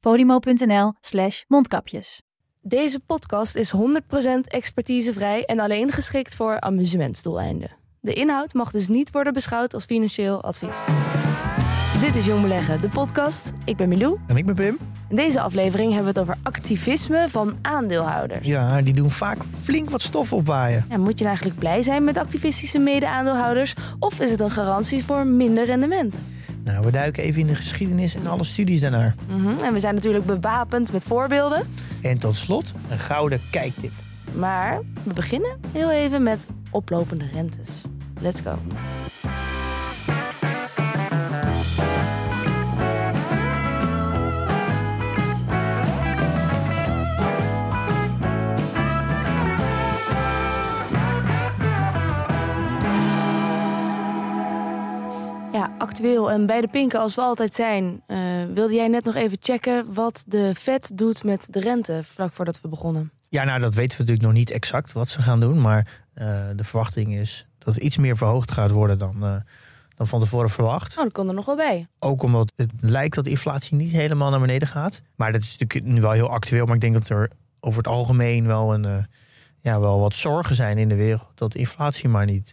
podimo.nl 0.00 0.92
slash 1.00 1.42
mondkapjes. 1.46 2.22
Deze 2.60 3.00
podcast 3.00 3.56
is 3.56 3.72
100% 3.76 3.80
expertisevrij 4.44 5.44
en 5.44 5.58
alleen 5.58 5.90
geschikt 5.90 6.34
voor 6.34 6.60
amusementsdoeleinden. 6.60 7.76
De 8.00 8.12
inhoud 8.12 8.54
mag 8.54 8.70
dus 8.70 8.88
niet 8.88 9.10
worden 9.10 9.32
beschouwd 9.32 9.74
als 9.74 9.84
financieel 9.84 10.42
advies. 10.42 10.86
Dit 12.00 12.14
is 12.14 12.26
Jong 12.26 12.42
Beleggen, 12.42 12.80
de 12.80 12.88
podcast. 12.88 13.52
Ik 13.64 13.76
ben 13.76 13.88
Milou. 13.88 14.18
En 14.26 14.36
ik 14.36 14.46
ben 14.46 14.54
Pim. 14.54 14.78
In 15.08 15.16
deze 15.16 15.40
aflevering 15.40 15.92
hebben 15.92 16.14
we 16.14 16.20
het 16.20 16.28
over 16.28 16.42
activisme 16.42 17.28
van 17.28 17.58
aandeelhouders. 17.62 18.46
Ja, 18.46 18.82
die 18.82 18.94
doen 18.94 19.10
vaak 19.10 19.38
flink 19.60 19.90
wat 19.90 20.02
stof 20.02 20.32
opwaaien. 20.32 20.84
Ja, 20.88 20.96
moet 20.96 21.18
je 21.18 21.24
nou 21.24 21.26
eigenlijk 21.26 21.58
blij 21.58 21.82
zijn 21.82 22.04
met 22.04 22.16
activistische 22.16 22.78
mede-aandeelhouders? 22.78 23.74
Of 23.98 24.20
is 24.20 24.30
het 24.30 24.40
een 24.40 24.50
garantie 24.50 25.04
voor 25.04 25.26
minder 25.26 25.64
rendement? 25.64 26.22
Nou, 26.68 26.84
we 26.84 26.90
duiken 26.90 27.22
even 27.22 27.40
in 27.40 27.46
de 27.46 27.54
geschiedenis 27.54 28.14
en 28.14 28.26
alle 28.26 28.44
studies 28.44 28.80
daarnaar. 28.80 29.14
Mhm, 29.28 29.64
En 29.64 29.72
we 29.72 29.78
zijn 29.80 29.94
natuurlijk 29.94 30.24
bewapend 30.24 30.92
met 30.92 31.04
voorbeelden. 31.04 31.66
En 32.02 32.18
tot 32.18 32.36
slot 32.36 32.74
een 32.90 32.98
gouden 32.98 33.40
kijktip. 33.50 33.92
Maar 34.34 34.80
we 35.02 35.12
beginnen 35.14 35.56
heel 35.72 35.90
even 35.90 36.22
met 36.22 36.46
oplopende 36.70 37.28
rentes. 37.32 37.68
Let's 38.20 38.40
go. 38.40 38.58
Ja, 55.58 55.74
actueel 55.78 56.30
en 56.30 56.46
bij 56.46 56.60
de 56.60 56.68
pinken 56.68 57.00
als 57.00 57.14
we 57.14 57.20
altijd 57.20 57.54
zijn. 57.54 58.02
eh, 58.06 58.18
wilde 58.54 58.74
jij 58.74 58.88
net 58.88 59.04
nog 59.04 59.14
even 59.14 59.38
checken 59.40 59.94
wat 59.94 60.24
de 60.26 60.52
Fed 60.56 60.90
doet 60.94 61.24
met 61.24 61.48
de 61.50 61.60
rente 61.60 62.00
vlak 62.04 62.32
voordat 62.32 62.60
we 62.60 62.68
begonnen? 62.68 63.10
Ja, 63.28 63.44
nou, 63.44 63.60
dat 63.60 63.74
weten 63.74 63.90
we 63.92 63.98
natuurlijk 63.98 64.26
nog 64.26 64.32
niet 64.32 64.50
exact 64.50 64.92
wat 64.92 65.08
ze 65.08 65.22
gaan 65.22 65.40
doen. 65.40 65.60
Maar 65.60 66.04
eh, 66.14 66.26
de 66.56 66.64
verwachting 66.64 67.14
is 67.16 67.46
dat 67.58 67.74
het 67.74 67.84
iets 67.84 67.96
meer 67.96 68.16
verhoogd 68.16 68.50
gaat 68.50 68.70
worden 68.70 68.98
dan, 68.98 69.24
eh, 69.24 69.36
dan 69.96 70.06
van 70.06 70.20
tevoren 70.20 70.50
verwacht. 70.50 70.98
Oh, 70.98 71.04
dat 71.04 71.12
kon 71.12 71.28
er 71.28 71.34
nog 71.34 71.46
wel 71.46 71.56
bij. 71.56 71.86
Ook 71.98 72.22
omdat 72.22 72.52
het 72.56 72.70
lijkt 72.80 73.14
dat 73.14 73.24
de 73.24 73.30
inflatie 73.30 73.76
niet 73.76 73.92
helemaal 73.92 74.30
naar 74.30 74.40
beneden 74.40 74.68
gaat. 74.68 75.02
Maar 75.16 75.32
dat 75.32 75.42
is 75.42 75.56
natuurlijk 75.58 75.94
nu 75.94 76.00
wel 76.00 76.12
heel 76.12 76.30
actueel. 76.30 76.66
Maar 76.66 76.74
ik 76.74 76.80
denk 76.80 76.94
dat 76.94 77.08
er 77.08 77.30
over 77.60 77.78
het 77.78 77.92
algemeen 77.92 78.46
wel, 78.46 78.74
een, 78.74 79.06
ja, 79.60 79.80
wel 79.80 79.98
wat 80.00 80.14
zorgen 80.14 80.54
zijn 80.54 80.78
in 80.78 80.88
de 80.88 80.94
wereld. 80.94 81.30
Dat 81.34 81.52
de 81.52 81.58
inflatie 81.58 82.08
maar 82.08 82.26
niet, 82.26 82.52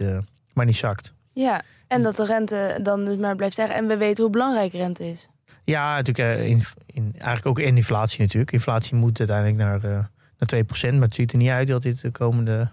maar 0.53 0.65
niet 0.65 0.75
zakt. 0.75 1.13
Ja, 1.33 1.61
en 1.87 2.01
dat 2.03 2.15
de 2.15 2.25
rente 2.25 2.79
dan 2.83 3.05
dus 3.05 3.17
maar 3.17 3.35
blijft 3.35 3.53
stijgen. 3.53 3.75
En 3.75 3.87
we 3.87 3.97
weten 3.97 4.23
hoe 4.23 4.31
belangrijk 4.31 4.71
rente 4.73 5.09
is. 5.09 5.27
Ja, 5.63 5.95
natuurlijk. 5.95 6.37
eh, 6.39 6.47
In, 6.49 6.61
in, 6.85 7.11
eigenlijk 7.13 7.45
ook 7.45 7.59
in 7.59 7.75
inflatie 7.75 8.21
natuurlijk. 8.21 8.51
Inflatie 8.51 8.95
moet 8.95 9.19
uiteindelijk 9.19 9.57
naar, 9.57 9.83
eh 9.83 10.03
naar 10.39 10.63
2%. 10.65 10.93
Maar 10.93 11.01
het 11.07 11.15
ziet 11.15 11.31
er 11.31 11.37
niet 11.37 11.49
uit 11.49 11.67
dat 11.67 11.81
dit 11.81 12.01
de 12.01 12.11
komende 12.11 12.71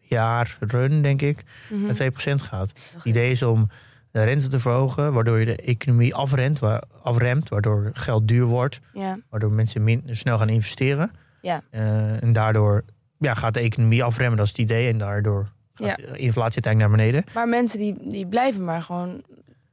jaar 0.00 0.56
run, 0.60 1.02
denk 1.02 1.22
ik, 1.22 1.44
Mhm. 1.70 1.82
naar 1.84 1.94
2% 1.94 2.42
gaat. 2.42 2.72
Het 2.94 3.04
idee 3.04 3.30
is 3.30 3.42
om 3.42 3.68
de 4.10 4.22
rente 4.24 4.48
te 4.48 4.58
verhogen, 4.58 5.12
waardoor 5.12 5.38
je 5.38 5.46
de 5.46 5.56
economie 5.56 6.14
afremt, 6.14 6.60
afremt, 7.02 7.48
waardoor 7.48 7.90
geld 7.92 8.28
duur 8.28 8.44
wordt, 8.44 8.80
Ja, 8.92 9.18
waardoor 9.30 9.52
mensen 9.52 9.84
minder 9.84 10.16
snel 10.16 10.38
gaan 10.38 10.48
investeren. 10.48 11.10
Ja. 11.40 11.62
Eh, 11.70 12.22
en 12.22 12.32
daardoor 12.32 12.84
ja, 13.18 13.34
gaat 13.34 13.54
de 13.54 13.60
economie 13.60 14.04
afremmen, 14.04 14.36
dat 14.36 14.46
is 14.46 14.52
het 14.52 14.60
idee. 14.60 14.88
En 14.88 14.98
daardoor 14.98 15.48
gaat 15.74 15.86
Ja. 15.86 15.96
de 16.12 16.18
inflatie 16.18 16.74
naar 16.74 16.90
beneden. 16.90 17.24
maar 17.34 17.48
mensen 17.48 17.78
die, 17.78 18.08
die 18.08 18.26
blijven 18.26 18.64
maar 18.64 18.82
gewoon... 18.82 19.22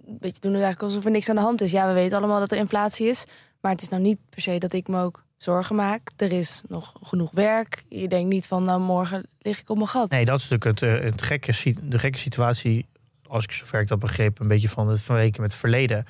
Een 0.08 0.18
beetje 0.20 0.42
doen 0.42 0.54
het 0.54 0.62
eigenlijk 0.62 0.82
alsof 0.82 1.06
er 1.06 1.12
niks 1.12 1.30
aan 1.30 1.36
de 1.36 1.42
hand 1.42 1.62
is. 1.62 1.72
Ja, 1.72 1.88
we 1.88 1.94
weten 1.94 2.18
allemaal 2.18 2.40
dat 2.40 2.52
er 2.52 2.58
inflatie 2.58 3.08
is. 3.08 3.26
Maar 3.62 3.72
het 3.72 3.82
is 3.82 3.90
nou 3.90 4.02
niet 4.02 4.18
per 4.30 4.42
se 4.42 4.58
dat 4.58 4.74
ik 4.74 4.88
me 4.88 5.02
ook 5.02 5.24
zorgen 5.38 5.76
maak. 5.76 6.12
Er 6.18 6.32
is 6.32 6.62
nog 6.68 6.94
genoeg 7.02 7.32
werk. 7.32 7.84
Je 7.90 8.08
denkt 8.08 8.30
niet 8.30 8.48
van, 8.48 8.64
nou 8.64 8.82
morgen 8.82 9.26
lig 9.40 9.60
ik 9.60 9.70
op 9.70 9.76
mijn 9.76 9.88
gat. 9.88 10.12
Nee, 10.12 10.26
dat 10.26 10.40
is 10.40 10.48
natuurlijk 10.50 10.80
het, 10.80 10.90
eh, 10.90 11.06
het 11.06 11.22
gekke, 11.22 11.76
de 11.84 12.00
gekke 12.00 12.18
situatie, 12.18 12.88
als 13.28 13.44
ik 13.44 13.52
zover 13.52 13.82
ik 13.82 13.88
dat 13.88 14.00
begreep, 14.00 14.40
een 14.40 14.48
beetje 14.48 14.70
van 14.70 14.88
het 14.88 15.02
verweken 15.02 15.42
met 15.42 15.52
het 15.52 15.60
verleden. 15.60 16.06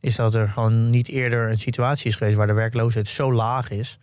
Is 0.00 0.16
dat 0.16 0.34
er 0.34 0.48
gewoon 0.48 0.90
niet 0.90 1.08
eerder 1.08 1.50
een 1.50 1.58
situatie 1.58 2.06
is 2.06 2.16
geweest 2.16 2.36
waar 2.36 2.46
de 2.46 2.52
werkloosheid 2.52 3.08
zo 3.08 3.32
laag 3.32 3.70
is 3.70 3.98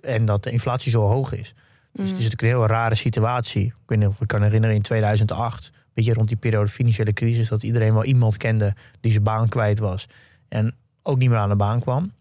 en 0.00 0.24
dat 0.24 0.42
de 0.42 0.50
inflatie 0.50 0.90
zo 0.90 1.00
hoog 1.00 1.32
is. 1.32 1.54
Dus 1.94 2.08
het 2.08 2.18
is 2.18 2.24
natuurlijk 2.24 2.42
een 2.42 2.48
heel 2.48 2.66
rare 2.66 2.94
situatie. 2.94 3.64
Ik 3.64 3.74
weet 3.86 3.98
niet 3.98 4.08
of 4.08 4.20
ik 4.20 4.26
kan 4.28 4.42
herinneren 4.42 4.76
in 4.76 4.82
2008, 4.82 5.66
een 5.74 5.80
beetje 5.94 6.12
rond 6.12 6.28
die 6.28 6.36
periode 6.36 6.68
financiële 6.68 7.12
crisis, 7.12 7.48
dat 7.48 7.62
iedereen 7.62 7.94
wel 7.94 8.04
iemand 8.04 8.36
kende 8.36 8.74
die 9.00 9.10
zijn 9.12 9.24
baan 9.24 9.48
kwijt 9.48 9.78
was 9.78 10.06
en 10.48 10.74
ook 11.02 11.18
niet 11.18 11.28
meer 11.28 11.38
aan 11.38 11.48
de 11.48 11.56
baan 11.56 11.80
kwam. 11.80 12.12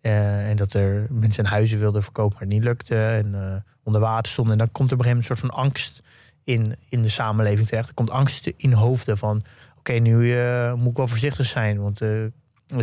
Eh, 0.00 0.48
en 0.48 0.56
dat 0.56 0.72
er 0.72 1.06
mensen 1.10 1.46
huizen 1.46 1.78
wilden 1.78 2.02
verkopen, 2.02 2.32
maar 2.32 2.42
het 2.42 2.52
niet 2.52 2.64
lukte. 2.64 2.96
En 2.96 3.34
eh, 3.34 3.56
onder 3.82 4.00
water 4.00 4.32
stonden. 4.32 4.52
En 4.52 4.58
dan 4.58 4.72
komt 4.72 4.90
er 4.90 4.96
op 4.96 5.04
een 5.04 5.10
gegeven 5.10 5.30
moment 5.30 5.46
een 5.46 5.48
soort 5.48 5.52
van 5.52 5.64
angst 5.64 6.02
in, 6.44 6.76
in 6.88 7.02
de 7.02 7.08
samenleving 7.08 7.68
terecht. 7.68 7.88
Er 7.88 7.94
komt 7.94 8.10
angst 8.10 8.52
in 8.56 8.72
hoofden 8.72 9.18
van... 9.18 9.42
oké, 9.78 9.92
nu 9.92 10.38
eh, 10.38 10.74
moet 10.74 10.90
ik 10.90 10.96
wel 10.96 11.08
voorzichtig 11.08 11.46
zijn. 11.46 11.80
Want 11.80 12.00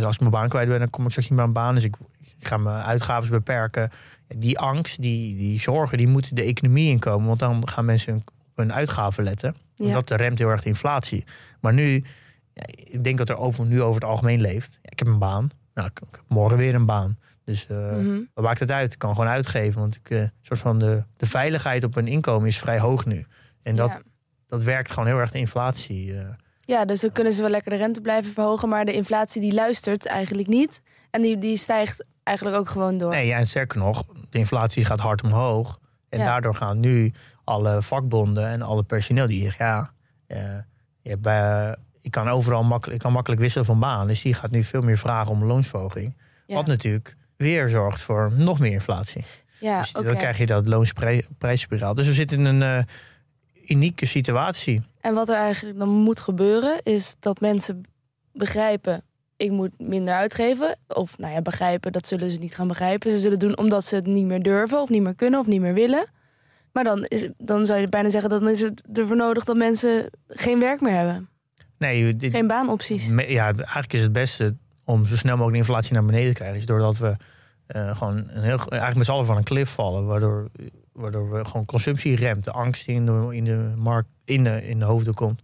als 0.02 0.14
ik 0.14 0.20
mijn 0.20 0.30
baan 0.30 0.48
kwijt 0.48 0.68
ben, 0.68 0.78
dan 0.78 0.90
kom 0.90 1.04
ik 1.04 1.10
straks 1.10 1.28
niet 1.28 1.38
meer 1.38 1.46
aan 1.46 1.54
baan. 1.54 1.74
Dus 1.74 1.84
ik, 1.84 1.96
ik 2.42 2.48
ga 2.48 2.56
mijn 2.56 2.84
uitgaven 2.84 3.30
beperken. 3.30 3.90
Die 4.36 4.58
angst, 4.58 5.02
die, 5.02 5.36
die 5.36 5.60
zorgen, 5.60 5.98
die 5.98 6.08
moeten 6.08 6.34
de 6.34 6.42
economie 6.42 6.88
inkomen. 6.90 7.26
Want 7.26 7.38
dan 7.38 7.68
gaan 7.68 7.84
mensen 7.84 8.12
hun- 8.12 8.24
hun 8.54 8.72
uitgaven 8.72 9.24
letten. 9.24 9.56
Ja. 9.74 9.92
dat 9.92 10.10
remt 10.10 10.38
heel 10.38 10.48
erg 10.48 10.62
de 10.62 10.68
inflatie. 10.68 11.24
Maar 11.60 11.72
nu, 11.72 12.04
ik 12.74 13.04
denk 13.04 13.18
dat 13.18 13.28
er 13.28 13.36
over, 13.36 13.66
nu 13.66 13.82
over 13.82 14.00
het 14.00 14.10
algemeen 14.10 14.40
leeft. 14.40 14.78
Ik 14.82 14.98
heb 14.98 15.08
een 15.08 15.18
baan. 15.18 15.48
Nou, 15.74 15.88
ik, 15.88 16.00
ik 16.00 16.08
heb 16.16 16.24
morgen 16.28 16.56
weer 16.58 16.74
een 16.74 16.86
baan. 16.86 17.18
Dus 17.44 17.66
Mhm. 17.66 18.20
wat 18.34 18.44
maakt 18.44 18.60
het 18.60 18.70
uit? 18.70 18.92
Ik 18.92 18.98
kan 18.98 19.14
gewoon 19.14 19.30
uitgeven. 19.30 19.80
Want 19.80 19.96
ik, 19.96 20.10
eh, 20.10 20.24
soort 20.40 20.60
van 20.60 20.78
de, 20.78 21.04
de 21.16 21.26
veiligheid 21.26 21.84
op 21.84 21.96
een 21.96 22.06
inkomen 22.08 22.48
is 22.48 22.58
vrij 22.58 22.78
hoog 22.78 23.06
nu. 23.06 23.26
En 23.62 23.76
dat, 23.76 23.88
Ja. 23.88 24.00
dat 24.48 24.62
werkt 24.62 24.90
gewoon 24.92 25.08
heel 25.08 25.18
erg 25.18 25.30
de 25.30 25.38
inflatie. 25.38 26.18
eh. 26.18 26.28
Ja, 26.60 26.84
dus 26.84 27.00
dan 27.00 27.12
kunnen 27.12 27.32
ze 27.32 27.40
wel 27.40 27.50
lekker 27.50 27.70
de 27.70 27.76
rente 27.76 28.00
blijven 28.00 28.32
verhogen. 28.32 28.68
Maar 28.68 28.84
de 28.84 28.92
inflatie 28.92 29.40
die 29.40 29.52
luistert 29.54 30.06
eigenlijk 30.06 30.48
niet. 30.48 30.82
En 31.10 31.20
die, 31.22 31.38
die 31.38 31.56
stijgt 31.56 32.04
eigenlijk 32.22 32.56
ook 32.56 32.68
gewoon 32.68 32.98
door. 32.98 33.10
Nee, 33.10 33.26
ja, 33.26 33.38
en 33.38 33.46
sterker 33.46 33.78
nog, 33.78 34.04
de 34.30 34.38
inflatie 34.38 34.84
gaat 34.84 34.98
hard 35.00 35.22
omhoog. 35.22 35.78
En 36.08 36.18
Ja. 36.18 36.24
daardoor 36.24 36.54
gaan 36.54 36.80
nu 36.80 37.12
alle 37.44 37.82
vakbonden 37.82 38.46
en 38.48 38.62
alle 38.62 38.82
personeel 38.82 39.26
die 39.26 39.42
zeggen... 39.42 39.66
ja, 39.66 39.92
eh, 40.26 40.38
je 41.02 41.10
hebt, 41.10 41.26
eh, 41.26 41.72
ik 42.00 42.10
kan 42.10 42.28
overal 42.28 42.62
makkelijk, 42.64 42.96
ik 42.96 43.02
kan 43.02 43.12
makkelijk 43.12 43.40
wisselen 43.40 43.66
van 43.66 43.78
baan. 43.80 44.06
Dus 44.06 44.22
die 44.22 44.34
gaat 44.34 44.50
nu 44.50 44.64
veel 44.64 44.82
meer 44.82 44.98
vragen 44.98 45.32
om 45.32 45.44
loonsverhoging. 45.44 46.16
Ja. 46.46 46.54
Wat 46.54 46.66
natuurlijk 46.66 47.16
weer 47.36 47.68
zorgt 47.68 48.02
voor 48.02 48.32
nog 48.36 48.58
meer 48.58 48.72
inflatie. 48.72 49.24
ja, 49.58 49.80
dus 49.80 49.92
dan 49.92 50.16
krijg 50.16 50.38
je 50.38 50.46
dat 50.46 50.68
loonsprijsspiraal. 50.68 51.94
Dus 51.94 52.06
we 52.06 52.12
zitten 52.12 52.38
in 52.38 52.44
een 52.44 52.86
eh, 52.86 53.70
unieke 53.70 54.06
situatie. 54.06 54.82
En 55.00 55.14
wat 55.14 55.28
er 55.28 55.36
eigenlijk 55.36 55.78
dan 55.78 55.88
moet 55.88 56.20
gebeuren, 56.20 56.80
is 56.82 57.16
dat 57.18 57.40
mensen 57.40 57.82
begrijpen: 58.32 59.02
ik 59.42 59.50
moet 59.50 59.70
minder 59.78 60.14
uitgeven. 60.14 60.76
Of 60.88 61.18
nou 61.18 61.32
ja, 61.32 61.42
begrijpen, 61.42 61.92
dat 61.92 62.06
zullen 62.06 62.30
ze 62.30 62.38
niet 62.38 62.54
gaan 62.54 62.68
begrijpen. 62.68 63.10
Ze 63.10 63.18
zullen 63.18 63.38
doen 63.38 63.58
omdat 63.58 63.84
ze 63.84 63.94
het 63.94 64.06
niet 64.06 64.24
meer 64.26 64.42
durven, 64.42 64.80
of 64.80 64.88
niet 64.88 65.02
meer 65.02 65.14
kunnen, 65.14 65.40
of 65.40 65.46
niet 65.46 65.60
meer 65.60 65.74
willen. 65.74 66.06
Maar 66.72 66.84
dan, 66.84 67.04
is, 67.04 67.28
dan 67.38 67.66
zou 67.66 67.80
je 67.80 67.88
bijna 67.88 68.10
zeggen: 68.10 68.30
dan 68.30 68.48
is 68.48 68.60
het 68.60 68.82
ervoor 68.92 69.16
nodig 69.16 69.44
dat 69.44 69.56
mensen 69.56 70.10
geen 70.28 70.60
werk 70.60 70.80
meer 70.80 70.92
hebben. 70.96 71.28
Nee, 71.78 72.16
dit- 72.16 72.32
Geen 72.32 72.46
baanopties. 72.46 73.08
Ja, 73.26 73.44
eigenlijk 73.54 73.92
is 73.92 74.02
het 74.02 74.12
beste 74.12 74.56
om 74.84 75.06
zo 75.06 75.16
snel 75.16 75.36
mogelijk 75.36 75.52
de 75.62 75.66
inflatie 75.68 75.92
naar 75.94 76.04
beneden 76.04 76.28
te 76.28 76.34
krijgen. 76.34 76.58
Is 76.58 76.66
doordat 76.66 76.98
we 76.98 77.16
eh, 77.66 77.96
gewoon 77.96 78.16
een 78.16 78.42
heel, 78.42 78.58
eigenlijk 78.58 78.94
met 78.96 79.04
z'n 79.06 79.12
allen 79.12 79.26
van 79.26 79.36
een 79.36 79.42
klif 79.44 79.70
vallen. 79.70 80.06
Waardoor, 80.06 80.48
waardoor 80.92 81.30
we 81.30 81.44
gewoon 81.44 81.64
consumptie 81.64 82.16
remt. 82.16 82.44
De 82.44 82.50
angst 82.52 82.86
die 82.86 82.94
in 82.94 83.06
de, 83.06 83.28
in 83.30 83.44
de 83.44 83.72
markt, 83.76 84.08
in 84.24 84.44
de, 84.44 84.66
in 84.68 84.78
de 84.78 84.84
hoofden 84.84 85.14
komt. 85.14 85.42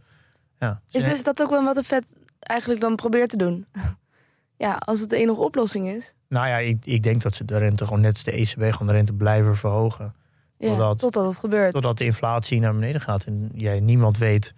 Ja. 0.58 0.80
Is, 0.90 1.06
is 1.06 1.22
dat 1.24 1.42
ook 1.42 1.50
wel 1.50 1.64
wat 1.64 1.74
de 1.74 1.82
vet 1.82 2.14
eigenlijk 2.40 2.80
dan 2.80 2.96
probeert 2.96 3.30
te 3.30 3.36
doen? 3.36 3.66
ja, 4.56 4.74
als 4.74 5.00
het 5.00 5.10
de 5.10 5.16
enige 5.16 5.40
oplossing 5.40 5.88
is. 5.88 6.14
Nou 6.28 6.48
ja, 6.48 6.56
ik, 6.56 6.78
ik 6.84 7.02
denk 7.02 7.22
dat 7.22 7.34
ze 7.34 7.44
de 7.44 7.58
rente 7.58 7.84
gewoon 7.84 8.00
net 8.00 8.12
als 8.12 8.24
de 8.24 8.32
ECB 8.32 8.72
gewoon 8.72 8.86
de 8.86 8.92
rente 8.92 9.12
blijven 9.12 9.56
verhogen. 9.56 10.14
Ja, 10.58 10.68
Totdat- 10.68 10.98
totdat 10.98 11.24
het 11.24 11.38
gebeurt. 11.38 11.72
Totdat 11.72 11.98
de 11.98 12.04
inflatie 12.04 12.60
naar 12.60 12.74
beneden 12.74 13.00
gaat. 13.00 13.24
En 13.24 13.50
jij 13.54 13.80
niemand 13.80 14.18
weet. 14.18 14.54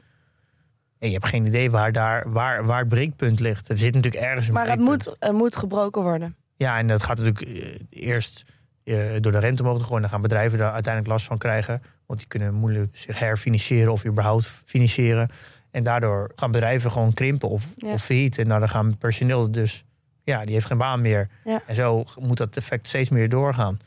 En 0.99 1.09
je 1.09 1.15
hebt 1.15 1.27
geen 1.27 1.47
idee 1.47 1.71
waar, 1.71 1.93
daar, 1.93 2.33
waar, 2.33 2.65
waar 2.65 2.79
het 2.79 2.89
breekpunt 2.89 3.41
ligt. 3.41 3.69
Er 3.69 3.79
zit 3.79 3.95
natuurlijk 3.95 4.23
ergens 4.25 4.47
een 4.49 4.53
maar 4.55 4.69
het 4.69 4.81
moet, 4.81 5.17
het 5.19 5.33
moet 5.33 5.57
gebroken 5.57 6.03
worden. 6.03 6.37
Ja, 6.57 6.79
en 6.79 6.87
dat 6.87 7.03
gaat 7.03 7.19
natuurlijk 7.19 7.59
eh, 7.59 7.81
eerst 7.91 8.45
eh, 8.85 8.97
door 9.21 9.33
de 9.33 9.39
rente 9.39 9.63
te 9.63 9.69
gooien. 9.85 10.01
Dan 10.01 10.11
gaan 10.11 10.23
bedrijven 10.23 10.59
daar 10.59 10.73
uiteindelijk 10.73 11.13
last 11.13 11.27
van 11.27 11.39
krijgen. 11.39 11.83
Want 12.07 12.19
die 12.19 12.29
kunnen 12.29 12.55
moeilijk 12.55 12.97
zich 12.97 13.19
herfinancieren 13.19 13.93
of 13.93 14.07
überhaupt 14.07 14.47
financieren. 14.47 15.31
En 15.71 15.83
daardoor 15.83 16.33
gaan 16.37 16.51
bedrijven 16.51 16.91
gewoon 16.91 17.15
krimpen 17.15 17.49
of, 17.49 17.73
Ja. 17.77 17.93
of 17.93 18.03
failliet. 18.05 18.39
En 18.39 18.49
dan 18.49 18.69
gaan 18.69 18.99
personeel 18.99 19.51
dus, 19.51 19.85
ja, 20.25 20.45
die 20.45 20.55
heeft 20.55 20.67
geen 20.67 20.79
baan 20.79 21.01
meer. 21.01 21.29
Ja. 21.45 21.63
En 21.67 21.75
zo 21.75 22.05
moet 22.21 22.37
dat 22.37 22.57
effect 22.57 22.89
steeds 22.89 23.09
meer 23.09 23.29
doorgaan. 23.29 23.79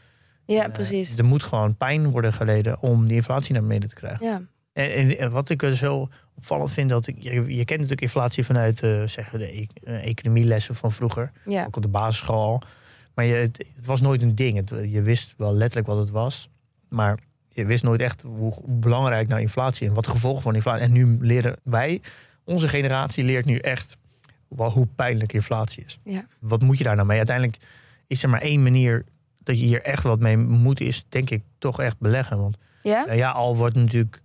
Ja, 0.45 0.65
Eh, 0.65 0.71
precies. 0.71 1.15
er 1.18 1.25
moet 1.25 1.44
gewoon 1.44 1.75
pijn 1.75 2.09
worden 2.09 2.33
geleden 2.33 2.81
om 2.81 3.06
die 3.07 3.15
inflatie 3.15 3.53
naar 3.53 3.62
beneden 3.62 3.89
te 3.89 3.95
krijgen. 3.95 4.25
Ja. 4.25 4.41
En, 4.74 4.91
en, 4.94 5.18
en 5.18 5.31
wat 5.31 5.50
ik 5.50 5.63
er 5.63 5.75
zo 5.77 6.09
opvallend 6.35 6.71
vind, 6.71 6.89
dat 6.89 7.07
ik, 7.07 7.15
je, 7.19 7.31
je 7.31 7.65
kent 7.65 7.69
natuurlijk 7.69 8.01
inflatie 8.01 8.45
vanuit 8.45 8.81
eh, 8.81 9.03
zeggen 9.03 9.39
de 9.39 9.57
e- 9.59 9.65
eh, 9.83 10.06
economielessen 10.06 10.75
van 10.75 10.91
vroeger, 10.91 11.31
Ja. 11.45 11.65
ook 11.65 11.75
op 11.75 11.81
de 11.81 11.88
basisschool 11.88 12.41
al. 12.41 12.62
Maar 13.15 13.25
je, 13.25 13.33
het, 13.36 13.65
het 13.75 13.86
was 13.86 14.01
nooit 14.01 14.21
een 14.21 14.36
ding. 14.36 14.56
Het, 14.57 14.69
je 14.91 15.01
wist 15.01 15.33
wel 15.38 15.53
letterlijk 15.56 15.88
wat 15.88 15.97
het 15.97 16.09
was, 16.09 16.50
maar 16.89 17.19
je 17.53 17.65
wist 17.65 17.83
nooit 17.83 18.01
echt 18.01 18.21
hoe, 18.21 18.53
belangrijk 18.65 19.27
nou 19.27 19.41
inflatie 19.41 19.88
en 19.88 19.94
wat 19.94 20.05
de 20.05 20.11
gevolgen 20.11 20.41
van 20.41 20.55
inflatie. 20.55 20.83
En 20.83 20.91
nu 20.91 21.17
leren 21.21 21.55
wij, 21.63 22.01
onze 22.44 22.67
generatie 22.67 23.23
leert 23.23 23.45
nu 23.45 23.57
echt 23.57 23.97
wel 24.47 24.71
hoe 24.71 24.88
pijnlijk 24.95 25.33
inflatie 25.33 25.83
is. 25.85 26.00
Ja. 26.03 26.25
Wat 26.39 26.61
moet 26.61 26.77
je 26.77 26.83
daar 26.83 26.95
nou 26.95 27.07
mee? 27.07 27.17
Uiteindelijk 27.17 27.57
is 28.07 28.23
er 28.23 28.29
maar 28.29 28.41
één 28.41 28.63
manier 28.63 29.03
dat 29.39 29.59
je 29.59 29.65
hier 29.65 29.81
echt 29.81 30.03
wat 30.03 30.19
mee 30.19 30.38
moet, 30.38 30.81
is 30.81 31.05
denk 31.09 31.29
ik 31.29 31.41
toch 31.57 31.81
echt 31.81 32.00
beleggen. 32.00 32.38
Want 32.38 32.57
Ja? 32.81 33.05
nou 33.05 33.17
ja, 33.17 33.31
al 33.31 33.55
wordt 33.55 33.75
natuurlijk 33.75 34.21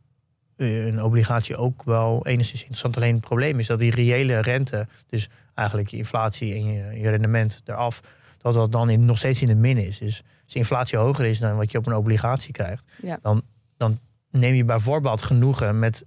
eh, 0.56 0.86
een 0.86 1.02
obligatie 1.02 1.56
ook 1.56 1.82
wel 1.84 2.26
enigszins 2.26 2.60
interessant. 2.60 2.96
Alleen 2.96 3.14
het 3.14 3.20
probleem 3.20 3.58
is 3.58 3.66
dat 3.66 3.78
die 3.78 3.90
reële 3.90 4.40
rente, 4.40 4.86
dus 5.08 5.28
eigenlijk 5.54 5.88
je 5.88 5.96
inflatie 5.96 6.54
en 6.54 6.64
je, 6.64 7.00
je 7.00 7.10
rendement 7.10 7.62
eraf, 7.64 8.00
dat 8.38 8.54
dat 8.54 8.72
dan 8.72 8.90
in, 8.90 9.04
nog 9.04 9.18
steeds 9.18 9.40
in 9.40 9.46
de 9.46 9.54
min 9.54 9.78
is. 9.78 9.98
Dus 9.98 10.22
als 10.48 10.56
de 10.56 10.58
inflatie 10.58 10.98
hoger 10.98 11.24
is 11.24 11.38
dan 11.38 11.56
wat 11.56 11.72
je 11.72 11.78
op 11.78 11.86
een 11.86 11.94
obligatie 11.94 12.52
krijgt, 12.52 12.92
Ja. 13.02 13.18
dan, 13.22 13.42
dan 13.76 13.98
neem 14.30 14.54
je 14.54 14.64
bijvoorbeeld 14.64 15.22
genoegen 15.22 15.78
met 15.78 16.04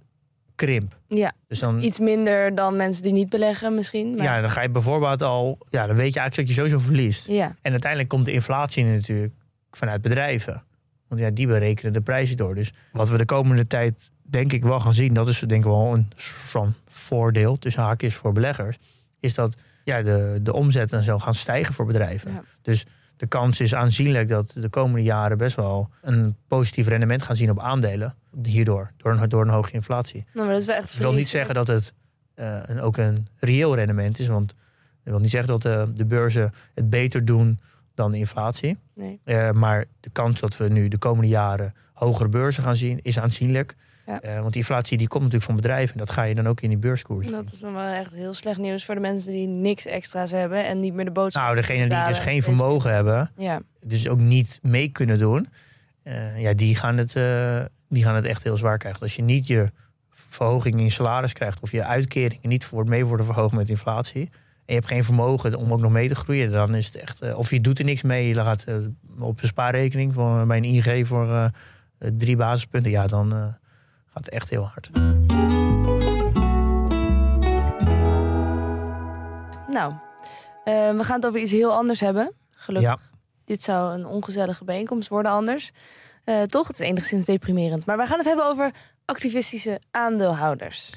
krimp. 0.54 0.98
Ja. 1.08 1.32
Dus 1.48 1.58
dan, 1.58 1.82
Iets 1.82 1.98
minder 1.98 2.54
dan 2.54 2.76
mensen 2.76 3.02
die 3.02 3.12
niet 3.12 3.28
beleggen 3.28 3.74
misschien. 3.74 4.14
Maar... 4.16 4.24
ja, 4.24 4.40
dan 4.40 4.50
ga 4.50 4.62
je 4.62 4.70
bijvoorbeeld 4.70 5.22
al, 5.22 5.58
ja, 5.70 5.86
dan 5.86 5.96
weet 5.96 6.14
je 6.14 6.20
eigenlijk 6.20 6.48
dat 6.48 6.48
je 6.48 6.62
sowieso 6.62 6.78
verliest. 6.78 7.26
Ja. 7.26 7.56
En 7.62 7.70
uiteindelijk 7.70 8.10
komt 8.10 8.24
de 8.24 8.32
inflatie 8.32 8.84
natuurlijk 8.84 9.34
vanuit 9.70 10.00
bedrijven. 10.00 10.64
Want 11.08 11.20
ja, 11.20 11.30
die 11.30 11.46
berekenen 11.46 11.92
de 11.92 12.00
prijzen 12.00 12.36
door. 12.36 12.54
Dus 12.54 12.72
wat 12.92 13.08
we 13.08 13.16
de 13.16 13.24
komende 13.24 13.66
tijd 13.66 14.10
denk 14.22 14.52
ik 14.52 14.62
wel 14.62 14.80
gaan 14.80 14.94
zien, 14.94 15.14
dat 15.14 15.28
is 15.28 15.38
denk 15.38 15.64
ik 15.64 15.70
wel 15.70 15.94
een 15.94 16.10
van 16.16 16.74
voordeel 16.86 17.56
tussen 17.58 17.82
haakjes 17.82 18.14
voor 18.14 18.32
beleggers, 18.32 18.78
is 19.20 19.34
dat 19.34 19.54
ja, 19.84 20.02
de, 20.02 20.38
de 20.42 20.52
omzet 20.52 20.92
en 20.92 21.04
zo 21.04 21.18
gaan 21.18 21.34
stijgen 21.34 21.74
voor 21.74 21.86
bedrijven. 21.86 22.32
Ja. 22.32 22.42
Dus 22.62 22.86
de 23.22 23.28
kans 23.28 23.60
is 23.60 23.74
aanzienlijk 23.74 24.28
dat 24.28 24.52
de 24.58 24.68
komende 24.68 25.02
jaren 25.02 25.38
best 25.38 25.56
wel 25.56 25.88
een 26.00 26.36
positief 26.48 26.88
rendement 26.88 27.22
gaan 27.22 27.36
zien 27.36 27.50
op 27.50 27.60
aandelen. 27.60 28.14
Hierdoor, 28.42 28.92
door 28.96 29.12
een, 29.12 29.28
door 29.28 29.42
een 29.42 29.48
hoge 29.48 29.72
inflatie. 29.72 30.24
Nou, 30.32 30.46
maar 30.46 30.54
dat 30.54 30.60
is 30.60 30.66
wel 30.66 30.76
echt 30.76 30.94
Ik 30.94 31.00
wil 31.00 31.12
niet 31.12 31.28
zeggen 31.28 31.54
dat 31.54 31.66
het 31.66 31.94
eh, 32.34 32.58
een, 32.62 32.80
ook 32.80 32.96
een 32.96 33.28
reëel 33.38 33.74
rendement 33.74 34.18
is. 34.18 34.26
Want 34.26 34.50
ik 35.04 35.10
wil 35.10 35.18
niet 35.18 35.30
zeggen 35.30 35.50
dat 35.50 35.62
de, 35.62 35.90
de 35.94 36.04
beurzen 36.04 36.52
het 36.74 36.90
beter 36.90 37.24
doen 37.24 37.60
dan 37.94 38.10
de 38.10 38.18
inflatie. 38.18 38.78
Nee. 38.94 39.20
Eh, 39.24 39.50
maar 39.50 39.84
de 40.00 40.10
kans 40.10 40.40
dat 40.40 40.56
we 40.56 40.68
nu 40.68 40.88
de 40.88 40.98
komende 40.98 41.28
jaren 41.28 41.74
hogere 41.92 42.28
beurzen 42.28 42.62
gaan 42.62 42.76
zien, 42.76 43.00
is 43.02 43.18
aanzienlijk. 43.18 43.74
Ja. 44.06 44.20
Eh, 44.20 44.40
want 44.40 44.52
die 44.52 44.60
inflatie 44.60 44.98
die 44.98 45.08
komt 45.08 45.22
natuurlijk 45.22 45.50
van 45.50 45.60
bedrijven. 45.60 45.92
En 45.92 45.98
dat 45.98 46.10
ga 46.10 46.22
je 46.22 46.34
dan 46.34 46.46
ook 46.46 46.60
in 46.60 46.68
die 46.68 46.78
beurskoers. 46.78 47.30
Dat 47.30 47.52
is 47.52 47.60
dan 47.60 47.74
wel 47.74 47.86
echt 47.86 48.12
heel 48.12 48.32
slecht 48.32 48.58
nieuws 48.58 48.84
voor 48.84 48.94
de 48.94 49.00
mensen 49.00 49.32
die 49.32 49.46
niks 49.46 49.86
extra's 49.86 50.30
hebben 50.30 50.66
en 50.66 50.80
niet 50.80 50.94
meer 50.94 51.04
de 51.04 51.10
boodschap. 51.10 51.42
Nou, 51.42 51.56
degene 51.56 51.88
die 51.88 52.06
dus 52.06 52.16
en 52.16 52.22
geen 52.22 52.42
vermogen 52.42 52.94
hebben, 52.94 53.30
Ja, 53.36 53.60
dus 53.80 54.08
ook 54.08 54.18
niet 54.18 54.58
mee 54.62 54.88
kunnen 54.88 55.18
doen, 55.18 55.48
eh, 56.02 56.40
ja, 56.40 56.54
die, 56.54 56.76
gaan 56.76 56.96
het, 56.96 57.16
eh, 57.16 57.64
die 57.88 58.02
gaan 58.02 58.14
het 58.14 58.24
echt 58.24 58.42
heel 58.42 58.56
zwaar 58.56 58.78
krijgen. 58.78 59.02
Als 59.02 59.16
je 59.16 59.22
niet 59.22 59.46
je 59.46 59.70
verhoging 60.10 60.80
in 60.80 60.90
salaris 60.90 61.32
krijgt 61.32 61.60
of 61.60 61.70
je 61.70 61.84
uitkeringen 61.84 62.48
niet 62.48 62.64
voor, 62.64 62.88
mee 62.88 63.04
worden 63.04 63.26
verhoogd 63.26 63.54
met 63.54 63.68
inflatie. 63.68 64.22
En 64.22 64.74
je 64.74 64.80
hebt 64.80 64.86
geen 64.86 65.04
vermogen 65.04 65.54
om 65.54 65.72
ook 65.72 65.80
nog 65.80 65.92
mee 65.92 66.08
te 66.08 66.14
groeien, 66.14 66.50
dan 66.50 66.74
is 66.74 66.86
het 66.86 66.96
echt. 66.96 67.34
of 67.34 67.50
je 67.50 67.60
doet 67.60 67.78
er 67.78 67.84
niks 67.84 68.02
mee, 68.02 68.28
je 68.28 68.34
gaat 68.34 68.64
op 69.18 69.42
een 69.42 69.48
spaarrekening 69.48 70.14
voor 70.14 70.46
mijn 70.46 70.64
ING 70.64 71.06
voor 71.06 71.50
drie 71.98 72.36
basispunten. 72.36 72.90
Ja, 72.90 73.06
dan 73.06 73.56
gaat 74.14 74.28
echt 74.28 74.50
heel 74.50 74.66
hard. 74.66 74.90
nou, 79.68 79.92
eh, 80.64 80.90
we 80.96 81.04
gaan 81.04 81.16
het 81.16 81.26
over 81.26 81.40
iets 81.40 81.52
heel 81.52 81.72
anders 81.72 82.00
hebben. 82.00 82.32
Gelukkig. 82.54 82.90
Ja. 82.90 82.98
Dit 83.44 83.62
zou 83.62 83.94
een 83.94 84.06
ongezellige 84.06 84.64
bijeenkomst 84.64 85.08
worden 85.08 85.32
anders. 85.32 85.70
Eh, 86.24 86.42
toch, 86.42 86.66
het 86.66 86.80
is 86.80 86.86
enigszins 86.86 87.24
deprimerend. 87.24 87.86
Maar 87.86 87.96
wij 87.96 88.06
gaan 88.06 88.18
het 88.18 88.26
hebben 88.26 88.46
over 88.46 88.70
activistische 89.04 89.80
aandeelhouders. 89.90 90.90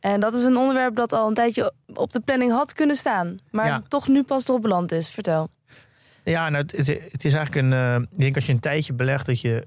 En 0.00 0.20
dat 0.20 0.34
is 0.34 0.42
een 0.42 0.56
onderwerp 0.56 0.94
dat 0.96 1.12
al 1.12 1.28
een 1.28 1.34
tijdje 1.34 1.72
op 1.94 2.10
de 2.12 2.20
planning 2.20 2.52
had 2.52 2.72
kunnen 2.72 2.96
staan. 2.96 3.38
Maar 3.50 3.66
Ja. 3.66 3.82
toch 3.88 4.08
nu 4.08 4.22
pas 4.22 4.48
erop 4.48 4.62
beland 4.62 4.92
is. 4.92 5.10
Vertel. 5.10 5.48
Ja, 6.24 6.48
nou, 6.48 6.64
het, 6.76 6.86
het 7.12 7.24
is 7.24 7.32
eigenlijk 7.34 7.54
een. 7.66 7.72
eh, 7.72 7.94
ik 7.94 8.18
denk 8.18 8.34
als 8.34 8.46
je 8.46 8.52
een 8.52 8.60
tijdje 8.60 8.92
belegt 8.92 9.26
dat 9.26 9.40
je, 9.40 9.66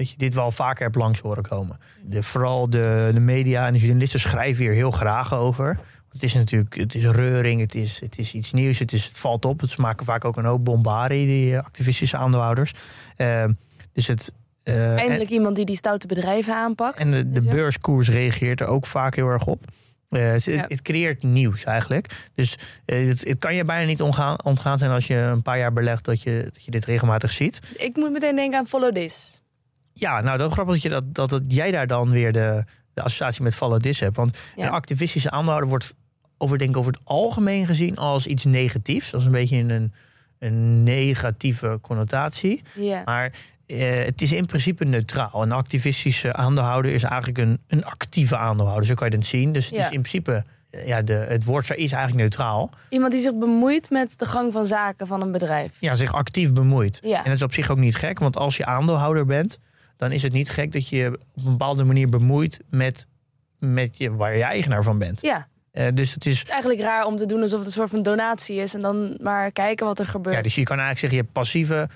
dat 0.00 0.10
je 0.10 0.16
dit 0.16 0.34
wel 0.34 0.50
vaker 0.50 0.82
hebt 0.84 0.96
langs 0.96 1.20
horen 1.20 1.42
komen. 1.42 1.78
De, 2.04 2.22
vooral 2.22 2.70
de, 2.70 3.10
de 3.14 3.20
media 3.20 3.66
en 3.66 3.72
de 3.72 3.78
journalisten 3.78 4.20
schrijven 4.20 4.64
hier 4.64 4.72
heel 4.72 4.90
graag 4.90 5.34
over. 5.34 5.78
Het 6.12 6.22
is 6.22 6.34
natuurlijk, 6.34 6.74
het 6.76 6.94
is 6.94 7.04
reuring, 7.06 7.60
het 7.60 7.74
is, 7.74 8.00
het 8.00 8.18
is 8.18 8.34
iets 8.34 8.52
nieuws, 8.52 8.78
het, 8.78 8.92
is, 8.92 9.04
het 9.04 9.18
valt 9.18 9.44
op. 9.44 9.60
Het 9.60 9.76
maken 9.76 10.06
vaak 10.06 10.24
ook 10.24 10.36
een 10.36 10.44
hoop 10.44 10.64
bombarie, 10.64 11.26
die 11.26 11.52
eh, 11.56 11.58
activistische 11.64 12.16
aandeelhouders. 12.16 12.72
Eh, 13.16 13.44
dus 13.92 14.06
het. 14.06 14.32
eh, 14.62 14.94
Eindelijk 14.96 15.30
iemand 15.30 15.56
die 15.56 15.64
die 15.64 15.76
stoute 15.76 16.06
bedrijven 16.06 16.54
aanpakt. 16.54 16.98
en 16.98 17.32
de, 17.32 17.42
beurskoers 17.48 18.08
reageert 18.10 18.60
er 18.60 18.66
ook 18.66 18.86
vaak 18.86 19.14
heel 19.16 19.28
erg 19.28 19.46
op. 19.46 19.64
Eh, 20.08 20.30
het, 20.30 20.44
Ja. 20.44 20.64
het 20.68 20.82
creëert 20.82 21.22
nieuws 21.22 21.64
eigenlijk. 21.64 22.30
Dus 22.34 22.58
het, 22.84 23.24
het 23.28 23.38
kan 23.38 23.54
je 23.54 23.64
bijna 23.64 23.86
niet 23.86 24.02
ontgaan, 24.02 24.44
ontgaan 24.44 24.78
zijn 24.78 24.90
als 24.90 25.06
je 25.06 25.14
een 25.14 25.42
paar 25.42 25.58
jaar 25.58 25.72
belegt 25.72 26.04
dat 26.04 26.22
je, 26.22 26.48
dat 26.52 26.64
je 26.64 26.70
dit 26.70 26.84
regelmatig 26.84 27.30
ziet. 27.30 27.60
Ik 27.76 27.96
moet 27.96 28.12
meteen 28.12 28.36
denken 28.36 28.58
aan 28.58 28.66
Follow 28.66 28.94
This. 28.94 29.39
Ja, 29.92 30.20
nou, 30.20 30.38
dat 30.38 30.52
grappig 30.52 30.74
dat, 30.74 30.82
je 30.82 30.88
dat, 30.88 31.14
dat, 31.14 31.30
dat 31.30 31.42
jij 31.48 31.70
daar 31.70 31.86
dan 31.86 32.10
weer 32.10 32.32
de, 32.32 32.64
de 32.94 33.02
associatie 33.02 33.42
met 33.42 33.54
Follow 33.54 33.80
This 33.80 34.00
hebt. 34.00 34.16
Want 34.16 34.38
Ja. 34.56 34.66
een 34.66 34.72
activistische 34.72 35.30
aandeelhouder 35.30 35.68
wordt 35.68 35.94
over, 36.38 36.58
denk 36.58 36.70
ik, 36.70 36.76
over 36.76 36.92
het 36.92 37.00
algemeen 37.04 37.66
gezien 37.66 37.96
als 37.96 38.26
iets 38.26 38.44
negatiefs. 38.44 39.10
Dat 39.10 39.20
is 39.20 39.26
een 39.26 39.32
beetje 39.32 39.56
een, 39.58 39.92
een 40.38 40.82
negatieve 40.82 41.78
connotatie. 41.82 42.62
Ja. 42.74 43.02
Maar 43.04 43.32
eh, 43.66 44.04
het 44.04 44.22
is 44.22 44.32
in 44.32 44.46
principe 44.46 44.84
neutraal. 44.84 45.42
Een 45.42 45.52
activistische 45.52 46.32
aandeelhouder 46.32 46.92
is 46.92 47.02
eigenlijk 47.02 47.38
een, 47.38 47.60
een 47.66 47.84
actieve 47.84 48.36
aandeelhouder. 48.36 48.86
Zo 48.86 48.94
kan 48.94 49.10
je 49.10 49.16
het 49.16 49.26
zien. 49.26 49.52
Dus 49.52 49.66
het 49.66 49.74
Ja. 49.74 49.80
is 49.84 49.90
in 49.90 50.00
principe, 50.02 50.44
eh, 50.70 50.86
ja, 50.86 51.02
de, 51.02 51.12
het 51.12 51.44
woord 51.44 51.64
is 51.70 51.92
eigenlijk 51.92 52.14
neutraal. 52.14 52.70
Iemand 52.88 53.12
die 53.12 53.20
zich 53.20 53.34
bemoeit 53.38 53.90
met 53.90 54.18
de 54.18 54.24
gang 54.24 54.52
van 54.52 54.66
zaken 54.66 55.06
van 55.06 55.20
een 55.20 55.32
bedrijf. 55.32 55.72
Ja, 55.80 55.94
zich 55.94 56.12
actief 56.12 56.52
bemoeit. 56.52 56.98
Ja. 57.02 57.18
En 57.18 57.24
dat 57.24 57.34
is 57.34 57.42
op 57.42 57.52
zich 57.54 57.70
ook 57.70 57.78
niet 57.78 57.96
gek, 57.96 58.18
want 58.18 58.36
als 58.36 58.56
je 58.56 58.64
aandeelhouder 58.64 59.26
bent, 59.26 59.58
dan 60.00 60.12
is 60.12 60.22
het 60.22 60.32
niet 60.32 60.50
gek 60.50 60.72
dat 60.72 60.88
je 60.88 61.18
op 61.34 61.44
een 61.44 61.50
bepaalde 61.50 61.84
manier 61.84 62.08
bemoeit 62.08 62.60
met, 62.70 63.06
met 63.58 63.96
je, 63.96 64.14
waar 64.14 64.36
je 64.36 64.42
eigenaar 64.42 64.82
van 64.82 64.98
bent. 64.98 65.20
Ja, 65.20 65.48
Eh, 65.70 65.88
dus 65.94 66.14
het 66.14 66.26
is. 66.26 66.38
het 66.38 66.46
is 66.46 66.52
eigenlijk 66.52 66.82
raar 66.82 67.04
om 67.04 67.16
te 67.16 67.26
doen 67.26 67.40
alsof 67.40 67.58
het 67.58 67.66
een 67.66 67.72
soort 67.72 67.90
van 67.90 68.02
donatie 68.02 68.56
is 68.56 68.74
en 68.74 68.80
dan 68.80 69.16
maar 69.20 69.52
kijken 69.52 69.86
wat 69.86 69.98
er 69.98 70.06
gebeurt. 70.06 70.36
Ja, 70.36 70.42
dus 70.42 70.54
je 70.54 70.62
kan 70.62 70.78
eigenlijk 70.78 70.98
zeggen, 70.98 71.18
je 71.18 71.24
hebt 71.24 71.34
passieve 71.34 71.88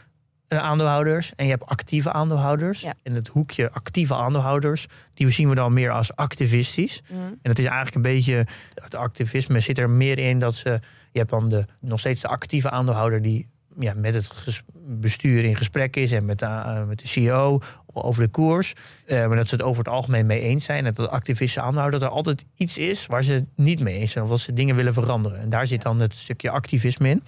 eh, 0.48 0.58
aandeelhouders 0.58 1.32
en 1.36 1.44
je 1.44 1.50
hebt 1.50 1.66
actieve 1.66 2.12
aandeelhouders. 2.12 2.80
Ja. 2.80 2.94
En 3.02 3.14
het 3.14 3.28
hoekje 3.28 3.70
actieve 3.70 4.14
aandeelhouders, 4.14 4.86
die 5.14 5.30
zien 5.30 5.48
we 5.48 5.54
dan 5.54 5.72
meer 5.72 5.90
als 5.90 6.16
activistisch. 6.16 7.02
Mhm. 7.08 7.20
En 7.22 7.50
het 7.50 7.58
is 7.58 7.64
eigenlijk 7.64 7.96
een 7.96 8.12
beetje, 8.12 8.46
het 8.74 8.94
activisme 8.94 9.60
zit 9.60 9.78
er 9.78 9.90
meer 9.90 10.18
in 10.18 10.38
dat 10.38 10.54
ze, 10.54 10.80
je 11.12 11.18
hebt 11.18 11.30
dan 11.30 11.48
de, 11.48 11.64
nog 11.80 11.98
steeds 11.98 12.20
de 12.20 12.28
actieve 12.28 12.70
aandeelhouder 12.70 13.22
die 13.22 13.48
ja, 13.78 13.94
met 13.96 14.14
het 14.14 14.62
bestuur 14.86 15.44
in 15.44 15.56
gesprek 15.56 15.96
is 15.96 16.12
en 16.12 16.24
met 16.24 16.38
de, 16.38 16.46
eh, 16.46 16.84
met 16.84 16.98
de 16.98 17.06
CEO 17.08 17.60
over 17.94 18.22
de 18.22 18.28
koers. 18.28 18.72
Eh, 19.06 19.26
maar 19.26 19.36
dat 19.36 19.48
ze 19.48 19.54
het 19.54 19.64
over 19.64 19.78
het 19.84 19.92
algemeen 19.92 20.26
mee 20.26 20.40
eens 20.40 20.64
zijn. 20.64 20.86
En 20.86 20.92
dat 20.94 21.06
de 21.06 21.12
activistische 21.12 21.60
aandeelhouder 21.60 22.00
dat 22.00 22.08
er 22.08 22.14
altijd 22.14 22.44
iets 22.56 22.78
is 22.78 23.06
waar 23.06 23.24
ze 23.24 23.32
het 23.32 23.44
niet 23.56 23.80
mee 23.80 23.98
eens 23.98 24.10
zijn. 24.12 24.24
Of 24.24 24.30
dat 24.30 24.40
ze 24.40 24.52
dingen 24.52 24.76
willen 24.76 24.92
veranderen. 24.94 25.40
En 25.40 25.48
daar 25.48 25.66
zit 25.66 25.82
dan 25.82 26.00
het 26.00 26.14
stukje 26.14 26.50
activisme 26.50 27.08
in. 27.08 27.22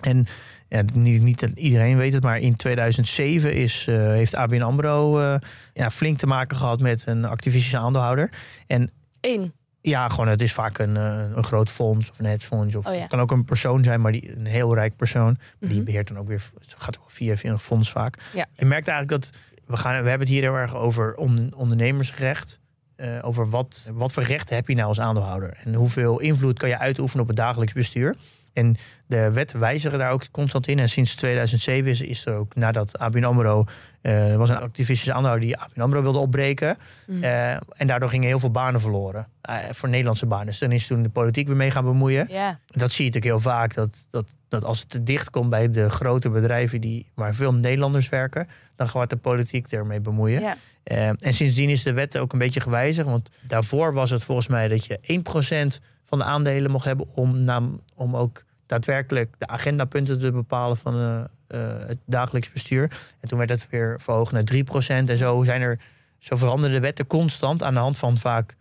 En 0.00 0.26
ja, 0.68 0.82
niet, 0.94 1.22
niet 1.22 1.40
dat 1.40 1.50
iedereen 1.50 1.96
weet 1.96 2.12
het, 2.12 2.22
maar 2.22 2.38
in 2.38 2.56
2007 2.56 3.54
is, 3.54 3.86
eh, 3.86 3.96
heeft 3.96 4.34
ABN 4.34 4.60
AMRO 4.62 5.20
eh, 5.20 5.36
ja, 5.74 5.90
flink 5.90 6.18
te 6.18 6.26
maken 6.26 6.56
gehad 6.56 6.80
met 6.80 7.06
een 7.06 7.24
activistische 7.24 7.78
aandeelhouder. 7.78 8.30
En 8.66 8.90
Eén. 9.20 9.52
ja, 9.80 10.08
gewoon, 10.08 10.28
het 10.28 10.42
is 10.42 10.52
vaak 10.52 10.78
een, 10.78 10.94
een 10.94 11.44
groot 11.44 11.70
fonds 11.70 12.10
of 12.10 12.18
een 12.18 12.24
hedgefonds. 12.24 12.74
Of 12.74 12.86
Oh 12.86 12.94
ja. 12.94 13.00
Het 13.00 13.08
kan 13.08 13.20
ook 13.20 13.30
een 13.30 13.44
persoon 13.44 13.84
zijn, 13.84 14.00
maar 14.00 14.12
die, 14.12 14.36
een 14.36 14.46
heel 14.46 14.74
rijk 14.74 14.96
persoon. 14.96 15.38
Die 15.60 15.74
Mhm. 15.74 15.84
beheert 15.84 16.08
dan 16.08 16.18
ook 16.18 16.28
weer, 16.28 16.42
het 16.60 16.74
gaat 16.78 16.98
ook 16.98 17.10
via, 17.10 17.36
via 17.36 17.50
een 17.50 17.58
fonds 17.58 17.90
vaak. 17.90 18.18
Ja. 18.34 18.46
Je 18.56 18.64
merkt 18.64 18.88
eigenlijk 18.88 19.22
dat, 19.22 19.38
we, 19.66 19.76
gaan, 19.76 20.02
we 20.02 20.08
hebben 20.08 20.26
het 20.26 20.36
hier 20.36 20.42
heel 20.42 20.54
erg 20.54 20.74
over 20.74 21.14
on- 21.16 21.52
ondernemersrecht. 21.56 22.60
eh, 22.96 23.18
over 23.22 23.50
wat, 23.50 23.88
wat 23.92 24.12
voor 24.12 24.22
rechten 24.22 24.56
heb 24.56 24.68
je 24.68 24.74
nou 24.74 24.88
als 24.88 25.00
aandeelhouder. 25.00 25.56
En 25.64 25.74
hoeveel 25.74 26.20
invloed 26.20 26.58
kan 26.58 26.68
je 26.68 26.78
uitoefenen 26.78 27.22
op 27.22 27.28
het 27.28 27.36
dagelijks 27.36 27.72
bestuur. 27.72 28.16
En 28.52 28.76
de 29.06 29.30
wetten 29.30 29.58
wijzigen 29.60 29.98
daar 29.98 30.10
ook 30.10 30.30
constant 30.30 30.66
in. 30.68 30.78
En 30.78 30.88
sinds 30.88 31.14
2007 31.14 31.90
is, 31.90 32.00
is 32.00 32.26
er 32.26 32.34
ook 32.34 32.54
nadat 32.54 32.98
ABN 32.98 33.24
AMRO... 33.24 33.64
eh, 34.02 34.30
er 34.30 34.38
was 34.38 34.48
een 34.48 34.56
activistische 34.56 35.12
aandeelhouder 35.12 35.48
die 35.48 35.56
ABN 35.58 35.80
AMRO 35.80 36.02
wilde 36.02 36.18
opbreken. 36.18 36.76
Mm. 37.06 37.22
Eh, 37.22 37.50
en 37.52 37.86
daardoor 37.86 38.08
gingen 38.08 38.26
heel 38.28 38.38
veel 38.38 38.50
banen 38.50 38.80
verloren. 38.80 39.28
voor 39.70 39.88
Nederlandse 39.88 40.26
banen. 40.26 40.46
Dus 40.46 40.58
dan 40.58 40.72
is 40.72 40.86
toen 40.86 41.02
de 41.02 41.08
politiek 41.08 41.46
weer 41.46 41.56
mee 41.56 41.70
gaan 41.70 41.84
bemoeien. 41.84 42.26
Dat 42.66 42.92
zie 42.92 43.04
je 43.04 43.10
natuurlijk 43.10 43.24
heel 43.42 43.52
vaak. 43.52 43.74
Dat, 43.74 44.06
dat, 44.10 44.26
dat 44.60 44.68
als 44.68 44.80
het 44.80 44.90
te 44.90 45.02
dicht 45.02 45.30
komt 45.30 45.50
bij 45.50 45.70
de 45.70 45.90
grote 45.90 46.30
bedrijven 46.30 46.80
die, 46.80 47.06
waar 47.14 47.34
veel 47.34 47.54
Nederlanders 47.54 48.08
werken, 48.08 48.48
dan 48.76 48.88
gaat 48.88 49.10
de 49.10 49.16
politiek 49.16 49.72
ermee 49.72 50.00
bemoeien. 50.00 50.40
ja. 50.40 50.56
Eh, 50.82 51.08
en 51.08 51.32
sindsdien 51.32 51.68
is 51.68 51.82
de 51.82 51.92
wet 51.92 52.18
ook 52.18 52.32
een 52.32 52.38
beetje 52.38 52.60
gewijzigd. 52.60 53.08
Want 53.08 53.30
daarvoor 53.46 53.92
was 53.92 54.10
het 54.10 54.24
volgens 54.24 54.48
mij 54.48 54.68
dat 54.68 54.84
je 54.84 54.98
1% 55.02 55.80
van 56.04 56.18
de 56.18 56.24
aandelen 56.24 56.70
mocht 56.70 56.84
hebben 56.84 57.06
om, 57.14 57.40
nam, 57.40 57.80
om 57.94 58.16
ook 58.16 58.44
daadwerkelijk 58.66 59.34
de 59.38 59.46
agendapunten 59.46 60.18
te 60.18 60.30
bepalen 60.30 60.76
van 60.76 60.94
eh, 60.94 61.24
eh, 61.46 61.88
het 61.88 61.98
dagelijks 62.06 62.52
bestuur. 62.52 62.82
En 63.20 63.28
toen 63.28 63.38
werd 63.38 63.50
het 63.50 63.68
weer 63.70 64.00
verhoogd 64.00 64.32
naar 64.32 64.44
3%. 64.44 65.08
En 65.10 65.16
zo 65.16 65.42
zijn 65.42 65.60
er, 65.60 65.80
zo 66.18 66.36
veranderden 66.36 66.80
de 66.80 66.86
wetten 66.86 67.06
constant 67.06 67.62
aan 67.62 67.74
de 67.74 67.80
hand 67.80 67.98
van 67.98 68.18
vaak 68.18 68.56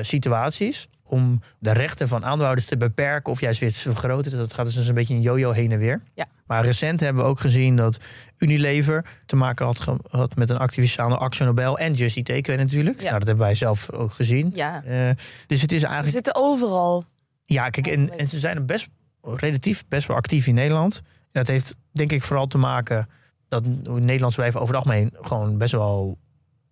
situaties. 0.00 0.88
Om 1.08 1.40
de 1.58 1.72
rechten 1.72 2.08
van 2.08 2.24
aandeelhouders 2.24 2.66
te 2.66 2.76
beperken 2.76 3.32
of 3.32 3.40
juist 3.40 3.60
weer 3.60 3.72
te 3.72 3.78
vergroten. 3.78 4.36
Dat 4.36 4.52
gaat 4.52 4.74
dus 4.74 4.88
een 4.88 4.94
beetje 4.94 5.14
een 5.14 5.20
yo-yo 5.20 5.50
heen 5.50 5.72
en 5.72 5.78
weer. 5.78 6.02
Ja. 6.14 6.26
Maar 6.46 6.64
recent 6.64 7.00
hebben 7.00 7.22
we 7.22 7.28
ook 7.28 7.40
gezien 7.40 7.76
dat 7.76 7.98
Unilever 8.38 9.04
te 9.26 9.36
maken 9.36 9.66
had, 9.66 9.84
had 10.10 10.36
met 10.36 10.50
een 10.50 10.58
activistische 10.58 11.02
aan 11.02 11.18
Axel 11.18 11.46
Nobel 11.46 11.78
en 11.78 11.92
Just 11.92 12.16
Eat 12.16 12.26
Takeaway 12.26 12.64
natuurlijk. 12.64 12.96
Ja. 12.96 13.02
Nou, 13.04 13.18
dat 13.18 13.26
hebben 13.28 13.46
wij 13.46 13.54
zelf 13.54 13.92
ook 13.92 14.12
gezien. 14.12 14.50
ja. 14.54 14.82
Eh, 14.84 15.10
dus 15.46 15.62
het 15.62 15.72
is 15.72 15.80
Ze 15.80 15.86
eigenlijk... 15.86 16.24
zitten 16.24 16.34
overal. 16.42 17.04
Ja, 17.44 17.70
kijk, 17.70 17.86
en, 17.86 18.18
en 18.18 18.26
ze 18.26 18.38
zijn 18.38 18.66
best 18.66 18.88
relatief 19.22 19.84
best 19.88 20.06
wel 20.06 20.16
actief 20.16 20.46
in 20.46 20.54
Nederland. 20.54 20.96
En 20.96 21.04
dat 21.32 21.46
heeft 21.46 21.76
denk 21.92 22.12
ik 22.12 22.22
vooral 22.22 22.46
te 22.46 22.58
maken 22.58 23.08
dat 23.48 23.66
Nederlandse 23.66 24.26
bedrijven 24.26 24.60
over 24.60 24.74
het 24.74 24.84
algemeen 24.84 25.12
gewoon 25.20 25.58
best 25.58 25.72
wel 25.72 26.18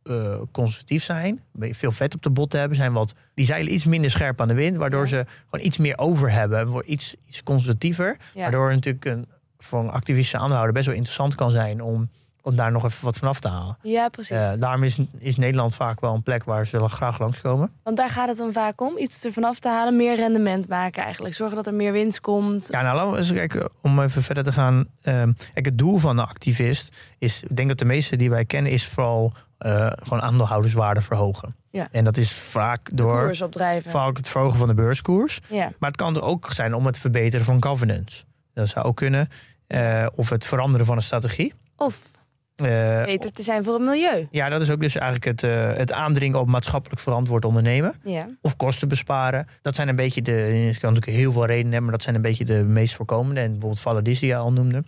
eh, 0.09 0.35
conservatief 0.53 1.05
zijn. 1.05 1.43
Veel 1.59 1.93
vet 1.93 2.15
op 2.15 2.23
de 2.23 2.31
botten 2.31 2.59
hebben. 2.59 2.77
Zijn 2.79 2.93
wat, 2.93 3.15
die 3.35 3.47
zeilen 3.47 3.73
iets 3.73 3.87
minder 3.87 4.11
scherp 4.11 4.41
aan 4.41 4.49
de 4.49 4.55
wind. 4.55 4.77
Waardoor 4.77 5.01
Ja. 5.03 5.07
ze 5.07 5.25
gewoon 5.51 5.67
iets 5.67 5.79
meer 5.79 5.99
over 5.99 6.31
hebben. 6.31 6.69
Wordt 6.69 6.89
iets, 6.89 7.15
iets 7.29 7.43
conservatiever. 7.43 8.17
Ja. 8.35 8.43
Waardoor 8.43 8.67
het 8.67 8.75
natuurlijk 8.75 9.05
een, 9.05 9.27
voor 9.59 9.81
een 9.81 9.91
activistische 9.91 10.37
aandeelhouder 10.37 10.75
best 10.75 10.87
wel 10.87 10.95
interessant 10.95 11.35
kan 11.35 11.51
zijn 11.51 11.83
om, 11.83 12.09
om 12.43 12.57
daar 12.57 12.73
nog 12.73 12.85
even 12.85 13.05
wat 13.05 13.17
van 13.17 13.29
af 13.29 13.41
te 13.41 13.49
halen. 13.49 13.77
Ja, 13.83 14.09
precies. 14.09 14.37
Eh, 14.37 14.53
daarom 14.59 14.83
is, 14.83 14.99
is 15.19 15.37
Nederland 15.37 15.75
vaak 15.75 16.01
wel 16.01 16.15
een 16.15 16.23
plek 16.23 16.45
waar 16.45 16.67
ze 16.67 16.79
wel 16.79 16.89
graag 16.89 17.19
langskomen. 17.19 17.71
Want 17.83 17.97
daar 17.97 18.11
gaat 18.11 18.29
het 18.29 18.37
dan 18.37 18.53
vaak 18.53 18.81
om. 18.81 18.99
Iets 18.99 19.25
ervan 19.25 19.45
af 19.45 19.59
te 19.59 19.69
halen. 19.69 19.97
Meer 19.97 20.17
rendement 20.17 20.69
maken 20.69 21.03
eigenlijk. 21.03 21.35
Zorgen 21.35 21.57
dat 21.57 21.67
er 21.67 21.75
meer 21.75 21.93
winst 21.93 22.21
komt. 22.21 22.69
Ja, 22.71 22.83
nou 22.83 22.97
laten 22.97 23.11
we 23.13 23.19
eens 23.19 23.33
kijken, 23.33 23.69
om 23.83 24.01
even 24.01 24.23
verder 24.23 24.45
te 24.45 24.53
gaan. 24.53 24.87
Kijk, 25.03 25.65
het 25.65 25.79
doel 25.79 25.97
van 25.99 26.17
de 26.17 26.23
activist 26.23 26.97
is, 27.19 27.43
ik 27.43 27.57
denk 27.57 27.69
dat 27.69 27.79
de 27.79 27.85
meeste 27.85 28.17
die 28.17 28.31
wij 28.31 28.45
kennen, 28.45 28.73
is 28.73 28.87
vooral 28.87 29.33
eh, 29.59 29.93
gewoon 30.03 30.23
aandeelhouderswaarde 30.23 31.01
verhogen. 31.01 31.57
Ja. 31.71 31.89
En 31.93 32.05
dat 32.05 32.17
is 32.17 32.33
vaak 32.33 32.89
door 32.93 33.37
vaak 33.87 34.17
het 34.17 34.29
verhogen 34.29 34.59
van 34.59 34.69
de 34.69 34.75
beurskoers. 34.75 35.41
Ja. 35.49 35.73
Maar 35.79 35.91
het 35.91 35.99
kan 35.99 36.17
er 36.17 36.23
ook 36.23 36.53
zijn 36.53 36.75
om 36.75 36.87
het 36.87 36.99
verbeteren 36.99 37.45
van 37.47 37.63
governance. 37.65 38.25
Dat 38.55 38.69
zou 38.69 38.87
ook 38.87 38.97
kunnen. 38.97 39.29
Eh, 39.67 40.07
of 40.15 40.31
het 40.31 40.47
veranderen 40.47 40.87
van 40.87 40.97
een 40.97 41.03
strategie. 41.03 41.55
Of 41.77 42.01
Eh, 42.57 43.05
beter 43.05 43.33
te 43.33 43.43
zijn 43.43 43.65
voor 43.65 43.75
het 43.75 43.83
milieu. 43.83 44.29
ja, 44.31 44.49
dat 44.49 44.61
is 44.61 44.71
ook 44.71 44.81
dus 44.81 44.95
eigenlijk 44.97 45.41
het, 45.41 45.51
het 45.79 45.93
aandringen 45.93 46.41
op 46.41 46.47
maatschappelijk 46.47 47.01
verantwoord 47.01 47.45
ondernemen. 47.45 47.95
Ja. 48.05 48.29
Of 48.41 48.57
kosten 48.57 48.89
besparen. 48.89 49.47
Dat 49.63 49.75
zijn 49.75 49.89
een 49.89 49.97
beetje 49.97 50.23
de. 50.23 50.33
Je 50.33 50.79
kan 50.79 50.93
natuurlijk 50.93 51.19
heel 51.19 51.33
veel 51.33 51.47
redenen 51.47 51.73
hebben, 51.73 51.83
maar 51.83 51.93
dat 51.93 52.03
zijn 52.03 52.15
een 52.15 52.21
beetje 52.23 52.45
de 52.45 52.65
meest 52.65 52.95
voorkomende. 52.95 53.41
En 53.41 53.59
bijvoorbeeld 53.59 54.19
je 54.19 54.37
al 54.37 54.53
noemde. 54.53 54.85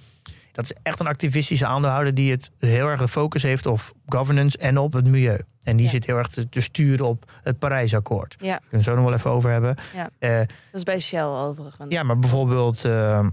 Dat 0.59 0.71
is 0.71 0.77
echt 0.83 1.01
een 1.01 1.07
activistische 1.07 1.67
aandeelhouder 1.67 2.15
die 2.15 2.31
het 2.31 2.51
heel 2.59 2.87
erg 2.87 3.01
de 3.01 3.09
focus 3.09 3.43
heeft 3.43 3.67
op 3.67 3.81
governance 4.07 4.59
en 4.59 4.79
op 4.79 4.93
het 4.93 5.07
milieu. 5.07 5.39
En 5.63 5.77
die 5.77 5.85
Ja. 5.87 5.91
zit 5.93 6.07
heel 6.07 6.17
erg 6.17 6.29
te, 6.29 6.49
te 6.49 6.61
sturen 6.61 7.07
op 7.07 7.31
het 7.43 7.59
Parijsakkoord. 7.59 8.37
Ja. 8.39 8.47
Daar 8.51 8.59
kunnen 8.59 8.71
we 8.71 8.77
het 8.77 8.85
zo 8.85 8.95
nog 8.95 9.05
wel 9.05 9.15
even 9.15 9.31
over 9.31 9.51
hebben. 9.51 9.77
Ja. 9.95 10.11
Eh, 10.19 10.39
Dat 10.39 10.47
is 10.73 10.83
bij 10.83 11.01
Shell 11.01 11.23
overigens. 11.23 11.85
ja, 11.89 12.03
maar 12.03 12.19
bijvoorbeeld 12.19 12.85
eh, 12.85 13.27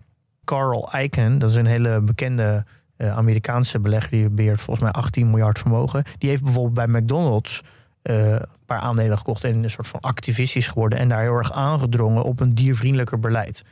Carl 0.43 0.89
Icahn, 0.97 1.37
dat 1.37 1.49
is 1.49 1.55
een 1.55 1.65
hele 1.65 2.01
bekende 2.01 2.65
eh, 2.97 3.17
Amerikaanse 3.17 3.79
belegger 3.79 4.11
die 4.11 4.29
beheert 4.29 4.61
volgens 4.61 4.85
mij 4.85 4.91
18 5.01 5.29
miljard 5.29 5.59
vermogen. 5.59 6.03
Die 6.17 6.29
heeft 6.29 6.43
bijvoorbeeld 6.43 6.87
bij 6.91 7.01
McDonald's 7.01 7.61
een 8.01 8.41
paar 8.65 8.79
aandelen 8.79 9.17
gekocht 9.17 9.43
en 9.43 9.63
een 9.63 9.69
soort 9.69 9.87
van 9.87 9.99
activistisch 9.99 10.67
geworden 10.67 10.99
en 10.99 11.07
daar 11.07 11.21
heel 11.21 11.33
erg 11.37 11.51
aangedrongen 11.51 12.23
op 12.23 12.39
een 12.39 12.53
diervriendelijker 12.55 13.19
beleid. 13.19 13.63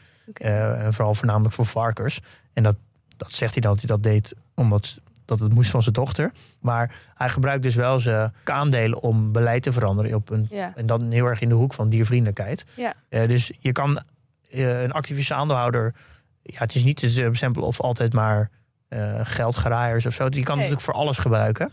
Vooral 0.90 1.14
voornamelijk 1.14 1.54
voor 1.56 1.66
varkens. 1.66 2.20
En 2.54 2.64
dat, 2.64 2.76
dat 3.24 3.34
zegt 3.34 3.54
hij 3.54 3.62
dan 3.62 3.72
dat 3.72 3.80
hij 3.80 3.90
dat 3.96 4.04
deed 4.04 4.34
omdat 4.56 5.00
dat 5.26 5.40
het 5.40 5.54
moest 5.54 5.70
van 5.72 5.82
zijn 5.82 5.94
dochter. 5.94 6.32
Maar 6.60 6.96
hij 7.16 7.30
gebruikt 7.30 7.64
dus 7.64 7.76
wel 7.76 8.00
zijn 8.00 8.34
aandelen 8.44 9.02
om 9.02 9.32
beleid 9.32 9.64
te 9.64 9.72
veranderen 9.72 10.16
op 10.16 10.30
een 10.30 10.48
Ja. 10.50 10.74
en 10.76 10.86
dan 10.86 11.12
heel 11.12 11.26
erg 11.26 11.42
in 11.42 11.50
de 11.50 11.56
hoek 11.56 11.74
van 11.74 11.90
diervriendelijkheid. 11.90 12.66
Ja. 12.76 12.94
Eh, 13.10 13.28
dus 13.28 13.52
je 13.60 13.72
kan 13.72 14.02
eh, 14.50 14.82
een 14.82 14.92
activistische 14.92 15.34
aandeelhouder... 15.34 15.94
Ja, 16.42 16.60
het 16.60 16.76
is 16.76 16.84
niet 16.84 16.98
te 16.98 17.28
bestempelen 17.30 17.68
of 17.68 17.82
altijd 17.82 18.14
maar 18.14 18.50
eh 18.88 19.20
geldgraaiers 19.24 20.06
of 20.06 20.14
zo. 20.14 20.24
Je 20.24 20.30
kan 20.30 20.40
het 20.40 20.48
Nee. 20.48 20.56
natuurlijk 20.56 20.82
voor 20.82 20.94
alles 20.94 21.18
gebruiken. 21.18 21.72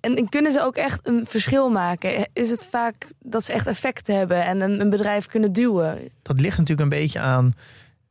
En, 0.00 0.16
en 0.16 0.28
kunnen 0.28 0.52
ze 0.52 0.62
ook 0.62 0.76
echt 0.76 1.06
een 1.08 1.26
verschil 1.26 1.70
maken? 1.70 2.28
Is 2.32 2.50
het 2.50 2.66
vaak 2.70 3.08
dat 3.22 3.44
ze 3.44 3.52
echt 3.52 3.66
effect 3.66 4.06
hebben 4.06 4.44
en 4.44 4.60
een, 4.60 4.80
een 4.80 4.90
bedrijf 4.90 5.26
kunnen 5.26 5.52
duwen? 5.52 5.98
Dat 6.22 6.40
ligt 6.40 6.58
natuurlijk 6.58 6.92
een 6.92 6.98
beetje 7.00 7.18
aan, 7.20 7.54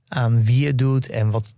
aan 0.08 0.44
wie 0.44 0.68
het 0.68 0.78
doet 0.78 1.10
en 1.10 1.30
wat, 1.30 1.56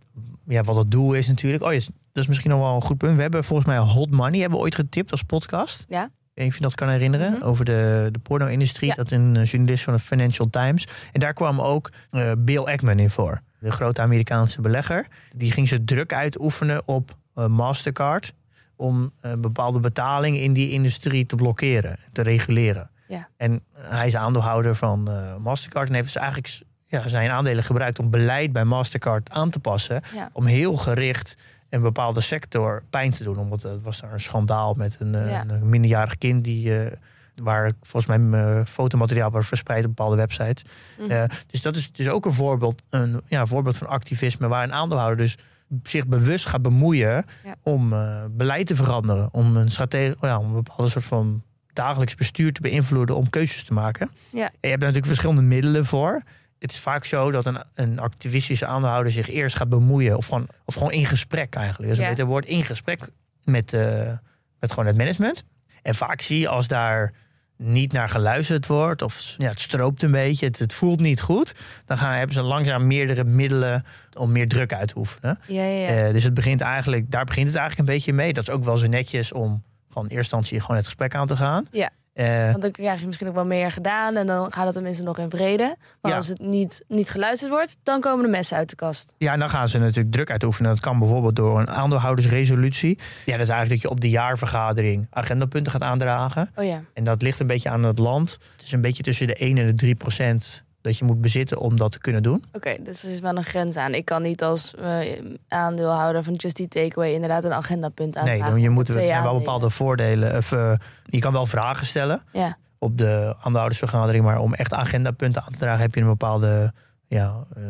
ja, 0.52 0.64
wat 0.64 0.76
het 0.76 0.92
doel 0.92 1.14
is 1.14 1.28
natuurlijk. 1.28 1.64
Oh, 1.64 1.74
ja, 1.74 1.80
dat 2.12 2.24
is 2.24 2.28
misschien 2.28 2.50
nog 2.50 2.60
wel 2.60 2.76
een 2.76 2.82
goed 2.82 2.98
punt. 2.98 3.16
We 3.16 3.22
hebben 3.22 3.44
volgens 3.44 3.68
mij 3.68 3.78
Hot 3.78 4.10
Money 4.10 4.40
hebben 4.40 4.58
we 4.58 4.64
ooit 4.64 4.76
getipt 4.76 5.12
als 5.12 5.24
podcast. 5.24 5.86
Ja. 5.90 6.10
Even 6.34 6.56
je 6.56 6.62
dat 6.62 6.76
kan 6.76 6.90
herinneren. 6.90 7.32
Mhm. 7.32 7.44
Over 7.44 7.66
de, 7.66 8.10
de 8.12 8.20
porno-industrie. 8.20 8.90
Ja. 8.90 8.96
Dat 8.96 9.12
een 9.12 9.36
eh, 9.38 9.46
journalist 9.46 9.84
van 9.84 9.94
de 9.94 10.00
Financial 10.00 10.50
Times. 10.50 10.88
En 11.12 11.20
daar 11.20 11.34
kwam 11.34 11.62
ook 11.62 11.92
eh, 12.10 12.32
Bill 12.38 12.64
Ackman 12.64 13.00
in 13.00 13.10
voor. 13.10 13.42
De 13.60 13.72
grote 13.72 14.02
Amerikaanse 14.02 14.62
belegger. 14.62 15.08
Die 15.36 15.52
ging 15.52 15.68
ze 15.68 15.84
druk 15.84 16.14
uitoefenen 16.14 16.88
op 16.88 17.16
eh, 17.36 17.46
Mastercard. 17.46 18.34
Om 18.76 19.12
bepaalde 19.38 19.80
betalingen 19.80 20.42
in 20.42 20.54
die 20.54 20.70
industrie 20.70 21.26
te 21.26 21.36
blokkeren. 21.36 22.00
Te 22.12 22.22
reguleren. 22.22 22.90
Ja. 23.08 23.30
En 23.38 23.64
hij 23.74 24.08
is 24.08 24.16
aandeelhouder 24.16 24.76
van 24.76 25.10
Mastercard. 25.42 25.88
En 25.88 25.94
heeft 25.94 26.14
dus 26.14 26.22
eigenlijk 26.22 26.62
ja, 26.92 27.08
zijn 27.08 27.30
aandelen 27.30 27.64
gebruikt 27.64 28.00
om 28.00 28.10
beleid 28.10 28.52
bij 28.52 28.64
Mastercard 28.64 29.30
aan 29.30 29.50
te 29.50 29.60
passen. 29.60 30.02
Ja. 30.16 30.30
Om 30.34 30.46
heel 30.46 30.76
gericht 30.76 31.38
een 31.70 31.82
bepaalde 31.82 32.22
sector 32.22 32.84
pijn 32.90 33.12
te 33.12 33.24
doen. 33.24 33.38
Omdat 33.38 33.62
het 33.64 33.82
was 33.82 34.02
daar 34.02 34.14
een 34.14 34.20
schandaal 34.20 34.74
met 34.74 34.96
een, 35.00 35.16
eh, 35.16 35.30
Ja. 35.30 35.44
een 35.48 35.70
minderjarig 35.70 36.18
kind 36.18 36.44
die. 36.44 36.80
eh, 36.86 36.92
waar 37.36 37.72
volgens 37.82 38.18
mij 38.18 38.40
eh, 38.42 38.66
fotomateriaal 38.66 39.32
werd 39.32 39.46
verspreid 39.46 39.86
op 39.86 39.96
bepaalde 39.96 40.16
websites. 40.16 40.64
Mhm. 41.00 41.28
Dus 41.48 41.62
dat 41.62 41.76
is 41.76 41.92
dus 41.92 42.10
ook 42.10 42.26
een 42.26 42.34
voorbeeld, 42.34 42.82
een 42.90 43.22
ja, 43.28 43.46
voorbeeld 43.46 43.78
van 43.78 43.88
activisme 43.88 44.48
waar 44.48 44.64
een 44.64 44.74
aandeelhouder 44.74 45.18
dus 45.18 45.38
zich 45.84 46.08
bewust 46.08 46.46
gaat 46.46 46.62
bemoeien 46.62 47.26
Ja. 47.44 47.56
om 47.64 47.90
beleid 48.32 48.68
te 48.68 48.76
veranderen, 48.76 49.30
om 49.32 49.56
een 49.56 49.70
strategie, 49.70 50.16
ja, 50.22 50.38
om 50.40 50.46
een 50.46 50.64
bepaalde 50.64 50.92
soort 50.92 51.06
van 51.06 51.44
dagelijks 51.74 52.16
bestuur 52.16 52.54
te 52.54 52.62
beïnvloeden, 52.62 53.16
om 53.16 53.30
keuzes 53.30 53.64
te 53.64 53.74
maken. 53.74 54.12
Ja. 54.30 54.46
En 54.46 54.52
je 54.62 54.68
hebt 54.68 54.82
er 54.82 54.88
natuurlijk 54.88 55.06
verschillende 55.06 55.42
middelen 55.42 55.86
voor. 55.86 56.22
Het 56.62 56.72
is 56.72 56.80
vaak 56.80 57.06
zo 57.06 57.32
dat 57.32 57.46
een, 57.46 57.64
een 57.74 58.00
activistische 58.00 58.66
aandeelhouder 58.66 59.12
zich 59.12 59.30
eerst 59.30 59.56
gaat 59.56 59.70
bemoeien, 59.70 60.18
of 60.18 60.26
gewoon, 60.26 60.48
of 60.66 60.74
gewoon 60.74 60.92
in 60.92 61.06
gesprek 61.06 61.56
eigenlijk. 61.56 61.92
Is 61.92 61.98
Ja. 61.98 62.10
beter 62.10 62.26
woord, 62.26 62.46
in 62.46 62.64
gesprek 62.64 63.00
met, 63.44 63.74
eh, 63.74 64.12
met 64.60 64.70
gewoon 64.70 64.86
het 64.86 64.98
management. 64.98 65.44
En 65.82 65.96
vaak 65.96 66.22
zie 66.22 66.40
je 66.40 66.48
als 66.48 66.68
daar 66.68 67.14
niet 67.58 67.92
naar 67.92 68.10
geluisterd 68.10 68.68
wordt, 68.68 69.02
of 69.02 69.36
ja, 69.38 69.50
het 69.50 69.62
stroopt 69.62 70.04
een 70.04 70.12
beetje, 70.12 70.46
het, 70.46 70.60
het 70.60 70.74
voelt 70.74 71.00
niet 71.00 71.22
goed, 71.22 71.56
dan 71.86 71.98
gaan, 71.98 72.14
hebben 72.18 72.36
ze 72.36 72.42
langzaam 72.42 72.88
meerdere 72.88 73.24
middelen 73.24 73.86
om 74.18 74.32
meer 74.32 74.48
druk 74.48 74.74
uit 74.74 74.88
te 74.88 74.98
oefenen. 74.98 75.40
Ja, 75.48 75.64
ja, 75.64 75.88
ja. 75.94 76.06
Eh, 76.08 76.14
dus 76.14 76.24
het 76.24 76.34
begint 76.34 76.62
eigenlijk, 76.62 77.12
daar 77.12 77.26
begint 77.26 77.48
het 77.48 77.56
eigenlijk 77.58 77.90
een 77.90 77.96
beetje 77.96 78.14
mee. 78.14 78.34
Dat 78.34 78.48
is 78.48 78.54
ook 78.54 78.64
wel 78.64 78.78
zo 78.78 78.88
netjes 78.88 79.32
om 79.32 79.64
gewoon 79.88 80.10
in 80.10 80.16
eerste 80.16 80.36
instantie 80.36 80.60
gewoon 80.60 80.76
het 80.76 80.86
gesprek 80.86 81.16
aan 81.16 81.28
te 81.28 81.36
gaan. 81.36 81.66
Ja. 81.72 81.90
Eh, 82.14 82.50
Want 82.50 82.62
dan 82.62 82.72
krijg 82.72 83.00
je 83.00 83.06
misschien 83.06 83.28
ook 83.28 83.34
wel 83.34 83.46
meer 83.46 83.72
gedaan 83.72 84.16
en 84.16 84.28
dan 84.28 84.52
gaat 84.52 84.66
het 84.66 84.74
tenminste 84.74 85.04
nog 85.04 85.18
in 85.18 85.30
vrede. 85.30 85.76
Maar 86.02 86.12
Ja. 86.12 86.18
als 86.18 86.28
het 86.28 86.40
niet, 86.40 86.84
niet 86.88 87.10
geluisterd 87.10 87.52
wordt, 87.52 87.78
dan 87.84 88.00
komen 88.02 88.26
de 88.26 88.32
messen 88.32 88.58
uit 88.58 88.70
de 88.70 88.76
kast. 88.76 89.14
Ja, 89.18 89.34
en 89.34 89.40
dan 89.40 89.50
gaan 89.50 89.70
ze 89.70 89.78
natuurlijk 89.78 90.14
druk 90.16 90.30
uitoefenen. 90.30 90.72
Dat 90.72 90.80
kan 90.80 91.00
bijvoorbeeld 91.00 91.36
door 91.36 91.60
een 91.60 91.70
aandeelhoudersresolutie. 91.70 93.00
Ja, 93.26 93.32
dat 93.32 93.42
is 93.42 93.50
eigenlijk 93.50 93.70
dat 93.70 93.82
je 93.82 93.90
op 93.90 94.02
de 94.02 94.10
jaarvergadering 94.10 95.08
agendapunten 95.10 95.72
gaat 95.72 95.82
aandragen. 95.82 96.50
Oh 96.56 96.66
ja. 96.66 96.82
En 96.94 97.04
dat 97.04 97.22
ligt 97.22 97.40
een 97.40 97.48
beetje 97.48 97.70
aan 97.70 97.84
het 97.84 98.00
land. 98.00 98.32
Het 98.56 98.66
is 98.66 98.72
een 98.72 98.82
beetje 98.82 99.04
tussen 99.04 99.28
de 99.28 99.36
1 99.36 99.58
en 99.58 99.66
de 99.66 99.74
3 99.74 99.96
procent 99.96 100.64
dat 100.82 100.98
je 100.98 101.06
moet 101.06 101.22
bezitten 101.22 101.60
om 101.60 101.78
dat 101.78 101.92
te 101.92 102.00
kunnen 102.00 102.24
doen. 102.24 102.44
Oké, 102.54 102.78
dus 102.84 103.04
er 103.04 103.12
is 103.12 103.20
wel 103.20 103.38
een 103.38 103.44
grens 103.44 103.78
aan. 103.78 103.94
Ik 103.94 104.06
kan 104.06 104.22
niet 104.22 104.44
als 104.44 104.76
eh, 104.76 105.22
aandeelhouder 105.48 106.24
van 106.24 106.34
Just 106.34 106.60
Eat 106.60 106.70
Takeaway 106.70 107.14
inderdaad 107.14 107.44
een 107.44 107.54
agendapunt 107.54 108.18
aanvragen. 108.18 108.54
Nee, 108.54 108.62
je 108.62 108.70
moet, 108.70 108.88
er 108.88 108.94
zijn 108.94 109.24
wel 109.24 109.38
bepaalde 109.38 109.70
voordelen. 109.70 110.38
Of, 110.38 110.52
eh, 110.52 110.74
je 111.06 111.20
kan 111.20 111.34
wel 111.34 111.46
vragen 111.46 111.86
stellen. 111.86 112.22
Ja, 112.32 112.58
op 112.78 112.98
de 112.98 113.36
aandeelhoudersvergadering. 113.40 114.24
Maar 114.24 114.40
om 114.40 114.54
echt 114.54 114.74
agendapunten 114.74 115.44
aan 115.44 115.52
te 115.52 115.58
dragen 115.58 115.82
heb 115.82 115.96
je 115.96 116.02
een 116.02 116.08
bepaalde 116.08 116.74
ja, 117.08 117.46
eh, 117.56 117.64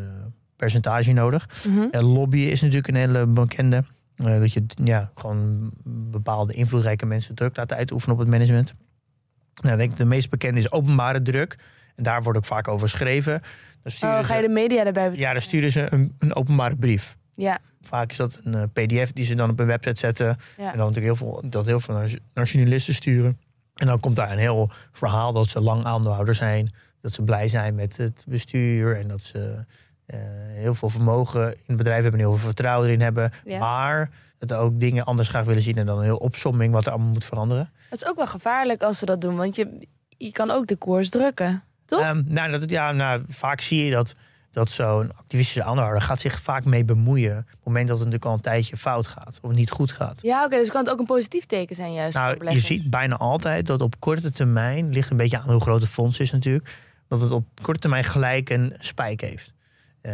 percentage 0.55 1.11
nodig. 1.11 1.49
En 1.91 2.03
lobbyen 2.03 2.51
is 2.51 2.61
natuurlijk 2.61 2.87
een 2.87 2.95
hele 2.95 3.25
bekende. 3.25 3.83
Dat 4.15 4.53
je 4.53 4.65
ja, 4.83 5.11
gewoon 5.15 5.71
bepaalde 5.85 6.53
invloedrijke 6.53 7.05
mensen 7.05 7.35
druk 7.35 7.57
laat 7.57 7.73
uitoefenen 7.73 8.15
op 8.15 8.21
het 8.21 8.31
management. 8.31 8.73
Nou, 9.61 9.73
ik 9.73 9.79
denk 9.79 9.97
de 9.97 10.05
meest 10.05 10.29
bekende 10.29 10.59
is 10.59 10.71
openbare 10.71 11.21
druk. 11.21 11.57
En 11.95 12.03
daar 12.03 12.23
wordt 12.23 12.37
ook 12.37 12.45
vaak 12.45 12.67
over 12.67 12.89
geschreven. 12.89 13.41
Dan 13.83 13.91
sturen 13.91 14.19
Oh, 14.19 14.25
ga 14.25 14.35
je 14.35 14.41
de 14.41 14.53
media 14.53 14.77
erbij 14.77 14.91
betrekken? 14.91 15.21
ja, 15.21 15.33
dan 15.33 15.41
sturen 15.41 15.71
ze 15.71 15.87
een, 15.93 16.15
een 16.19 16.35
openbare 16.35 16.75
brief. 16.75 17.15
Ja, 17.35 17.59
Vaak 17.81 18.11
is 18.11 18.17
dat 18.17 18.39
een 18.43 18.53
eh, 18.53 18.63
pdf 18.73 19.11
die 19.13 19.25
ze 19.25 19.35
dan 19.35 19.49
op 19.49 19.59
een 19.59 19.65
website 19.65 19.99
zetten. 19.99 20.25
ja. 20.57 20.71
En 20.71 20.77
dan 20.77 20.87
natuurlijk 20.87 21.05
heel 21.05 21.15
veel, 21.15 21.43
dat 21.49 21.65
heel 21.65 21.79
veel 21.79 21.95
naar, 21.95 22.09
naar 22.33 22.45
journalisten 22.45 22.93
sturen. 22.93 23.39
En 23.75 23.87
dan 23.87 23.99
komt 23.99 24.15
daar 24.15 24.31
een 24.31 24.37
heel 24.37 24.71
verhaal 24.91 25.33
dat 25.33 25.47
ze 25.47 25.61
lang 25.61 25.83
aandeelhouder 25.85 26.35
zijn. 26.35 26.73
Dat 27.01 27.13
ze 27.13 27.21
blij 27.23 27.47
zijn 27.47 27.75
met 27.75 27.97
het 27.97 28.25
bestuur. 28.27 28.97
En 28.97 29.07
dat 29.07 29.21
ze 29.21 29.65
eh, 30.05 30.19
heel 30.49 30.73
veel 30.73 30.89
vermogen 30.89 31.43
in 31.51 31.63
het 31.65 31.77
bedrijf 31.77 32.01
hebben. 32.01 32.19
En 32.19 32.25
heel 32.27 32.35
veel 32.35 32.45
vertrouwen 32.47 32.87
erin 32.87 33.01
hebben. 33.01 33.31
Ja. 33.45 33.59
Maar 33.59 34.09
dat 34.37 34.53
ook 34.53 34.79
dingen 34.79 35.05
anders 35.05 35.29
graag 35.29 35.45
willen 35.45 35.61
zien. 35.61 35.75
En 35.77 35.85
dan 35.85 35.97
een 35.97 36.03
heel 36.03 36.17
opsomming 36.17 36.73
wat 36.73 36.85
er 36.85 36.91
allemaal 36.91 37.11
moet 37.11 37.25
veranderen. 37.25 37.69
Het 37.89 38.01
is 38.01 38.07
ook 38.07 38.15
wel 38.15 38.27
gevaarlijk 38.27 38.81
als 38.83 38.97
ze 38.97 39.05
dat 39.05 39.21
doen, 39.21 39.35
want 39.35 39.55
je, 39.55 39.87
je 40.17 40.31
kan 40.31 40.51
ook 40.51 40.67
de 40.67 40.75
koers 40.75 41.09
drukken. 41.09 41.63
Toch? 41.91 42.01
Ehm, 42.01 42.23
nou, 42.25 42.51
dat, 42.51 42.69
ja, 42.69 42.91
nou, 42.91 43.21
vaak 43.29 43.61
zie 43.61 43.85
je 43.85 43.91
dat, 43.91 44.15
dat 44.51 44.69
zo'n 44.69 45.11
activistische 45.17 45.63
aandeelhouder 45.63 46.01
gaat 46.01 46.21
zich 46.21 46.39
vaak 46.41 46.65
mee 46.65 46.85
bemoeien. 46.85 47.37
Op 47.37 47.45
het 47.49 47.63
moment 47.63 47.87
dat 47.87 47.97
het 47.99 48.05
natuurlijk 48.05 48.25
al 48.31 48.33
een 48.37 48.41
tijdje 48.43 48.77
fout 48.77 49.07
gaat. 49.07 49.39
Of 49.41 49.51
niet 49.51 49.71
goed 49.71 49.91
gaat. 49.91 50.21
Ja, 50.21 50.45
oké, 50.45 50.55
dus 50.57 50.69
kan 50.71 50.81
het 50.83 50.89
ook 50.91 50.99
een 50.99 51.05
positief 51.05 51.45
teken 51.45 51.75
zijn 51.75 51.93
juist 51.93 52.17
Nou, 52.17 52.49
je 52.51 52.59
ziet 52.59 52.89
bijna 52.89 53.17
altijd 53.17 53.65
dat 53.65 53.81
op 53.81 53.99
korte 53.99 54.31
termijn, 54.31 54.89
ligt 54.89 55.11
een 55.11 55.17
beetje 55.17 55.39
aan 55.39 55.49
hoe 55.51 55.61
groot 55.61 55.81
het 55.81 55.89
fonds 55.91 56.19
is 56.19 56.31
natuurlijk, 56.31 56.75
dat 57.07 57.21
het 57.21 57.31
op 57.31 57.45
korte 57.61 57.79
termijn 57.79 58.03
gelijk 58.03 58.49
een 58.49 58.73
spijk 58.79 59.21
heeft. 59.21 59.53
Eh, 60.01 60.11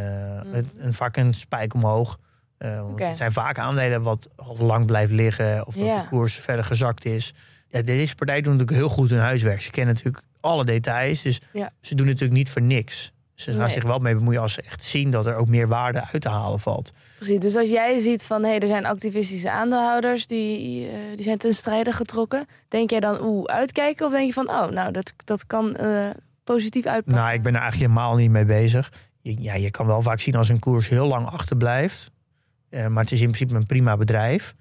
een, 0.51 0.69
een- 0.77 0.93
vaak 0.93 1.17
een 1.17 1.34
spijk 1.34 1.74
omhoog. 1.74 2.19
Eh, 2.57 2.81
want 2.81 2.96
Mhm. 3.00 3.07
Het 3.07 3.17
zijn 3.17 3.31
vaak 3.31 3.60
aandelen 3.60 4.01
wat 4.01 4.29
al 4.36 4.57
lang 4.57 4.86
blijft 4.86 5.12
liggen 5.12 5.67
of 5.67 5.75
dat 5.75 6.01
de 6.01 6.07
koers 6.10 6.34
verder 6.34 6.65
gezakt 6.65 7.05
is. 7.05 7.34
Ja, 7.69 7.81
deze 7.81 8.15
partijen 8.15 8.43
doen 8.43 8.51
natuurlijk 8.57 8.79
heel 8.79 8.89
goed 8.96 9.10
hun 9.10 9.19
huiswerk. 9.19 9.62
Ze 9.62 9.72
kennen 9.72 9.93
natuurlijk 9.96 10.24
alle 10.47 10.65
details, 10.65 11.21
dus 11.21 11.41
Ja. 11.53 11.71
ze 11.81 11.95
doen 11.95 12.05
natuurlijk 12.05 12.33
niet 12.33 12.49
voor 12.49 12.61
niks. 12.61 13.11
Ze 13.33 13.51
gaan 13.51 13.59
Nee. 13.59 13.69
zich 13.69 13.83
wel 13.83 13.99
mee 13.99 14.15
bemoeien 14.15 14.41
als 14.41 14.53
ze 14.53 14.61
echt 14.61 14.83
zien 14.83 15.11
dat 15.11 15.25
er 15.25 15.35
ook 15.35 15.47
meer 15.47 15.67
waarde 15.67 16.03
uit 16.11 16.21
te 16.21 16.29
halen 16.29 16.59
valt. 16.59 16.91
Precies, 17.17 17.39
dus 17.39 17.55
als 17.55 17.69
jij 17.69 17.97
ziet 17.99 18.25
van 18.25 18.43
hé, 18.43 18.49
er 18.57 18.67
zijn 18.67 18.85
activistische 18.85 19.51
aandeelhouders 19.51 20.27
die, 20.27 20.87
eh, 20.87 20.93
die 21.15 21.23
zijn 21.23 21.37
ten 21.37 21.53
strijde 21.53 21.91
getrokken, 21.91 22.45
denk 22.67 22.89
jij 22.89 22.99
dan 22.99 23.21
oeh, 23.21 23.43
uitkijken 23.45 24.05
of 24.05 24.11
denk 24.11 24.25
je 24.25 24.33
van 24.33 24.49
oh, 24.49 24.69
nou 24.69 24.91
dat, 24.91 25.13
dat 25.25 25.47
kan 25.47 25.75
eh, 25.75 26.09
positief 26.43 26.85
uitpakken? 26.85 27.23
Nou, 27.23 27.33
ik 27.35 27.41
ben 27.41 27.53
er 27.55 27.61
eigenlijk 27.61 27.91
helemaal 27.91 28.15
niet 28.15 28.29
mee 28.29 28.45
bezig. 28.45 28.91
Je, 29.21 29.35
ja, 29.39 29.53
je 29.53 29.71
kan 29.71 29.85
wel 29.85 30.01
vaak 30.01 30.19
zien 30.19 30.35
als 30.35 30.49
een 30.49 30.59
koers 30.59 30.89
heel 30.89 31.07
lang 31.07 31.25
achterblijft. 31.25 32.11
Eh, 32.69 32.87
maar 32.87 33.03
het 33.03 33.11
is 33.11 33.21
in 33.21 33.31
principe 33.31 33.55
een 33.55 33.65
prima 33.65 33.97
bedrijf. 33.97 34.55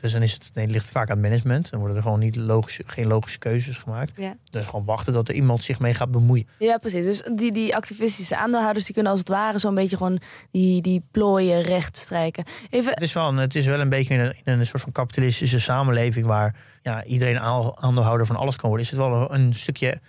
Dus 0.00 0.12
dan 0.12 0.22
is 0.22 0.32
het, 0.32 0.50
nee, 0.54 0.64
het 0.64 0.74
ligt 0.74 0.90
vaak 0.90 1.10
aan 1.10 1.20
management. 1.20 1.70
Dan 1.70 1.78
worden 1.78 1.96
er 1.96 2.02
gewoon 2.02 2.18
niet 2.18 2.36
logische, 2.36 2.82
geen 2.86 3.06
logische 3.06 3.38
keuzes 3.38 3.76
gemaakt. 3.78 4.12
Ja. 4.16 4.36
Dus 4.50 4.66
gewoon 4.66 4.84
wachten 4.84 5.12
dat 5.12 5.28
er 5.28 5.34
iemand 5.34 5.64
zich 5.64 5.78
mee 5.78 5.94
gaat 5.94 6.10
bemoeien. 6.10 6.48
Ja, 6.58 6.78
precies. 6.78 7.04
Dus 7.04 7.22
die, 7.34 7.52
die 7.52 7.76
activistische 7.76 8.36
aandeelhouders 8.36 8.84
die 8.84 8.94
kunnen 8.94 9.12
als 9.12 9.20
het 9.20 9.28
ware 9.28 9.58
zo'n 9.58 9.74
beetje 9.74 9.96
gewoon 9.96 10.20
die, 10.50 10.82
die 10.82 11.02
plooien 11.10 11.62
recht 11.62 11.96
strijken. 11.96 12.44
Even, 12.70 12.92
Het 12.92 13.02
is 13.02 13.12
wel 13.12 13.28
een, 13.28 13.36
het 13.36 13.54
is 13.54 13.66
wel 13.66 13.80
een 13.80 13.88
beetje 13.88 14.14
in 14.14 14.20
een, 14.20 14.34
in 14.44 14.58
een 14.58 14.66
soort 14.66 14.82
van 14.82 14.92
kapitalistische 14.92 15.60
samenleving... 15.60 16.26
waar 16.26 16.56
ja, 16.82 17.04
iedereen 17.04 17.38
aandeel- 17.40 17.78
aandeelhouder 17.78 18.26
van 18.26 18.36
alles 18.36 18.56
kan 18.56 18.68
worden. 18.68 18.86
Is 18.86 18.92
het 18.96 19.00
wel 19.08 19.30
een, 19.32 19.40
een 19.42 19.54
stukje 19.54 20.00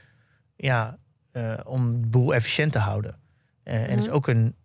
ja, 0.55 0.97
eh, 1.31 1.53
om 1.65 2.01
de 2.01 2.07
boel 2.07 2.33
efficiënt 2.33 2.71
te 2.71 2.79
houden. 2.79 3.15
Eh, 3.63 3.75
En 3.83 3.89
het 3.89 3.99
is 3.99 4.05
Mhm. 4.05 4.15
ook, 4.15 4.27
een, 4.27 4.55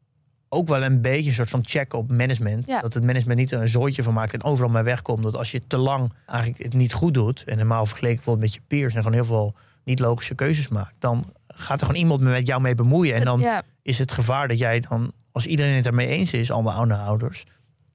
ook 0.55 0.69
wel 0.69 0.83
een 0.83 1.01
beetje 1.01 1.29
een 1.29 1.37
soort 1.37 1.51
van 1.51 1.65
check 1.65 1.93
op 1.93 2.11
management. 2.11 2.67
Ja. 2.67 2.81
Dat 2.81 2.95
het 2.95 3.05
management 3.05 3.39
niet 3.39 3.53
een 3.53 3.69
zooitje 3.69 4.03
van 4.03 4.15
maakt 4.15 4.33
en 4.33 4.43
overal 4.43 4.71
maar 4.71 4.85
wegkomt. 4.85 5.23
Dat 5.23 5.37
als 5.37 5.51
je 5.51 5.67
te 5.67 5.77
lang 5.77 6.13
eigenlijk 6.27 6.63
het 6.63 6.75
niet 6.75 6.93
goed 6.93 7.15
doet... 7.15 7.45
en 7.45 7.57
normaal 7.57 7.87
vergeleken 7.87 8.17
bijvoorbeeld 8.17 8.45
met 8.45 8.55
je 8.55 8.61
peers... 8.67 8.95
en 8.95 9.03
gewoon 9.03 9.17
heel 9.17 9.25
veel 9.25 9.55
niet 9.85 10.01
logische 10.01 10.35
keuzes 10.35 10.69
maakt... 10.69 10.95
dan 10.99 11.25
gaat 11.47 11.81
er 11.81 11.87
gewoon 11.87 12.01
iemand 12.01 12.21
met 12.21 12.47
jou 12.47 12.61
mee 12.61 12.75
bemoeien. 12.75 13.15
En 13.15 13.25
dan 13.25 13.41
ja, 13.41 13.63
is 13.83 13.99
het 13.99 14.13
gevaar 14.13 14.49
dat 14.49 14.59
jij 14.59 14.81
dan, 14.81 15.13
als 15.33 15.47
iedereen 15.47 15.75
het 15.75 15.87
ermee 15.87 16.07
eens 16.07 16.33
is, 16.33 16.51
alle 16.51 16.73
aandeelhouders. 16.73 17.45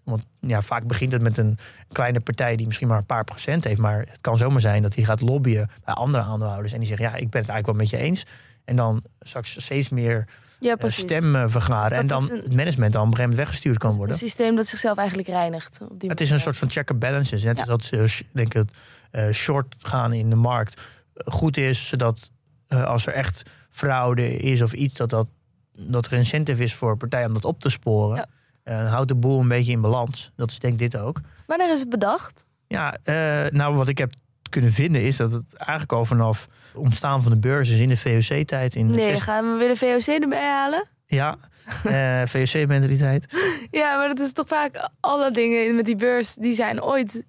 Want 0.04 0.26
ja, 0.40 0.62
vaak 0.62 0.88
begint 0.88 1.12
het 1.12 1.22
met 1.22 1.38
een 1.38 1.58
kleine 1.92 2.20
partij 2.20 2.56
die 2.56 2.66
misschien 2.66 2.88
maar 2.88 2.98
een 2.98 3.06
paar 3.06 3.24
procent 3.24 3.64
heeft. 3.64 3.80
Maar 3.80 4.00
het 4.00 4.22
kan 4.22 4.38
zomaar 4.38 4.62
zijn 4.62 4.82
dat 4.82 4.96
hij 4.96 5.04
gaat 5.04 5.22
lobbyen 5.22 5.70
bij 5.86 5.94
andere 5.94 6.24
aandeelhouders. 6.24 6.74
En 6.74 6.80
die 6.80 6.88
zeggen, 6.88 7.06
ja, 7.06 7.16
ik 7.16 7.30
ben 7.30 7.42
het 7.42 7.50
eigenlijk 7.50 7.66
wel 7.66 7.76
met 7.76 7.90
je 7.90 7.98
eens. 7.98 8.26
En 8.66 8.76
dan 8.76 9.04
straks 9.20 9.64
steeds 9.64 9.90
meer 9.90 10.28
ja 10.60 10.72
eh, 10.72 10.78
precies. 10.78 11.04
stemmen 11.04 11.50
vergaren. 11.50 11.90
Dus 11.90 11.98
en 12.00 12.08
dan 12.08 12.32
een- 12.32 12.38
het 12.44 12.54
management 12.56 12.94
dan 12.94 13.02
op 13.02 13.08
een 13.08 13.16
gegeven 13.16 13.30
moment 13.30 13.36
weggestuurd 13.38 13.78
kan 13.78 13.92
Een 13.92 13.98
worden. 13.98 14.16
systeem 14.18 14.56
dat 14.56 14.66
zichzelf 14.68 14.98
eigenlijk 14.98 15.28
reinigt. 15.28 15.82
Op 15.90 16.00
die 16.00 16.10
Het 16.10 16.22
is 16.22 16.30
een 16.30 16.40
soort 16.40 16.58
van 16.58 16.70
check 16.70 16.90
and 16.92 17.00
balances. 17.00 17.44
Net 17.44 17.58
als 17.60 17.68
dat 17.68 17.84
ze, 17.84 17.98
eh, 17.98 18.10
denk 18.32 18.54
ik, 18.54 18.70
eh, 19.12 19.30
short 19.32 19.76
gaan 19.78 20.14
in 20.14 20.30
de 20.30 20.36
markt 20.36 20.82
eh, 21.14 21.34
goed 21.34 21.58
is. 21.58 21.88
Zodat 21.88 22.32
eh, 22.68 22.84
als 22.86 23.06
er 23.08 23.14
echt 23.14 23.44
fraude 23.70 24.38
is 24.38 24.62
of 24.62 24.74
iets, 24.74 24.94
dat, 24.94 25.10
dat, 25.10 25.28
dat 25.74 26.06
er 26.06 26.14
incentive 26.14 26.64
is 26.64 26.74
voor 26.74 26.98
partijen 26.98 27.28
om 27.28 27.34
dat 27.34 27.46
op 27.46 27.60
te 27.60 27.70
sporen. 27.70 28.16
Ja. 28.64 28.86
Houdt 28.86 29.08
de 29.08 29.16
boel 29.16 29.40
een 29.40 29.48
beetje 29.48 29.72
in 29.72 29.82
balans. 29.82 30.32
Dat 30.36 30.52
is 30.52 30.60
denk 30.60 30.74
ik 30.74 30.80
dit 30.92 30.98
ook. 31.02 31.22
Wanneer 31.46 31.72
is 31.72 31.80
het 31.80 31.90
bedacht? 31.90 32.46
Ja, 32.68 32.98
eh, 33.04 33.16
nou 33.52 33.76
wat 33.76 33.88
ik 33.88 33.98
heb 33.98 34.14
kunnen 34.50 34.72
vinden 34.72 35.02
is 35.02 35.18
dat 35.18 35.32
het 35.32 35.54
eigenlijk 35.56 35.92
al 35.92 36.06
vanaf 36.06 36.48
het 36.68 36.78
ontstaan 36.82 37.24
van 37.24 37.32
de 37.32 37.38
beurs 37.38 37.70
is 37.70 37.80
in 37.80 37.90
de 37.90 37.98
VOC-tijd. 37.98 38.76
In 38.76 38.86
Nee, 38.86 39.10
zes- 39.10 39.22
gaan 39.22 39.52
we 39.52 39.58
weer 39.58 39.68
de 39.68 39.76
VOC 39.76 40.22
erbij 40.22 40.50
halen? 40.50 40.88
Ja, 41.08 41.38
eh, 41.84 42.22
VOC-mentaliteit. 42.26 43.26
Ja, 43.72 43.98
maar 43.98 44.08
dat 44.08 44.20
is 44.20 44.32
toch 44.32 44.48
vaak 44.48 44.90
alle 45.00 45.32
dingen 45.32 45.76
met 45.76 45.86
die 45.86 45.96
beurs, 45.96 46.36
die 46.36 46.54
zijn 46.54 46.84
ooit 46.84 47.26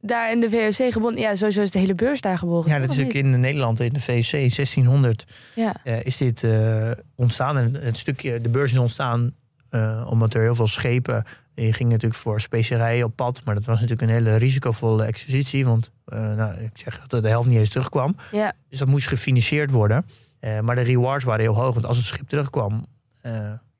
daar 0.00 0.30
in 0.30 0.40
de 0.40 0.50
VOC 0.50 0.92
gebonden. 0.92 1.20
Ja, 1.20 1.34
sowieso 1.34 1.62
is 1.62 1.70
de 1.70 1.78
hele 1.78 1.94
beurs 1.94 2.20
daar 2.20 2.38
geboren. 2.38 2.70
Ja, 2.70 2.78
dat 2.78 2.90
is 2.90 3.04
ook 3.04 3.12
in 3.12 3.40
Nederland, 3.40 3.80
in 3.80 3.92
de 3.92 4.00
VOC, 4.00 4.32
in 4.32 4.50
1600. 4.50 5.24
Ja, 5.54 5.74
eh, 5.84 6.04
is 6.04 6.16
dit 6.16 6.44
eh, 6.44 6.90
ontstaan. 7.14 7.56
En 7.58 7.74
het 7.74 7.98
stukje, 7.98 8.40
de 8.40 8.48
beurs 8.48 8.72
is 8.72 8.78
ontstaan 8.78 9.34
eh, 9.76 10.06
omdat 10.10 10.34
er 10.34 10.42
heel 10.42 10.54
veel 10.54 10.66
schepen. 10.66 11.24
Die 11.54 11.72
gingen 11.72 11.92
natuurlijk 11.92 12.20
voor 12.20 12.40
specerijen 12.40 13.04
op 13.04 13.16
pad. 13.16 13.42
Maar 13.44 13.54
dat 13.54 13.64
was 13.64 13.80
natuurlijk 13.80 14.08
een 14.10 14.16
hele 14.16 14.36
risicovolle 14.36 15.04
exercitie. 15.04 15.66
Want 15.66 15.90
eh, 16.04 16.34
nou, 16.34 16.54
ik 16.60 16.70
zeg 16.78 17.06
dat 17.06 17.22
de 17.22 17.28
helft 17.28 17.48
niet 17.48 17.58
eens 17.58 17.68
terugkwam. 17.68 18.16
ja, 18.32 18.52
Dus 18.68 18.78
dat 18.78 18.88
moest 18.88 19.08
gefinancierd 19.08 19.70
worden. 19.70 20.06
Eh, 20.40 20.60
maar 20.60 20.74
de 20.74 20.80
rewards 20.82 21.24
waren 21.24 21.40
heel 21.40 21.54
hoog. 21.54 21.74
Want 21.74 21.86
als 21.86 21.96
het 21.96 22.06
schip 22.06 22.28
terugkwam, 22.28 22.86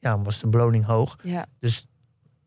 ja, 0.00 0.18
was 0.22 0.40
de 0.40 0.46
beloning 0.48 0.84
hoog. 0.84 1.16
ja. 1.22 1.46
Dus 1.60 1.86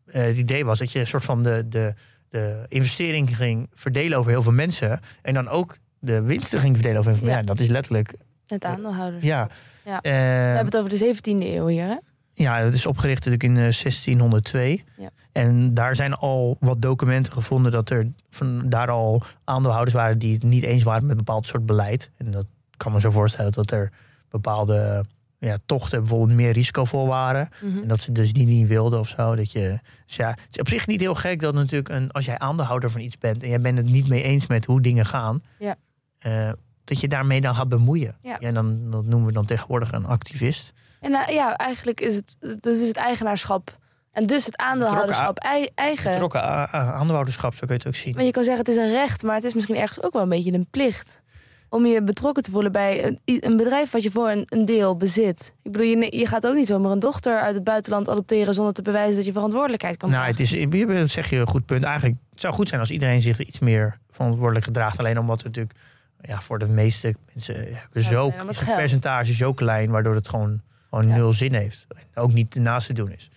het 0.06 0.36
idee 0.36 0.64
was 0.64 0.78
dat 0.78 0.92
je 0.92 0.98
een 0.98 1.06
soort 1.06 1.24
van 1.24 1.42
de, 1.42 1.64
de, 1.68 1.94
de 2.28 2.64
investering 2.68 3.36
ging 3.36 3.68
verdelen 3.74 4.18
over 4.18 4.30
heel 4.30 4.42
veel 4.42 4.52
mensen. 4.52 5.00
En 5.22 5.34
dan 5.34 5.48
ook 5.48 5.76
de 5.98 6.22
winsten 6.22 6.58
ging 6.60 6.74
verdelen 6.74 6.98
over 6.98 7.10
heel 7.10 7.20
veel 7.20 7.28
Ja. 7.28 7.34
mensen. 7.34 7.54
Ja, 7.54 7.58
dat 7.58 7.64
is 7.66 7.72
letterlijk. 7.72 8.14
Met 8.48 8.64
aandeelhouders. 8.64 9.24
Ja. 9.24 9.48
Ja. 9.84 9.98
We 10.02 10.08
hebben 10.08 10.64
het 10.64 10.76
over 10.76 10.90
de 10.90 11.14
17e 11.14 11.44
eeuw 11.46 11.66
hier, 11.66 11.86
hè? 11.86 11.96
Ja, 12.34 12.58
het 12.58 12.74
is 12.74 12.86
opgericht 12.86 13.24
natuurlijk 13.24 13.42
in 13.42 13.50
eh, 13.56 13.56
1602. 13.56 14.84
Ja. 14.96 15.10
En 15.32 15.74
daar 15.74 15.96
zijn 15.96 16.14
al 16.14 16.56
wat 16.60 16.82
documenten 16.82 17.32
gevonden 17.32 17.72
dat 17.72 17.90
er 17.90 18.10
van 18.30 18.68
daar 18.68 18.90
al 18.90 19.22
aandeelhouders 19.44 19.94
waren 19.94 20.18
die 20.18 20.32
het 20.34 20.42
niet 20.42 20.62
eens 20.62 20.82
waren 20.82 21.02
met 21.02 21.10
een 21.10 21.16
bepaald 21.24 21.46
soort 21.46 21.66
beleid. 21.66 22.10
En 22.16 22.30
dat 22.30 22.46
kan 22.76 22.92
me 22.92 23.00
zo 23.00 23.10
voorstellen 23.10 23.52
dat 23.52 23.70
er 23.70 23.92
bepaalde 24.28 25.04
ja, 25.38 25.58
tochten 25.66 25.98
bijvoorbeeld 26.00 26.36
meer 26.36 26.52
risicovol 26.52 27.06
waren. 27.06 27.48
Mhm. 27.62 27.78
En 27.82 27.88
dat 27.88 28.00
ze 28.00 28.12
dus 28.12 28.32
die 28.32 28.46
niet 28.46 28.68
wilden 28.68 28.98
of 28.98 29.08
zo. 29.08 29.34
Dat 29.36 29.52
je, 29.52 29.78
dus 30.06 30.16
ja, 30.16 30.28
het 30.30 30.38
is 30.50 30.58
op 30.60 30.68
zich 30.68 30.86
niet 30.86 31.00
heel 31.00 31.14
gek 31.14 31.40
dat 31.40 31.54
natuurlijk 31.54 31.88
een, 31.88 32.10
als 32.10 32.24
jij 32.24 32.38
aandeelhouder 32.38 32.90
van 32.90 33.00
iets 33.00 33.18
bent 33.18 33.42
en 33.42 33.48
jij 33.48 33.60
bent 33.60 33.78
het 33.78 33.86
niet 33.86 34.08
mee 34.08 34.22
eens 34.22 34.46
met 34.46 34.64
hoe 34.64 34.80
dingen 34.80 35.06
gaan, 35.06 35.40
Ja. 35.58 35.76
eh, 36.18 36.52
dat 36.84 37.00
je 37.00 37.08
daarmee 37.08 37.40
dan 37.40 37.54
gaat 37.54 37.68
bemoeien. 37.68 38.14
Ja. 38.22 38.38
en 38.38 38.54
dan 38.54 38.90
dat 38.90 39.04
noemen 39.04 39.26
we 39.26 39.32
dan 39.32 39.44
tegenwoordig 39.46 39.92
een 39.92 40.06
activist. 40.06 40.72
En 41.00 41.10
nou, 41.10 41.32
ja, 41.32 41.56
eigenlijk 41.56 42.00
is 42.00 42.14
het, 42.16 42.36
dus 42.62 42.80
is 42.80 42.88
het 42.88 42.96
eigenaarschap 42.96 43.78
en 44.12 44.26
dus 44.26 44.44
het 44.46 44.56
aandeelhouderschap 44.56 45.38
ei- 45.38 45.68
eigen. 45.74 46.10
Betrokken 46.12 46.42
aandeelhouderschap, 46.72 47.54
zo 47.54 47.58
kun 47.66 47.68
je 47.68 47.74
het 47.74 47.86
ook 47.86 47.94
zien. 47.94 48.14
Maar 48.14 48.24
je 48.24 48.30
kan 48.30 48.44
zeggen 48.44 48.64
het 48.64 48.74
is 48.74 48.80
een 48.82 48.90
recht, 48.90 49.22
maar 49.22 49.34
het 49.34 49.44
is 49.44 49.54
misschien 49.54 49.76
ergens 49.76 50.02
ook 50.02 50.12
wel 50.12 50.22
een 50.22 50.28
beetje 50.28 50.52
een 50.52 50.66
plicht. 50.70 51.22
Om 51.68 51.86
je 51.86 52.02
betrokken 52.02 52.42
te 52.42 52.50
voelen 52.50 52.72
bij 52.72 53.04
een, 53.06 53.18
een 53.24 53.56
bedrijf 53.56 53.90
wat 53.90 54.02
je 54.02 54.10
voor 54.10 54.30
een, 54.30 54.44
een 54.48 54.64
deel 54.64 54.96
bezit. 54.96 55.54
Ik 55.62 55.72
bedoel, 55.72 55.86
je, 55.86 56.16
je 56.18 56.26
gaat 56.26 56.46
ook 56.46 56.54
niet 56.54 56.66
zomaar 56.66 56.90
een 56.92 56.98
dochter 56.98 57.40
uit 57.40 57.54
het 57.54 57.64
buitenland 57.64 58.08
adopteren 58.08 58.54
zonder 58.54 58.72
te 58.74 58.82
bewijzen 58.82 59.16
dat 59.16 59.24
je 59.24 59.32
verantwoordelijkheid 59.32 59.96
kan 59.96 60.10
Nou, 60.10 60.26
het 60.26 60.40
is, 60.40 60.50
je- 60.50 60.86
dat 60.86 61.10
zeg 61.10 61.30
je 61.30 61.36
een 61.36 61.46
goed 61.46 61.66
punt. 61.66 61.84
Eigenlijk 61.84 62.16
het 62.30 62.40
zou 62.40 62.54
goed 62.54 62.68
zijn 62.68 62.80
als 62.80 62.90
iedereen 62.90 63.20
zich 63.20 63.38
iets 63.40 63.58
meer 63.58 63.98
verantwoordelijk 64.10 64.64
gedraagt. 64.64 64.98
Alleen 64.98 65.18
omdat 65.18 65.42
we 65.42 65.48
natuurlijk 65.48 65.74
ja, 66.20 66.40
voor 66.40 66.58
de 66.58 66.68
meeste 66.68 67.14
mensen 67.26 67.54
hebben 67.54 67.74
we 67.92 68.00
Ja, 68.00 68.08
zo 68.08 68.32
het 68.46 68.74
percentage 68.76 69.34
zo 69.34 69.52
klein, 69.52 69.90
waardoor 69.90 70.14
het 70.14 70.28
gewoon, 70.28 70.60
gewoon 70.90 71.08
Ja. 71.08 71.14
nul 71.16 71.32
zin 71.32 71.54
heeft. 71.54 71.86
En 71.88 72.22
ook 72.22 72.32
niet 72.32 72.54
naast 72.54 72.86
te 72.86 72.92
doen 72.92 73.10
is. 73.12 73.28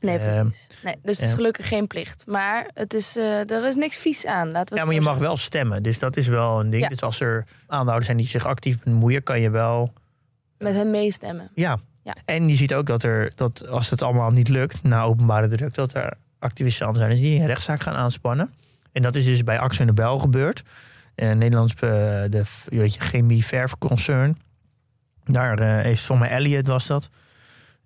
Nee, 0.00 0.18
Ehm, 0.18 0.40
precies. 0.46 0.66
Nee, 0.82 0.94
dus 1.02 1.16
het 1.16 1.24
is 1.24 1.30
ja. 1.30 1.34
gelukkig 1.36 1.68
geen 1.68 1.86
plicht. 1.86 2.24
Maar 2.26 2.70
het 2.74 2.94
is, 2.94 3.16
eh, 3.16 3.50
er 3.50 3.66
is 3.66 3.74
niks 3.74 3.98
vies 3.98 4.26
aan, 4.26 4.50
laten 4.50 4.74
we 4.74 4.80
Ja, 4.80 4.86
maar 4.86 4.94
je 4.94 5.00
mag 5.00 5.08
zeggen. 5.08 5.26
wel 5.26 5.36
stemmen. 5.36 5.82
Dus 5.82 5.98
dat 5.98 6.16
is 6.16 6.26
wel 6.26 6.60
een 6.60 6.70
ding. 6.70 6.82
Ja. 6.82 6.88
Dus 6.88 7.02
als 7.02 7.20
er 7.20 7.46
aandeelhouders 7.66 8.04
zijn 8.06 8.16
die 8.16 8.26
zich 8.26 8.46
actief 8.46 8.78
bemoeien, 8.82 9.22
kan 9.22 9.40
je 9.40 9.50
wel. 9.50 9.92
Met 10.58 10.74
hen 10.74 10.90
meestemmen. 10.90 11.50
Ja. 11.54 11.78
Ja. 12.02 12.14
En 12.24 12.48
je 12.48 12.56
ziet 12.56 12.74
ook 12.74 12.86
dat 12.86 13.02
er, 13.02 13.32
dat 13.34 13.66
als 13.68 13.90
het 13.90 14.02
allemaal 14.02 14.30
niet 14.30 14.48
lukt, 14.48 14.82
na 14.82 15.02
openbare 15.02 15.48
druk, 15.48 15.74
dat 15.74 15.94
er 15.94 16.16
activisten 16.38 16.94
zijn 16.94 17.16
die 17.16 17.40
een 17.40 17.46
rechtszaak 17.46 17.80
gaan 17.80 17.94
aanspannen. 17.94 18.52
En 18.92 19.02
dat 19.02 19.14
is 19.14 19.24
dus 19.24 19.44
bij 19.44 19.58
Axo 19.58 19.84
Nobel 19.84 20.18
gebeurd. 20.18 20.62
Eh 21.14 21.32
Nederlands, 21.32 21.74
eh, 21.74 21.80
de 22.28 22.42
weet 22.64 22.94
je, 22.94 23.00
chemie 23.00 23.44
verfconcern. 23.44 24.36
Daar 25.28 25.58
eh, 25.58 25.82
heeft 25.82 26.02
voor 26.02 26.18
mij 26.18 26.28
Elliot 26.28 26.66
was 26.66 26.86
dat. 26.86 27.10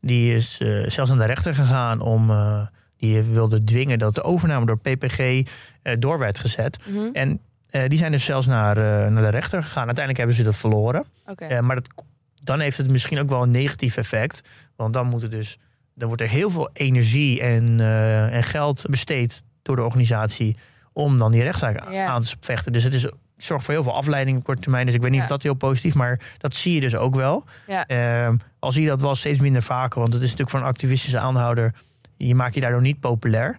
Die 0.00 0.34
is 0.34 0.60
eh, 0.60 0.88
zelfs 0.88 1.10
naar 1.10 1.18
de 1.18 1.26
rechter 1.26 1.54
gegaan 1.54 2.00
om. 2.00 2.30
eh, 2.30 2.66
die 2.96 3.22
wilde 3.22 3.64
dwingen 3.64 3.98
dat 3.98 4.14
de 4.14 4.22
overname 4.22 4.66
door 4.66 4.78
PPG 4.78 5.46
door 5.98 6.18
werd 6.18 6.38
gezet. 6.38 6.78
Mhm. 6.86 7.08
En 7.12 7.40
die 7.88 7.98
zijn 7.98 8.12
dus 8.12 8.24
zelfs 8.24 8.46
naar, 8.46 8.76
naar 9.10 9.22
de 9.22 9.28
rechter 9.28 9.62
gegaan. 9.62 9.86
Uiteindelijk 9.86 10.16
hebben 10.16 10.36
ze 10.36 10.42
dat 10.42 10.56
verloren. 10.56 11.04
Maar 11.60 11.74
dat, 11.76 11.88
dan 12.34 12.60
heeft 12.60 12.76
het 12.76 12.90
misschien 12.90 13.18
ook 13.18 13.28
wel 13.28 13.42
een 13.42 13.50
negatief 13.50 13.96
effect. 13.96 14.48
Want 14.76 14.92
dan, 14.92 15.06
moet 15.06 15.22
het 15.22 15.30
dus, 15.30 15.58
dan 15.94 16.06
wordt 16.08 16.22
er 16.22 16.28
heel 16.28 16.50
veel 16.50 16.70
energie 16.72 17.40
en, 17.40 17.80
en 18.30 18.42
geld 18.42 18.84
besteed 18.90 19.42
door 19.62 19.76
de 19.76 19.82
organisatie 19.82 20.56
om 20.92 21.18
dan 21.18 21.32
die 21.32 21.42
rechtszaak 21.42 21.94
aan 21.94 22.22
te 22.22 22.36
vechten. 22.40 22.72
Dus 22.72 22.84
het 22.84 22.94
is, 22.94 23.06
zorgt 23.44 23.64
voor 23.64 23.74
heel 23.74 23.82
veel 23.82 23.94
afleiding 23.94 24.38
op 24.38 24.44
korte 24.44 24.60
termijn. 24.60 24.86
Dus 24.86 24.94
ik 24.94 25.00
weet 25.00 25.10
niet 25.10 25.18
Ja. 25.18 25.24
of 25.24 25.30
dat 25.32 25.42
heel 25.42 25.54
positief 25.54 25.94
maar 25.94 26.20
dat 26.38 26.56
zie 26.56 26.74
je 26.74 26.80
dus 26.80 26.96
ook 26.96 27.14
wel. 27.14 27.44
Ja. 27.66 27.84
Al 28.58 28.72
zie 28.72 28.82
je 28.82 28.88
dat 28.88 29.00
wel 29.00 29.14
steeds 29.14 29.40
minder 29.40 29.62
vaker, 29.62 30.00
want 30.00 30.12
het 30.12 30.22
is 30.22 30.30
natuurlijk 30.30 30.50
voor 30.50 30.60
een 30.60 30.66
activistische 30.74 31.18
aanhouder, 31.18 31.74
je 32.16 32.34
maakt 32.34 32.54
je 32.54 32.60
daardoor 32.60 32.80
niet 32.80 33.00
populair. 33.00 33.58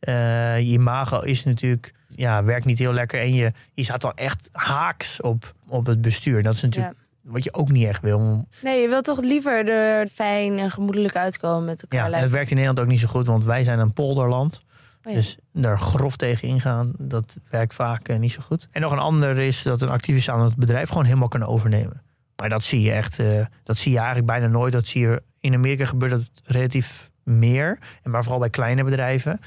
Eh, 0.00 0.58
je 0.58 0.72
imago 0.72 1.20
is 1.20 1.44
natuurlijk, 1.44 1.92
ja, 2.08 2.44
werkt 2.44 2.64
niet 2.64 2.78
heel 2.78 2.92
lekker 2.92 3.20
en 3.20 3.34
je, 3.34 3.52
je 3.74 3.84
staat 3.84 4.00
dan 4.00 4.12
echt 4.14 4.48
haaks 4.52 5.20
op, 5.20 5.54
op 5.68 5.86
het 5.86 6.00
bestuur. 6.00 6.42
Dat 6.42 6.54
is 6.54 6.62
natuurlijk 6.62 6.94
Ja. 7.22 7.30
wat 7.32 7.44
je 7.44 7.54
ook 7.54 7.70
niet 7.70 7.86
echt 7.86 8.02
wil. 8.02 8.48
Nee, 8.62 8.80
je 8.82 8.88
wilt 8.88 9.04
toch 9.04 9.20
liever 9.20 9.68
er 9.68 10.06
fijn 10.08 10.58
en 10.58 10.70
gemoedelijk 10.70 11.16
uitkomen 11.16 11.64
met 11.64 11.82
elkaar. 11.82 12.10
Ja, 12.10 12.16
en 12.16 12.22
het 12.22 12.30
werkt 12.30 12.50
in 12.50 12.56
Nederland 12.56 12.80
ook 12.80 12.92
niet 12.92 13.00
zo 13.00 13.08
goed, 13.08 13.26
want 13.26 13.44
wij 13.44 13.64
zijn 13.64 13.78
een 13.78 13.92
polderland. 13.92 14.60
Oh 15.04 15.12
ja. 15.12 15.18
Dus 15.18 15.38
daar 15.52 15.78
grof 15.78 16.16
tegen 16.16 16.48
ingaan, 16.48 16.92
dat 16.98 17.36
werkt 17.50 17.74
vaak 17.74 18.08
eh, 18.08 18.18
niet 18.18 18.32
zo 18.32 18.42
goed. 18.42 18.68
En 18.70 18.80
nog 18.80 18.92
een 18.92 18.98
ander 18.98 19.38
is 19.38 19.62
dat 19.62 19.82
een 19.82 19.88
activist 19.88 20.28
aan 20.28 20.40
het 20.40 20.56
bedrijf 20.56 20.88
gewoon 20.88 21.04
helemaal 21.04 21.28
kan 21.28 21.44
overnemen. 21.44 22.02
Maar 22.36 22.48
dat 22.48 22.64
zie 22.64 22.80
je 22.80 22.92
echt, 22.92 23.18
eh, 23.18 23.46
dat 23.62 23.76
zie 23.76 23.92
je 23.92 23.98
eigenlijk 23.98 24.26
bijna 24.26 24.46
nooit. 24.46 24.72
Dat 24.72 24.86
zie 24.86 25.00
je 25.00 25.22
in 25.40 25.54
Amerika 25.54 25.84
gebeurt 25.84 26.10
dat 26.10 26.30
relatief 26.44 27.10
meer. 27.22 27.78
En 28.02 28.10
maar 28.10 28.22
vooral 28.22 28.40
bij 28.40 28.50
kleine 28.50 28.84
bedrijven. 28.84 29.40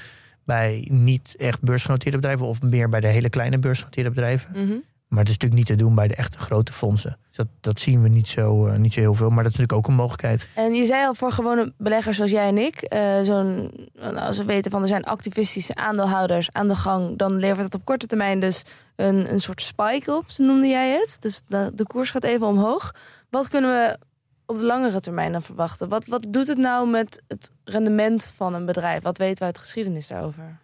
Bij 0.44 0.88
niet 0.90 1.34
echt 1.38 1.62
beursgenoteerde 1.62 2.16
bedrijven 2.16 2.46
of 2.46 2.62
meer 2.62 2.88
bij 2.88 3.00
de 3.00 3.06
hele 3.06 3.30
kleine 3.30 3.58
beursgenoteerde 3.58 4.10
bedrijven. 4.10 4.64
Mhm. 4.64 4.76
Maar 5.08 5.18
het 5.18 5.28
is 5.28 5.34
natuurlijk 5.34 5.68
niet 5.68 5.78
te 5.78 5.84
doen 5.84 5.94
bij 5.94 6.08
de 6.08 6.14
echte 6.14 6.38
grote 6.38 6.72
fondsen. 6.72 7.18
Dus 7.26 7.36
dat, 7.36 7.46
dat 7.60 7.80
zien 7.80 8.02
we 8.02 8.08
niet 8.08 8.28
zo, 8.28 8.66
eh, 8.66 8.78
niet 8.78 8.92
zo 8.92 9.00
heel 9.00 9.14
veel. 9.14 9.30
Maar 9.30 9.42
dat 9.42 9.52
is 9.52 9.58
natuurlijk 9.58 9.78
ook 9.78 9.88
een 9.88 10.00
mogelijkheid. 10.00 10.48
En 10.54 10.74
je 10.74 10.84
zei 10.84 11.06
al 11.06 11.14
voor 11.14 11.32
gewone 11.32 11.72
beleggers 11.78 12.16
zoals 12.16 12.30
jij 12.30 12.48
en 12.48 12.58
ik, 12.58 12.80
eh, 12.80 13.20
zo'n, 13.22 13.72
als 14.16 14.38
we 14.38 14.44
weten 14.44 14.70
van 14.70 14.82
er 14.82 14.88
zijn 14.88 15.04
activistische 15.04 15.74
aandeelhouders 15.74 16.52
aan 16.52 16.68
de 16.68 16.74
gang, 16.74 17.18
dan 17.18 17.36
levert 17.36 17.64
het 17.64 17.74
op 17.74 17.84
korte 17.84 18.06
termijn 18.06 18.40
dus 18.40 18.62
een, 18.96 19.32
een 19.32 19.40
soort 19.40 19.60
spike 19.60 20.16
op, 20.16 20.24
zo 20.30 20.44
noemde 20.44 20.66
jij 20.66 20.90
het. 20.90 21.16
Dus 21.20 21.42
de, 21.42 21.70
de 21.74 21.86
koers 21.86 22.10
gaat 22.10 22.24
even 22.24 22.46
omhoog. 22.46 22.94
Wat 23.30 23.48
kunnen 23.48 23.70
we 23.70 23.98
op 24.46 24.56
de 24.56 24.64
langere 24.64 25.00
termijn 25.00 25.32
dan 25.32 25.42
verwachten? 25.42 25.88
Wat, 25.88 26.06
wat 26.06 26.26
doet 26.28 26.46
het 26.46 26.58
nou 26.58 26.88
met 26.88 27.22
het 27.28 27.50
rendement 27.64 28.32
van 28.36 28.54
een 28.54 28.66
bedrijf? 28.66 29.02
Wat 29.02 29.18
weten 29.18 29.38
we 29.38 29.44
uit 29.44 29.54
de 29.54 29.60
geschiedenis 29.60 30.08
daarover? 30.08 30.58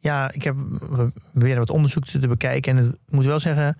Ja, 0.00 0.30
ik 0.32 0.42
heb 0.42 0.54
we 0.90 1.12
proberen 1.30 1.58
wat 1.58 1.70
onderzoek 1.70 2.04
te 2.06 2.28
bekijken. 2.28 2.76
En 2.76 2.84
het, 2.84 2.94
ik 2.94 3.12
moet 3.12 3.26
wel 3.26 3.40
zeggen, 3.40 3.76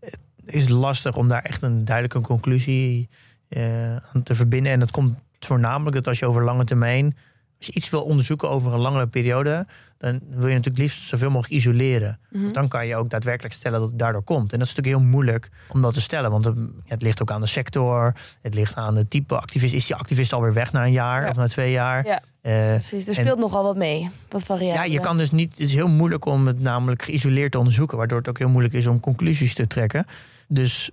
het 0.00 0.18
is 0.44 0.68
lastig 0.68 1.16
om 1.16 1.28
daar 1.28 1.42
echt 1.42 1.62
een 1.62 1.84
duidelijke 1.84 2.20
conclusie 2.20 3.08
eh, 3.48 3.96
aan 3.96 4.22
te 4.22 4.34
verbinden. 4.34 4.72
En 4.72 4.80
dat 4.80 4.90
komt 4.90 5.18
voornamelijk 5.40 5.96
dat 5.96 6.06
als 6.06 6.18
je 6.18 6.26
over 6.26 6.44
lange 6.44 6.64
termijn, 6.64 7.16
als 7.56 7.66
je 7.66 7.72
iets 7.72 7.90
wil 7.90 8.02
onderzoeken 8.02 8.50
over 8.50 8.72
een 8.72 8.80
langere 8.80 9.06
periode, 9.06 9.66
dan 9.98 10.20
wil 10.28 10.46
je 10.48 10.54
natuurlijk 10.54 10.78
liefst 10.78 11.08
zoveel 11.08 11.30
mogelijk 11.30 11.54
isoleren. 11.54 12.18
Mhm. 12.30 12.52
Dan 12.52 12.68
kan 12.68 12.86
je 12.86 12.96
ook 12.96 13.10
daadwerkelijk 13.10 13.54
stellen 13.54 13.80
dat 13.80 13.88
het 13.88 13.98
daardoor 13.98 14.22
komt. 14.22 14.52
En 14.52 14.58
dat 14.58 14.68
is 14.68 14.74
natuurlijk 14.74 15.02
heel 15.02 15.12
moeilijk 15.12 15.50
om 15.68 15.82
dat 15.82 15.94
te 15.94 16.00
stellen. 16.00 16.30
Want 16.30 16.44
het, 16.44 16.56
ja, 16.56 16.70
het 16.84 17.02
ligt 17.02 17.22
ook 17.22 17.30
aan 17.30 17.40
de 17.40 17.46
sector. 17.46 18.14
Het 18.42 18.54
ligt 18.54 18.74
aan 18.74 18.96
het 18.96 19.10
type 19.10 19.38
activist. 19.38 19.74
Is 19.74 19.86
die 19.86 19.96
activist 19.96 20.32
alweer 20.32 20.52
weg 20.52 20.72
na 20.72 20.84
een 20.84 20.92
jaar 20.92 21.22
Ja. 21.22 21.28
of 21.30 21.36
na 21.36 21.46
twee 21.46 21.70
jaar? 21.72 22.06
Ja. 22.06 22.20
Eh, 22.44 22.68
Precies, 22.68 23.02
er 23.02 23.08
en- 23.08 23.14
speelt 23.24 23.38
nogal 23.38 23.62
wat 23.62 23.76
mee. 23.76 24.10
Wat 24.28 24.40
ja, 24.40 24.46
variabelen. 24.46 24.90
je 24.90 25.00
kan 25.00 25.16
dus 25.16 25.30
niet. 25.30 25.50
Het 25.50 25.60
is 25.60 25.74
heel 25.74 25.88
moeilijk 25.88 26.24
om 26.24 26.46
het 26.46 26.60
namelijk 26.60 27.02
geïsoleerd 27.02 27.52
te 27.52 27.58
onderzoeken, 27.58 27.98
waardoor 27.98 28.18
het 28.18 28.28
ook 28.28 28.38
heel 28.38 28.48
moeilijk 28.48 28.74
is 28.74 28.86
om 28.86 29.00
conclusies 29.00 29.54
te 29.54 29.66
trekken. 29.66 30.06
Dus 30.48 30.90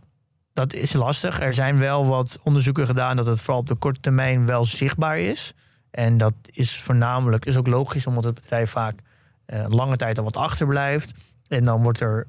dat 0.53 0.73
is 0.73 0.93
lastig. 0.93 1.39
Er 1.41 1.53
zijn 1.53 1.77
wel 1.79 2.05
wat 2.05 2.39
onderzoeken 2.43 2.85
gedaan 2.85 3.15
dat 3.15 3.25
het 3.25 3.41
vooral 3.41 3.59
op 3.61 3.67
de 3.67 3.75
korte 3.75 3.99
termijn 3.99 4.45
wel 4.45 4.65
zichtbaar 4.65 5.19
is. 5.19 5.53
En 5.91 6.17
dat 6.17 6.33
is 6.45 6.79
voornamelijk, 6.79 7.45
is 7.45 7.57
ook 7.57 7.67
logisch, 7.67 8.07
omdat 8.07 8.23
het 8.23 8.41
bedrijf 8.41 8.69
vaak 8.71 8.95
eh, 9.45 9.65
lange 9.67 9.95
tijd 9.95 10.17
al 10.17 10.23
wat 10.23 10.37
achterblijft. 10.37 11.11
En 11.47 11.63
dan 11.63 11.83
wordt 11.83 11.99
er 11.99 12.27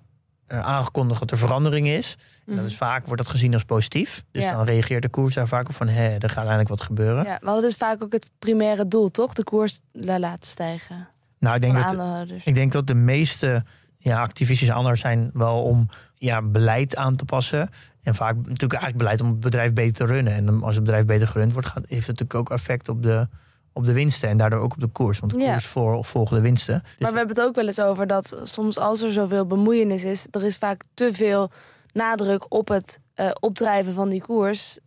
aangekondigd 0.49 1.21
dat 1.21 1.31
er 1.31 1.39
verandering 1.39 1.89
is. 1.89 2.17
En 2.47 2.57
dat 2.57 2.65
is 2.65 2.77
vaak 2.77 3.07
wordt 3.07 3.23
dat 3.23 3.31
gezien 3.31 3.53
als 3.53 3.65
positief. 3.65 4.25
Dus 4.31 4.43
Mhm. 4.43 4.51
Ja. 4.53 4.57
dan 4.59 4.67
reageert 4.67 5.03
de 5.03 5.09
koers 5.09 5.35
daar 5.35 5.49
vaak 5.49 5.69
op 5.69 5.75
van 5.75 5.89
hé, 5.89 6.17
er 6.19 6.29
gaat 6.31 6.37
eindelijk 6.37 6.69
wat 6.69 6.81
gebeuren. 6.83 7.25
Ja, 7.25 7.39
want 7.43 7.63
het 7.63 7.71
is 7.71 7.77
vaak 7.77 8.03
ook 8.03 8.13
het 8.13 8.31
primaire 8.39 8.89
doel, 8.89 9.11
toch? 9.11 9.33
De 9.33 9.45
koers 9.45 9.81
la- 9.93 10.19
laten 10.19 10.49
stijgen. 10.49 11.09
Nou, 11.39 11.55
ik 11.57 11.61
denk 11.63 11.79
Van 11.79 11.97
dat. 11.97 12.29
Ik 12.45 12.55
denk 12.55 12.73
dat 12.73 12.87
de 12.87 12.95
meeste 12.95 13.65
ja, 13.99 14.21
activistische 14.21 14.73
anders 14.75 15.01
zijn 15.01 15.31
wel 15.33 15.63
om 15.63 15.87
ja, 16.15 16.43
beleid 16.43 16.97
aan 16.97 17.17
te 17.17 17.25
passen. 17.25 17.69
En 18.03 18.15
vaak 18.15 18.35
natuurlijk 18.35 18.61
eigenlijk 18.73 18.97
beleid 18.99 19.21
om 19.21 19.29
het 19.29 19.41
bedrijf 19.41 19.73
beter 19.73 19.93
te 20.07 20.13
runnen. 20.13 20.33
En 20.33 20.63
als 20.63 20.75
het 20.75 20.85
bedrijf 20.85 21.05
beter 21.05 21.29
gerund 21.29 21.53
wordt, 21.53 21.69
gaat, 21.69 21.85
heeft 21.89 22.07
het 22.07 22.19
natuurlijk 22.21 22.35
ook 22.35 22.51
effect 22.51 22.89
op 22.89 23.03
de, 23.03 23.29
op 23.73 23.85
de 23.85 23.93
winsten. 23.93 24.29
En 24.29 24.37
daardoor 24.37 24.61
ook 24.61 24.73
op 24.73 24.81
de 24.81 24.87
koers. 24.87 25.19
Want 25.19 25.33
de 25.33 25.39
Ja. 25.39 25.51
koers 25.53 25.67
voor, 25.67 26.05
volgen 26.05 26.37
de 26.37 26.43
winsten. 26.43 26.81
Dus 26.83 26.93
Maar 26.99 27.11
we 27.13 27.17
hebben 27.19 27.37
het 27.37 27.45
ook 27.47 27.55
wel 27.55 27.67
eens 27.67 27.81
over 27.81 28.07
dat 28.07 28.41
soms 28.43 28.79
als 28.79 29.01
er 29.03 29.13
zoveel 29.13 29.47
bemoeienis 29.47 30.05
is, 30.05 30.27
er 30.31 30.45
is 30.45 30.57
vaak 30.57 30.83
te 30.95 31.09
veel 31.13 31.51
nadruk 31.93 32.45
op 32.49 32.69
het 32.69 33.01
eh, 33.15 33.31
opdrijven 33.41 33.95
van 33.95 34.09
die 34.09 34.21
koers. 34.23 34.79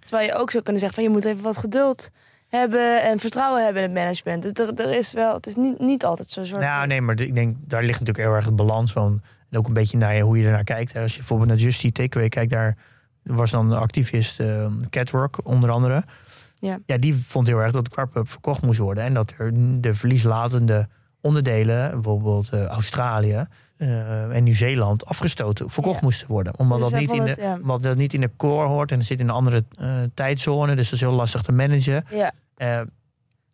Terwijl 0.00 0.28
je 0.28 0.34
ook 0.34 0.50
zou 0.50 0.62
kunnen 0.62 0.80
zeggen 0.82 1.02
van 1.02 1.10
je 1.12 1.16
moet 1.18 1.24
even 1.28 1.42
wat 1.42 1.56
geduld 1.56 2.10
hebben 2.48 3.02
en 3.02 3.18
vertrouwen 3.18 3.64
hebben 3.64 3.82
in 3.82 3.88
het 3.88 3.98
management. 3.98 4.44
Het- 4.44 4.58
Er, 4.58 4.74
er 4.74 4.92
is 4.96 5.12
wel, 5.12 5.34
het 5.34 5.46
is 5.46 5.54
niet, 5.54 5.78
niet 5.78 6.04
altijd 6.04 6.30
zo 6.30 6.44
zwart. 6.44 6.62
nou, 6.64 6.86
nee, 6.86 7.00
maar 7.00 7.20
ik 7.20 7.34
denk 7.34 7.56
daar 7.60 7.80
ligt 7.82 8.00
natuurlijk 8.00 8.26
heel 8.26 8.34
erg 8.36 8.44
het 8.44 8.56
balans 8.56 8.92
van. 8.92 9.22
En 9.50 9.58
ook 9.58 9.66
een 9.66 9.72
beetje 9.72 9.96
naar 9.98 10.14
je- 10.14 10.22
hoe 10.22 10.38
je 10.38 10.46
ernaar 10.46 10.64
kijkt. 10.64 10.96
Als 10.96 11.12
je 11.12 11.18
bijvoorbeeld 11.18 11.48
naar 11.48 11.58
Justy 11.58 11.92
Takeaway 11.92 12.28
kijkt, 12.28 12.50
daar 12.50 12.76
was 13.22 13.50
dan 13.50 13.68
de 13.68 13.76
activist 13.76 14.40
eh, 14.40 14.66
Catwalk 14.90 15.38
onder 15.42 15.70
andere. 15.70 16.04
Ja. 16.62 16.78
ja, 16.86 16.96
die 16.98 17.14
vond 17.14 17.46
heel 17.46 17.58
erg 17.58 17.72
dat 17.72 17.88
Quarp 17.88 18.20
verkocht 18.24 18.62
moest 18.62 18.78
worden. 18.78 19.04
En 19.04 19.14
dat 19.14 19.34
er 19.38 19.50
de 19.80 19.94
verlieslatende 19.94 20.88
onderdelen, 21.20 21.90
bijvoorbeeld 21.90 22.48
eh, 22.50 22.64
Australië 22.64 23.44
eh, 23.76 24.36
en 24.36 24.44
Nieuw-Zeeland, 24.44 25.04
afgestoten, 25.04 25.70
verkocht 25.70 25.94
Ja. 25.98 26.00
moesten 26.02 26.28
worden. 26.28 26.58
Omdat, 26.58 26.78
Dus 26.80 26.90
dat 26.90 27.00
niet 27.00 27.12
in 27.12 27.22
de, 27.22 27.28
het, 27.28 27.38
ja. 27.38 27.54
omdat 27.62 27.82
dat 27.82 27.96
niet 27.96 28.14
in 28.14 28.20
de 28.20 28.30
core 28.36 28.66
hoort 28.68 28.90
en 28.92 28.98
het 28.98 29.06
zit 29.06 29.20
in 29.20 29.28
een 29.28 29.34
andere 29.34 29.64
eh, 29.78 30.00
tijdzone. 30.14 30.74
Dus 30.76 30.84
dat 30.84 30.94
is 30.94 31.00
heel 31.00 31.12
lastig 31.12 31.42
te 31.42 31.52
managen. 31.52 32.04
Ja. 32.10 32.32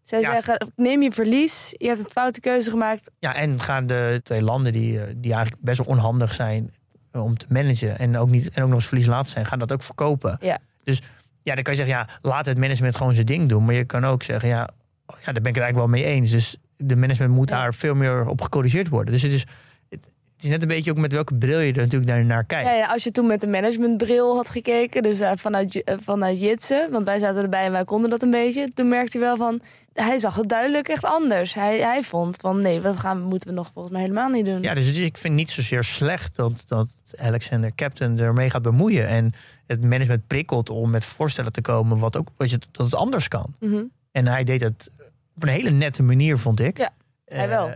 Zij 0.03 0.21
Ja. 0.21 0.33
zeggen, 0.33 0.73
neem 0.77 1.03
je 1.03 1.13
verlies, 1.13 1.75
je 1.77 1.87
hebt 1.87 1.99
een 1.99 2.07
foute 2.11 2.41
keuze 2.41 2.71
gemaakt. 2.71 3.11
Ja, 3.19 3.35
en 3.35 3.61
gaan 3.61 3.87
de 3.87 4.21
twee 4.23 4.43
landen 4.43 4.73
die, 4.73 5.01
die 5.21 5.33
eigenlijk 5.33 5.63
best 5.63 5.79
wel 5.79 5.87
onhandig 5.87 6.35
zijn 6.35 6.75
om 7.13 7.37
te 7.37 7.47
managen 7.49 7.99
en 7.99 8.17
ook, 8.17 8.29
niet, 8.29 8.51
en 8.51 8.63
ook 8.63 8.69
nog 8.69 8.79
eens 8.79 8.87
verlies 8.89 9.07
laten 9.07 9.31
zijn, 9.31 9.45
gaan 9.47 9.59
dat 9.59 9.73
ook 9.73 9.83
verkopen. 9.83 10.37
Ja. 10.41 10.59
Dus 10.85 11.03
ja, 11.43 11.55
dan 11.55 11.63
kan 11.63 11.77
je 11.77 11.85
zeggen, 11.85 11.97
ja, 11.97 12.09
laat 12.23 12.47
het 12.47 12.59
management 12.59 12.97
gewoon 12.97 13.15
zijn 13.15 13.27
ding 13.27 13.49
doen. 13.49 13.65
Maar 13.65 13.75
je 13.75 13.85
kan 13.85 14.05
ook 14.05 14.23
zeggen, 14.23 14.49
ja, 14.49 14.69
oh, 15.07 15.17
ja 15.19 15.33
daar 15.33 15.43
ben 15.43 15.51
ik 15.51 15.55
het 15.55 15.65
eigenlijk 15.65 15.77
wel 15.77 16.01
mee 16.01 16.05
eens. 16.05 16.31
Dus 16.31 16.57
de 16.77 16.97
management 16.97 17.35
moet 17.35 17.49
daar 17.49 17.75
veel 17.75 17.95
meer 17.95 18.29
op 18.29 18.41
gecorrigeerd 18.41 18.89
worden. 18.89 19.13
Dus 19.13 19.23
het 19.23 19.33
is, 19.33 19.45
het, 19.89 20.11
is 20.41 20.49
net 20.49 20.63
een 20.63 20.69
beetje 20.69 20.91
ook 20.91 20.97
met 20.97 21.13
welke 21.13 21.35
bril 21.35 21.59
je 21.59 21.73
er 21.73 21.79
natuurlijk 21.79 22.11
naar, 22.11 22.25
naar 22.25 22.45
kijkt. 22.45 22.69
Ja, 22.69 22.75
ja, 22.75 22.87
als 22.87 23.05
je 23.05 23.11
toen 23.11 23.27
met 23.27 23.41
de 23.41 23.47
managementbril 23.47 24.37
had 24.37 24.51
gekeken, 24.51 25.03
dus 25.03 25.21
eh, 25.21 25.33
vanuit, 25.35 25.83
eh, 25.83 25.95
vanuit 26.01 26.41
Jitsen, 26.41 26.91
want 26.91 27.05
wij 27.05 27.19
zaten 27.19 27.43
erbij 27.43 27.65
en 27.65 27.73
wij 27.73 27.85
konden 27.85 28.11
dat 28.11 28.23
een 28.23 28.31
beetje. 28.31 28.73
Toen 28.75 28.89
merkte 28.89 29.19
hij 29.19 29.27
wel 29.27 29.37
van, 29.37 29.61
hij 30.01 30.19
zag 30.19 30.35
het 30.35 30.49
duidelijk 30.49 30.89
echt 30.89 31.05
anders. 31.05 31.55
Hij, 31.55 31.79
hij 31.79 32.03
vond 32.03 32.37
van, 32.37 32.61
nee, 32.61 32.81
dat 32.81 33.01
gaan, 33.01 33.23
moeten 33.23 33.49
we 33.49 33.55
nog 33.55 33.71
volgens 33.73 33.95
mij 33.95 34.03
helemaal 34.03 34.29
niet 34.29 34.45
doen. 34.45 34.63
Ja, 34.63 34.75
dus 34.75 34.87
ik 34.87 35.17
vind 35.17 35.23
het 35.23 35.33
niet 35.33 35.51
zozeer 35.51 35.85
slecht 35.85 36.37
dat, 36.37 36.65
dat 36.67 36.91
Alexander 37.17 37.75
Captain 37.75 38.19
ermee 38.19 38.51
gaat 38.51 38.63
bemoeien. 38.63 39.09
En 39.09 39.33
het 39.67 39.83
management 39.83 40.27
prikkelt 40.27 40.71
om 40.71 40.91
met 40.91 41.05
voorstellen 41.05 41.53
te 41.53 41.61
komen 41.61 41.99
wat 41.99 42.17
ook, 42.17 42.29
wat 42.37 42.51
je, 42.51 42.59
dat 42.71 42.85
het 42.85 42.95
anders 42.95 43.29
kan. 43.29 43.55
Mhm. 43.61 43.83
En 44.13 44.27
hij 44.27 44.45
deed 44.45 44.61
het 44.61 44.91
op 45.37 45.43
een 45.43 45.49
hele 45.49 45.71
nette 45.71 46.03
manier, 46.03 46.39
vond 46.39 46.61
ik. 46.61 46.79
Ja, 46.79 46.91
hij 47.25 47.49
wel. 47.49 47.69
Eh, 47.69 47.75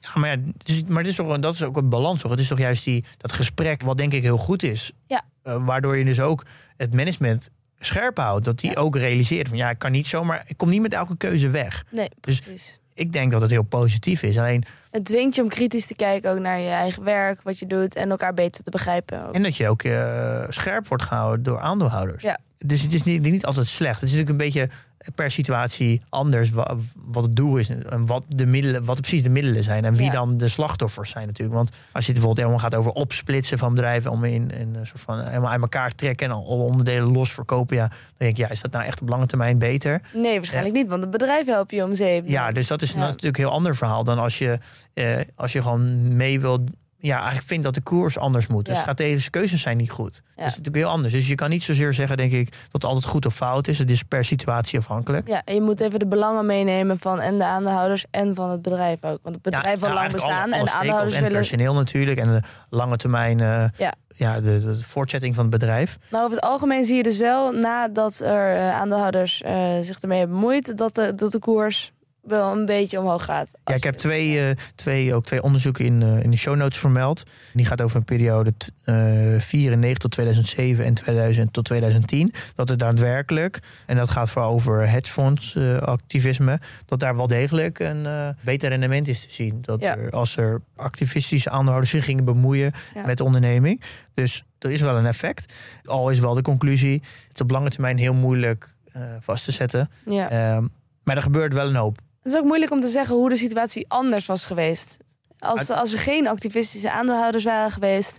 ja, 0.00 0.10
maar, 0.14 0.30
ja, 0.30 0.42
dus, 0.56 0.84
maar 0.84 0.98
het 0.98 1.06
is 1.06 1.16
toch, 1.16 1.38
dat 1.38 1.54
is 1.54 1.62
ook 1.62 1.76
een 1.76 1.88
balans. 1.88 2.20
Toch? 2.20 2.30
Het 2.30 2.40
is 2.40 2.48
toch 2.48 2.58
juist 2.58 2.84
die, 2.84 3.04
dat 3.16 3.32
gesprek 3.32 3.82
wat 3.82 3.98
denk 3.98 4.12
ik 4.12 4.22
heel 4.22 4.38
goed 4.38 4.62
is. 4.62 4.92
Ja. 5.06 5.24
Eh, 5.42 5.66
waardoor 5.66 5.96
je 5.96 6.04
dus 6.04 6.20
ook 6.20 6.44
het 6.76 6.94
management 6.94 7.50
scherp 7.86 8.16
houdt. 8.16 8.44
Dat 8.44 8.62
Ja. 8.62 8.72
ook 8.74 8.96
realiseert 8.96 9.48
van 9.48 9.56
ja, 9.56 9.70
ik 9.70 9.78
kan 9.78 9.92
niet 9.92 10.06
zomaar, 10.06 10.44
ik 10.46 10.56
kom 10.56 10.68
niet 10.68 10.80
met 10.82 10.92
elke 10.92 11.16
keuze 11.16 11.48
weg. 11.48 11.84
Nee, 11.90 12.08
Dus- 12.20 12.40
precies. 12.40 12.78
Ik 12.94 13.12
denk 13.12 13.32
dat 13.32 13.40
het 13.40 13.50
heel 13.50 13.62
positief 13.62 14.22
is. 14.22 14.38
Alleen, 14.38 14.64
Het 14.90 15.04
dwingt 15.04 15.34
je 15.36 15.42
om 15.42 15.48
kritisch 15.48 15.86
te 15.86 15.94
kijken 15.94 16.30
ook 16.30 16.38
naar 16.38 16.58
je 16.60 16.68
eigen 16.68 17.04
werk, 17.04 17.42
wat 17.42 17.58
je 17.58 17.66
doet 17.66 17.94
en 17.94 18.10
elkaar 18.10 18.34
beter 18.34 18.64
te 18.64 18.70
begrijpen. 18.70 19.26
Ook. 19.26 19.34
en 19.34 19.42
dat 19.42 19.56
je 19.56 19.68
ook 19.68 19.82
eh, 19.82 20.44
scherp 20.48 20.88
wordt 20.88 21.02
gehouden 21.04 21.42
door 21.42 21.60
aandeelhouders. 21.60 22.22
Ja. 22.22 22.38
Dus 22.66 22.82
het 22.82 22.94
is 22.94 23.02
niet, 23.02 23.22
niet 23.22 23.46
altijd 23.46 23.66
slecht. 23.66 24.00
Het 24.00 24.10
is 24.10 24.16
natuurlijk 24.16 24.30
een 24.42 24.46
beetje 24.46 24.68
per 25.14 25.30
situatie 25.30 26.00
anders 26.08 26.50
wa- 26.50 26.76
wat 27.04 27.22
het 27.22 27.36
doel 27.36 27.56
is 27.56 27.68
en 27.68 28.06
wat 28.06 28.24
de 28.28 28.46
middelen, 28.46 28.84
wat 28.84 29.00
precies 29.00 29.22
de 29.22 29.30
middelen 29.30 29.62
zijn 29.62 29.84
en 29.84 29.94
wie 29.94 30.04
Ja. 30.06 30.12
dan 30.12 30.36
de 30.36 30.48
slachtoffers 30.48 31.10
zijn 31.10 31.26
natuurlijk. 31.26 31.56
Want 31.56 31.68
als 31.70 32.06
je 32.06 32.12
het 32.12 32.20
bijvoorbeeld 32.20 32.36
helemaal 32.36 32.58
gaat 32.58 32.74
over 32.74 32.92
opsplitsen 32.92 33.58
van 33.58 33.74
bedrijven 33.74 34.10
om 34.10 34.24
in, 34.24 34.50
in 34.50 34.74
een 34.74 34.86
soort 34.86 35.00
van 35.00 35.24
helemaal 35.26 35.50
uit 35.50 35.60
elkaar 35.60 35.90
trekken 35.94 36.26
en 36.26 36.32
alle 36.34 36.44
onderdelen 36.62 37.12
los 37.12 37.32
verkopen, 37.32 37.76
ja, 37.76 37.86
dan 37.88 37.96
denk 38.16 38.30
ik 38.30 38.36
ja, 38.36 38.50
is 38.50 38.60
dat 38.60 38.70
nou 38.72 38.84
echt 38.84 39.00
op 39.00 39.08
lange 39.08 39.26
termijn 39.26 39.58
beter? 39.58 40.00
Nee, 40.14 40.34
waarschijnlijk 40.36 40.74
niet, 40.74 40.86
want 40.86 41.02
het 41.02 41.10
bedrijf 41.10 41.46
helpt 41.46 41.70
je 41.70 41.84
om 41.84 41.94
zeep. 41.94 42.28
Ja, 42.28 42.50
dus 42.50 42.66
dat 42.66 42.82
is 42.82 42.92
Ja. 42.92 42.98
natuurlijk 42.98 43.36
een 43.38 43.44
heel 43.44 43.52
ander 43.52 43.76
verhaal 43.76 44.04
dan 44.04 44.18
als 44.18 44.38
je, 44.38 44.58
eh, 44.94 45.20
als 45.34 45.52
je 45.52 45.62
gewoon 45.62 46.16
mee 46.16 46.40
wilt. 46.40 46.70
Ja, 47.04 47.16
eigenlijk 47.16 47.46
vindt 47.46 47.64
dat 47.64 47.74
de 47.74 47.80
koers 47.80 48.18
anders 48.18 48.46
moet. 48.46 48.66
De 48.66 48.72
Ja. 48.72 48.78
strategische 48.78 49.30
keuzes 49.30 49.60
zijn 49.62 49.76
niet 49.76 49.90
goed. 49.90 50.12
Dat 50.12 50.22
is 50.24 50.34
Ja. 50.36 50.44
natuurlijk 50.44 50.76
heel 50.76 50.88
anders. 50.88 51.12
Dus 51.12 51.28
je 51.28 51.34
kan 51.34 51.50
niet 51.50 51.62
zozeer 51.62 51.92
zeggen, 51.92 52.16
denk 52.16 52.32
ik, 52.32 52.50
dat 52.50 52.58
het 52.72 52.84
altijd 52.84 53.04
goed 53.04 53.26
of 53.26 53.34
fout 53.34 53.68
is. 53.68 53.78
Het 53.78 53.90
is 53.90 54.02
per 54.02 54.24
situatie 54.24 54.78
afhankelijk. 54.78 55.28
Ja, 55.28 55.42
en 55.44 55.54
je 55.54 55.60
moet 55.60 55.80
even 55.80 55.98
de 55.98 56.06
belangen 56.06 56.46
meenemen 56.46 56.98
van 56.98 57.20
en 57.20 57.38
de 57.38 57.44
aandeelhouders 57.44 58.04
en 58.10 58.34
van 58.34 58.50
het 58.50 58.62
bedrijf 58.62 59.04
ook. 59.04 59.18
Want 59.22 59.34
het 59.34 59.42
bedrijf 59.42 59.80
wil 59.80 59.88
Ja, 59.88 59.94
lang 59.94 60.12
bestaan 60.12 60.30
alle- 60.32 60.42
alle 60.44 60.54
en 60.58 60.64
de 60.64 60.72
aandeelhouders 60.72 61.14
willen... 61.14 61.30
En 61.30 61.36
personeel 61.36 61.74
natuurlijk. 61.74 62.18
En 62.18 62.28
de 62.28 62.42
lange 62.70 62.96
termijn, 62.96 63.40
eh, 63.40 63.64
Ja. 63.76 63.92
ja, 64.16 64.34
de, 64.40 64.58
de, 64.60 64.76
de 64.76 64.84
voortzetting 64.84 65.34
van 65.34 65.42
het 65.44 65.52
bedrijf. 65.52 65.98
Nou, 66.10 66.24
over 66.24 66.36
het 66.36 66.44
algemeen 66.44 66.84
zie 66.84 66.96
je 66.96 67.02
dus 67.02 67.18
wel, 67.18 67.52
nadat 67.52 68.20
er 68.20 68.56
eh, 68.56 68.74
aandeelhouders 68.80 69.42
eh, 69.42 69.78
zich 69.80 70.00
ermee 70.00 70.18
hebben 70.18 70.36
bemoeid, 70.36 70.76
dat 70.76 70.94
de, 70.94 71.14
dat 71.14 71.32
de 71.32 71.38
koers 71.38 71.92
wel 72.26 72.52
een 72.52 72.66
beetje 72.66 72.98
omhoog 73.00 73.24
gaat. 73.24 73.48
Ja, 73.64 73.74
ik 73.74 73.84
heb 73.84 73.94
twee, 73.94 74.48
eh, 74.48 74.56
twee, 74.74 75.14
ook 75.14 75.24
twee 75.24 75.42
onderzoeken 75.42 75.84
in, 75.84 76.02
eh, 76.02 76.22
in 76.22 76.30
de 76.30 76.36
show 76.36 76.56
notes 76.56 76.78
vermeld. 76.78 77.22
Die 77.52 77.66
gaat 77.66 77.80
over 77.80 77.96
een 77.96 78.04
periode 78.04 78.52
t- 78.56 78.70
eh 78.84 78.94
94 79.38 79.98
tot 79.98 80.10
2007 80.10 80.84
en 80.84 80.94
2000 80.94 81.52
tot 81.52 81.64
2010. 81.64 82.32
Dat 82.54 82.70
er 82.70 82.76
daadwerkelijk, 82.78 83.60
en 83.86 83.96
dat 83.96 84.10
gaat 84.10 84.30
vooral 84.30 84.52
over 84.52 84.88
hedgefonds 84.88 85.54
eh, 85.54 85.78
activisme, 85.78 86.60
dat 86.86 87.00
daar 87.00 87.16
wel 87.16 87.26
degelijk 87.26 87.78
een 87.78 88.06
eh, 88.06 88.28
beter 88.40 88.68
rendement 88.68 89.08
is 89.08 89.20
te 89.26 89.32
zien. 89.32 89.58
Dat 89.60 89.80
Ja. 89.80 89.96
er, 89.96 90.10
als 90.10 90.36
er 90.36 90.60
activistische 90.76 91.50
aandeelhouders 91.50 91.90
zich 91.90 92.04
gingen 92.04 92.24
bemoeien 92.24 92.72
Ja. 92.94 93.06
met 93.06 93.16
de 93.18 93.24
onderneming. 93.24 93.82
Dus 94.14 94.44
er 94.58 94.70
is 94.70 94.80
wel 94.80 94.96
een 94.96 95.06
effect. 95.06 95.54
Al 95.84 96.10
is 96.10 96.18
wel 96.18 96.34
de 96.34 96.42
conclusie, 96.42 96.94
het 97.28 97.34
is 97.34 97.40
op 97.40 97.50
lange 97.50 97.70
termijn 97.70 97.98
heel 97.98 98.14
moeilijk 98.14 98.74
eh, 98.92 99.02
vast 99.20 99.44
te 99.44 99.52
zetten. 99.52 99.88
Ja. 100.04 100.30
Ehm, 100.30 100.66
maar 101.02 101.16
er 101.16 101.22
gebeurt 101.22 101.52
wel 101.52 101.66
een 101.68 101.74
hoop. 101.76 101.98
Het 102.24 102.32
is 102.32 102.38
ook 102.38 102.44
moeilijk 102.44 102.70
om 102.70 102.80
te 102.80 102.88
zeggen 102.88 103.14
hoe 103.14 103.28
de 103.28 103.36
situatie 103.36 103.88
anders 103.88 104.26
was 104.26 104.46
geweest. 104.46 104.96
Als, 105.38 105.70
als 105.70 105.92
er 105.92 105.98
geen 105.98 106.28
activistische 106.28 106.90
aandeelhouders 106.90 107.44
waren 107.44 107.70
geweest, 107.70 108.18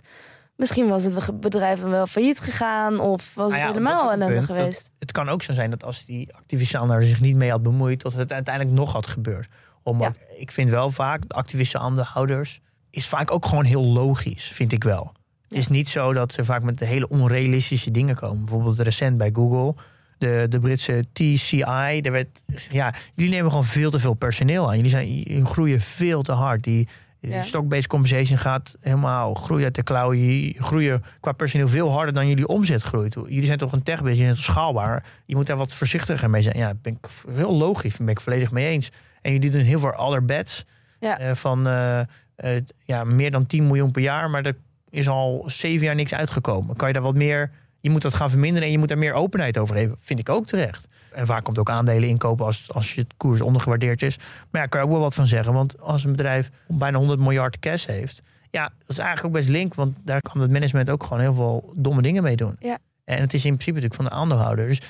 misschien 0.56 0.88
was 0.88 1.04
het 1.04 1.40
bedrijf 1.40 1.80
dan 1.80 1.90
wel 1.90 2.06
failliet 2.06 2.40
gegaan 2.40 2.98
of 2.98 3.34
was 3.34 3.50
Nou 3.50 3.60
ja, 3.60 3.66
het 3.66 3.76
helemaal 3.76 4.12
ellende 4.12 4.34
punt. 4.34 4.44
geweest. 4.44 4.90
het 4.98 5.12
kan 5.12 5.28
ook 5.28 5.42
zo 5.42 5.52
zijn 5.52 5.70
dat 5.70 5.84
als 5.84 6.04
die 6.04 6.34
activistische 6.34 6.76
aandeelhouder 6.76 7.08
zich 7.16 7.20
niet 7.20 7.36
mee 7.36 7.50
had 7.50 7.62
bemoeid, 7.62 8.02
dat 8.02 8.12
het 8.12 8.32
uiteindelijk 8.32 8.76
nog 8.76 8.92
had 8.92 9.06
gebeurd. 9.06 9.48
Omdat 9.82 10.18
ik 10.36 10.50
vind 10.50 10.70
wel 10.70 10.90
vaak, 10.90 11.28
de 11.28 11.34
activistische 11.34 11.78
aandeelhouders 11.78 12.60
is 12.90 13.06
vaak 13.08 13.30
ook 13.30 13.46
gewoon 13.46 13.64
heel 13.64 13.84
logisch, 13.84 14.44
vind 14.44 14.72
ik 14.72 14.84
wel. 14.84 15.12
Het 15.48 15.58
is 15.58 15.68
niet 15.68 15.88
zo 15.88 16.12
dat 16.12 16.32
ze 16.32 16.44
vaak 16.44 16.62
met 16.62 16.80
hele 16.80 17.08
onrealistische 17.08 17.90
dingen 17.90 18.16
komen. 18.16 18.44
Bijvoorbeeld 18.44 18.78
recent 18.78 19.16
bij 19.16 19.30
Google, 19.32 19.82
de, 20.18 20.46
de 20.48 20.60
Britse 20.60 21.04
TCI, 21.12 22.00
daar 22.00 22.12
werd 22.12 22.28
gezegd, 22.46 22.72
ja, 22.74 22.94
jullie 23.14 23.32
nemen 23.32 23.50
gewoon 23.50 23.64
veel 23.64 23.90
te 23.90 23.98
veel 23.98 24.14
personeel 24.14 24.68
aan. 24.68 24.74
Jullie, 24.76 24.90
zijn, 24.90 25.14
jullie 25.22 25.44
groeien 25.44 25.80
veel 25.80 26.22
te 26.22 26.32
hard. 26.32 26.64
Die, 26.64 26.88
Ja. 27.20 27.42
stock-based 27.42 27.86
compensation 27.86 28.38
gaat 28.38 28.76
helemaal 28.80 29.34
groeien 29.34 29.64
uit 29.64 29.74
de 29.74 29.82
klauwen. 29.82 30.18
Jullie 30.18 30.62
groeien 30.62 31.02
qua 31.20 31.32
personeel 31.32 31.68
veel 31.68 31.90
harder 31.90 32.14
dan 32.14 32.28
jullie 32.28 32.46
omzet 32.46 32.82
groeit. 32.82 33.14
Jullie 33.14 33.46
zijn 33.46 33.58
toch 33.58 33.72
een 33.72 33.82
tech-based, 33.82 34.16
jullie 34.16 34.24
zijn 34.34 34.34
toch 34.34 34.54
schaalbaar. 34.54 35.04
Je 35.26 35.36
moet 35.36 35.46
daar 35.46 35.56
wat 35.56 35.74
voorzichtiger 35.74 36.30
mee 36.30 36.42
zijn. 36.42 36.58
Ja, 36.58 36.64
daar 36.64 36.76
ben 36.82 36.92
ik 36.92 37.08
heel 37.34 37.54
logisch, 37.56 37.96
daar 37.96 38.06
ben 38.06 38.14
ik 38.14 38.20
volledig 38.20 38.50
mee 38.50 38.66
eens. 38.66 38.90
En 39.22 39.32
jullie 39.32 39.50
doen 39.50 39.60
heel 39.60 39.78
veel 39.78 39.90
other 39.98 40.24
bets 40.24 40.64
Ja. 41.00 41.18
eh, 41.18 41.34
van 41.34 41.66
eh, 41.66 42.00
eh, 42.36 42.62
ja, 42.84 43.04
meer 43.04 43.30
dan 43.30 43.46
10 43.46 43.66
miljoen 43.66 43.90
per 43.90 44.02
jaar. 44.02 44.30
Maar 44.30 44.44
er 44.46 44.56
is 44.90 45.08
al 45.08 45.44
zeven 45.46 45.86
jaar 45.86 45.94
niks 45.94 46.14
uitgekomen. 46.14 46.76
Kan 46.76 46.88
je 46.88 46.94
daar 46.94 47.02
wat 47.02 47.14
meer... 47.14 47.50
Je 47.86 47.92
moet 47.92 48.02
dat 48.02 48.14
gaan 48.14 48.30
verminderen 48.30 48.66
en 48.66 48.72
je 48.72 48.78
moet 48.78 48.88
daar 48.88 48.98
meer 48.98 49.12
openheid 49.12 49.58
over 49.58 49.76
geven. 49.76 49.96
Vind 50.00 50.18
ik 50.18 50.28
ook 50.28 50.46
terecht. 50.46 50.88
En 51.12 51.26
vaak 51.26 51.44
komt 51.44 51.58
ook 51.58 51.70
aandelen 51.70 52.08
inkopen 52.08 52.46
als, 52.46 52.72
als 52.72 52.94
je 52.94 53.00
het 53.00 53.14
koers 53.16 53.40
ondergewaardeerd 53.40 54.02
is. 54.02 54.18
Maar 54.50 54.62
ja, 54.62 54.66
kan 54.66 54.80
je 54.80 54.86
ook 54.86 54.92
wel 54.92 55.02
wat 55.02 55.14
van 55.14 55.26
zeggen. 55.26 55.52
Want 55.52 55.80
als 55.80 56.04
een 56.04 56.10
bedrijf 56.10 56.50
bijna 56.68 56.98
100 56.98 57.20
miljard 57.20 57.58
cash 57.58 57.86
heeft... 57.86 58.22
Ja, 58.50 58.62
dat 58.62 58.88
is 58.88 58.98
eigenlijk 58.98 59.26
ook 59.26 59.40
best 59.40 59.52
link. 59.52 59.74
Want 59.74 59.96
daar 60.04 60.20
kan 60.20 60.40
het 60.40 60.50
management 60.50 60.90
ook 60.90 61.02
gewoon 61.02 61.20
heel 61.20 61.34
veel 61.34 61.72
domme 61.76 62.02
dingen 62.02 62.22
mee 62.22 62.36
doen. 62.36 62.56
Ja. 62.58 62.78
En 63.04 63.20
het 63.20 63.34
is 63.34 63.44
in 63.44 63.50
principe 63.56 63.80
natuurlijk 63.80 63.94
van 63.94 64.04
de 64.04 64.10
aandeelhouder. 64.10 64.66
Dus 64.66 64.80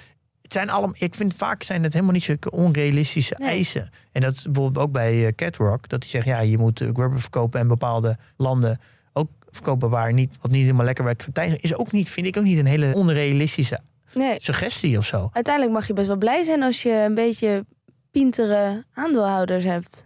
het 0.43 0.53
zijn 0.53 0.71
allemaal, 0.71 0.95
ik 0.99 1.15
vind 1.15 1.35
vaak 1.35 1.63
zijn 1.63 1.83
het 1.83 1.93
helemaal 1.93 2.15
niet 2.15 2.25
zulke 2.25 2.51
onrealistische 2.51 3.35
Nee. 3.39 3.49
eisen. 3.49 3.89
En 4.13 4.21
dat 4.21 4.35
is 4.35 4.43
bijvoorbeeld 4.43 4.87
ook 4.87 4.93
bij 4.93 5.27
eh, 5.27 5.33
Catrock. 5.33 5.89
Dat 5.89 6.01
die 6.01 6.11
zegt, 6.11 6.27
ja, 6.27 6.41
je 6.41 6.59
moet 6.59 6.81
eh, 6.81 6.87
rubber 6.87 7.21
verkopen 7.21 7.61
en 7.61 7.69
bepaalde 7.69 8.17
landen 8.37 8.81
verkopen 9.57 9.91
waar 9.91 10.13
niet, 10.13 10.39
wat 10.41 10.51
niet 10.51 10.63
helemaal 10.63 10.85
lekker 10.85 11.05
werkt 11.05 11.23
voor 11.23 11.33
tijd. 11.33 11.63
Is 11.63 11.75
ook 11.75 11.93
niet, 11.93 12.11
vind 12.11 12.27
ik 12.27 12.37
ook 12.37 12.45
niet 12.45 12.59
een 12.59 12.67
hele 12.67 12.95
onrealistische 12.95 13.81
Nee, 14.15 14.37
suggestie 14.41 14.99
of 14.99 15.07
zo. 15.07 15.31
uiteindelijk 15.33 15.75
mag 15.75 15.87
je 15.87 15.93
best 15.93 16.07
wel 16.07 16.17
blij 16.17 16.43
zijn 16.43 16.63
als 16.63 16.83
je 16.83 16.91
een 16.91 17.15
beetje 17.15 17.65
pintere 18.11 18.85
aandeelhouders 18.95 19.65
hebt. 19.65 20.05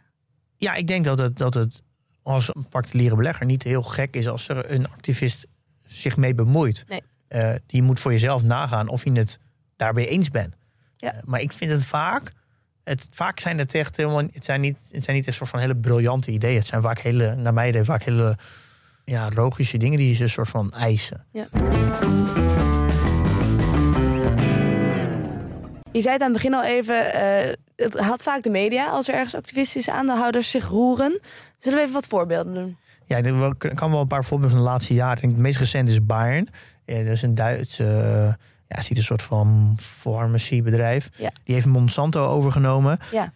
Ja, 0.57 0.75
ik 0.75 0.87
denk 0.87 1.05
dat 1.05 1.19
het, 1.19 1.39
dat 1.39 1.55
het 1.55 1.83
als 2.23 2.55
een 2.55 2.69
particuliere 2.69 3.17
belegger 3.17 3.47
niet 3.47 3.63
heel 3.63 3.83
gek 3.83 4.17
is 4.17 4.29
als 4.29 4.49
er 4.49 4.71
een 4.71 4.89
activist 4.91 5.47
zich 5.87 6.17
mee 6.17 6.35
bemoeit. 6.35 6.85
Nee. 6.89 7.03
Eh, 7.29 7.55
je 7.67 7.83
moet 7.83 8.01
voor 8.01 8.13
jezelf 8.13 8.43
nagaan 8.43 8.89
of 8.89 9.05
je 9.05 9.13
het 9.13 9.39
daarbij 9.77 10.09
eens 10.09 10.31
bent. 10.31 10.55
Ja. 10.97 11.13
Eh, 11.13 11.23
maar 11.25 11.41
ik 11.41 11.53
vind 11.53 11.71
het 11.71 11.85
vaak, 11.85 12.33
het, 12.85 13.09
vaak 13.11 13.41
zijn 13.41 13.59
het 13.59 13.75
echt 13.75 13.97
helemaal, 13.97 14.23
het 14.33 14.45
zijn 14.45 14.61
niet, 14.61 14.79
het 14.91 15.05
zijn 15.05 15.17
niet 15.17 15.27
een 15.27 15.33
soort 15.33 15.51
van 15.51 15.61
hele 15.61 15.77
briljante 15.77 16.31
ideeën. 16.31 16.57
Het 16.59 16.67
zijn 16.67 16.83
vaak 16.83 16.99
hele, 16.99 17.37
naar 17.37 17.55
mij 17.55 17.69
idee, 17.69 17.85
vaak 17.85 18.03
hele 18.03 18.39
ja, 19.11 19.29
logische 19.35 19.79
dingen 19.79 19.99
die 19.99 20.15
ze 20.15 20.23
een 20.23 20.29
soort 20.29 20.49
van 20.49 20.73
eisen. 20.73 21.25
Je 25.93 26.01
zei 26.01 26.13
het 26.13 26.23
aan 26.23 26.33
het 26.33 26.33
begin 26.33 26.55
al 26.55 26.65
even, 26.65 27.15
eh, 27.15 27.55
het 27.77 27.99
haalt 27.99 28.23
vaak 28.23 28.43
de 28.43 28.51
media 28.51 28.89
als 28.89 29.09
er 29.09 29.15
ergens 29.15 29.35
activistische 29.35 29.93
aandeelhouders 29.93 30.51
zich 30.51 30.69
roeren. 30.69 31.21
Zullen 31.59 31.79
we 31.79 31.85
even 31.85 31.95
wat 31.95 32.07
voorbeelden 32.07 32.55
doen? 32.55 32.77
Ja, 33.07 33.17
ik 33.17 33.75
kan 33.75 33.91
wel 33.91 34.01
een 34.01 34.07
paar 34.07 34.25
voorbeelden 34.25 34.57
van 34.57 34.65
de 34.65 34.71
laatste 34.71 34.95
jaren. 34.95 35.29
Het 35.29 35.39
meest 35.39 35.59
recent 35.59 35.89
is 35.89 36.05
Bayern. 36.05 36.49
Dat 36.85 36.97
is 36.97 37.23
een 37.23 37.35
Duitse, 37.35 37.85
ja, 38.69 38.81
ziet 38.81 38.97
een 38.97 39.03
soort 39.03 39.23
van 39.23 39.77
farmaciebedrijf. 39.81 41.09
Ja. 41.17 41.31
Die 41.45 41.55
heeft 41.55 41.67
Monsanto 41.67 42.27
overgenomen. 42.27 42.99
Ja. 43.11 43.33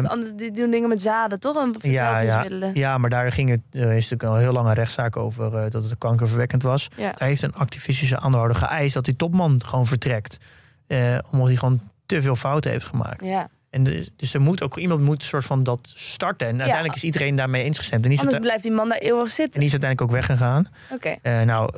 Want 0.00 0.38
Die 0.38 0.50
doen 0.50 0.70
dingen 0.70 0.88
met 0.88 1.02
zaden, 1.02 1.40
toch? 1.40 1.56
En 1.56 1.90
ja, 1.90 2.18
ja, 2.18 2.46
ja, 2.74 2.98
maar 2.98 3.10
daar 3.10 3.32
ging 3.32 3.48
het, 3.48 3.60
er 3.70 3.80
is 3.80 4.08
natuurlijk 4.08 4.22
al 4.22 4.34
een 4.34 4.40
heel 4.40 4.52
lange 4.52 4.74
rechtszaak 4.74 5.16
over 5.16 5.56
eh, 5.56 5.70
dat 5.70 5.84
het 5.84 5.98
kankerverwekkend 5.98 6.62
was. 6.62 6.88
Ja. 6.96 7.12
Daar 7.12 7.28
heeft 7.28 7.42
een 7.42 7.54
activistische 7.54 8.18
aandeelhouder 8.18 8.56
geëist 8.56 8.94
dat 8.94 9.04
die 9.04 9.16
topman 9.16 9.62
gewoon 9.64 9.86
vertrekt. 9.86 10.38
Eh, 10.86 11.18
omdat 11.30 11.46
hij 11.46 11.56
gewoon 11.56 11.80
te 12.06 12.22
veel 12.22 12.36
fouten 12.36 12.70
heeft 12.70 12.84
gemaakt. 12.84 13.24
Ja. 13.24 13.48
En 13.76 13.82
dus, 13.82 14.10
dus 14.16 14.34
er 14.34 14.40
moet 14.40 14.62
ook 14.62 14.76
iemand 14.76 15.00
moet 15.00 15.22
een 15.22 15.28
soort 15.28 15.44
van 15.44 15.62
dat 15.62 15.78
starten. 15.94 16.46
En 16.46 16.56
uiteindelijk 16.56 16.94
is 16.94 17.04
iedereen 17.04 17.34
daarmee 17.34 17.64
insgestemd. 17.64 18.04
En 18.06 18.18
Anders 18.18 18.38
blijft 18.38 18.62
die 18.62 18.72
man 18.72 18.88
daar 18.88 18.98
eeuwig 18.98 19.24
en 19.24 19.30
zitten. 19.30 19.60
die 19.60 19.68
is 19.68 19.72
uiteindelijk 19.72 20.10
ook 20.10 20.16
weggegaan. 20.16 20.68
Oké. 20.92 21.16
Eh, 21.22 21.40
nou, 21.40 21.70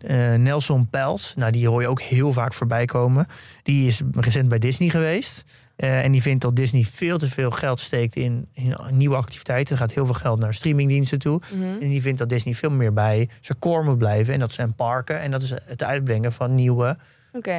eh, 0.00 0.34
Nelson 0.34 0.88
Pels, 0.88 1.34
nou, 1.36 1.52
die 1.52 1.68
hoor 1.68 1.80
je 1.80 1.88
ook 1.88 2.00
heel 2.00 2.32
vaak 2.32 2.54
voorbij 2.54 2.84
komen. 2.84 3.26
Die 3.62 3.86
is 3.86 4.00
recent 4.12 4.48
bij 4.48 4.58
Disney 4.58 4.88
geweest. 4.88 5.42
Eh, 5.76 6.04
en 6.04 6.12
die 6.12 6.22
vindt 6.22 6.42
dat 6.42 6.56
Disney 6.56 6.82
veel 6.82 7.18
te 7.18 7.28
veel 7.28 7.50
geld 7.50 7.80
steekt 7.80 8.16
in, 8.16 8.48
in 8.52 8.76
nieuwe 8.92 9.16
activiteiten. 9.16 9.72
Er 9.74 9.80
gaat 9.80 9.92
heel 9.92 10.04
veel 10.06 10.14
geld 10.14 10.40
naar 10.40 10.54
streamingdiensten 10.54 11.18
toe. 11.18 11.40
Mhm. 11.54 11.62
En 11.62 11.88
die 11.88 12.02
vindt 12.02 12.18
dat 12.18 12.28
Disney 12.28 12.54
veel 12.54 12.70
meer 12.70 12.92
bij 12.92 13.28
zijn 13.40 13.58
core 13.58 13.84
moet 13.84 13.98
blijven. 13.98 14.34
En 14.34 14.40
dat 14.40 14.52
zijn 14.52 14.74
parken. 14.74 15.20
En 15.20 15.30
dat 15.30 15.42
is 15.42 15.50
het 15.64 15.82
uitbrengen 15.82 16.32
van 16.32 16.54
nieuwe 16.54 16.96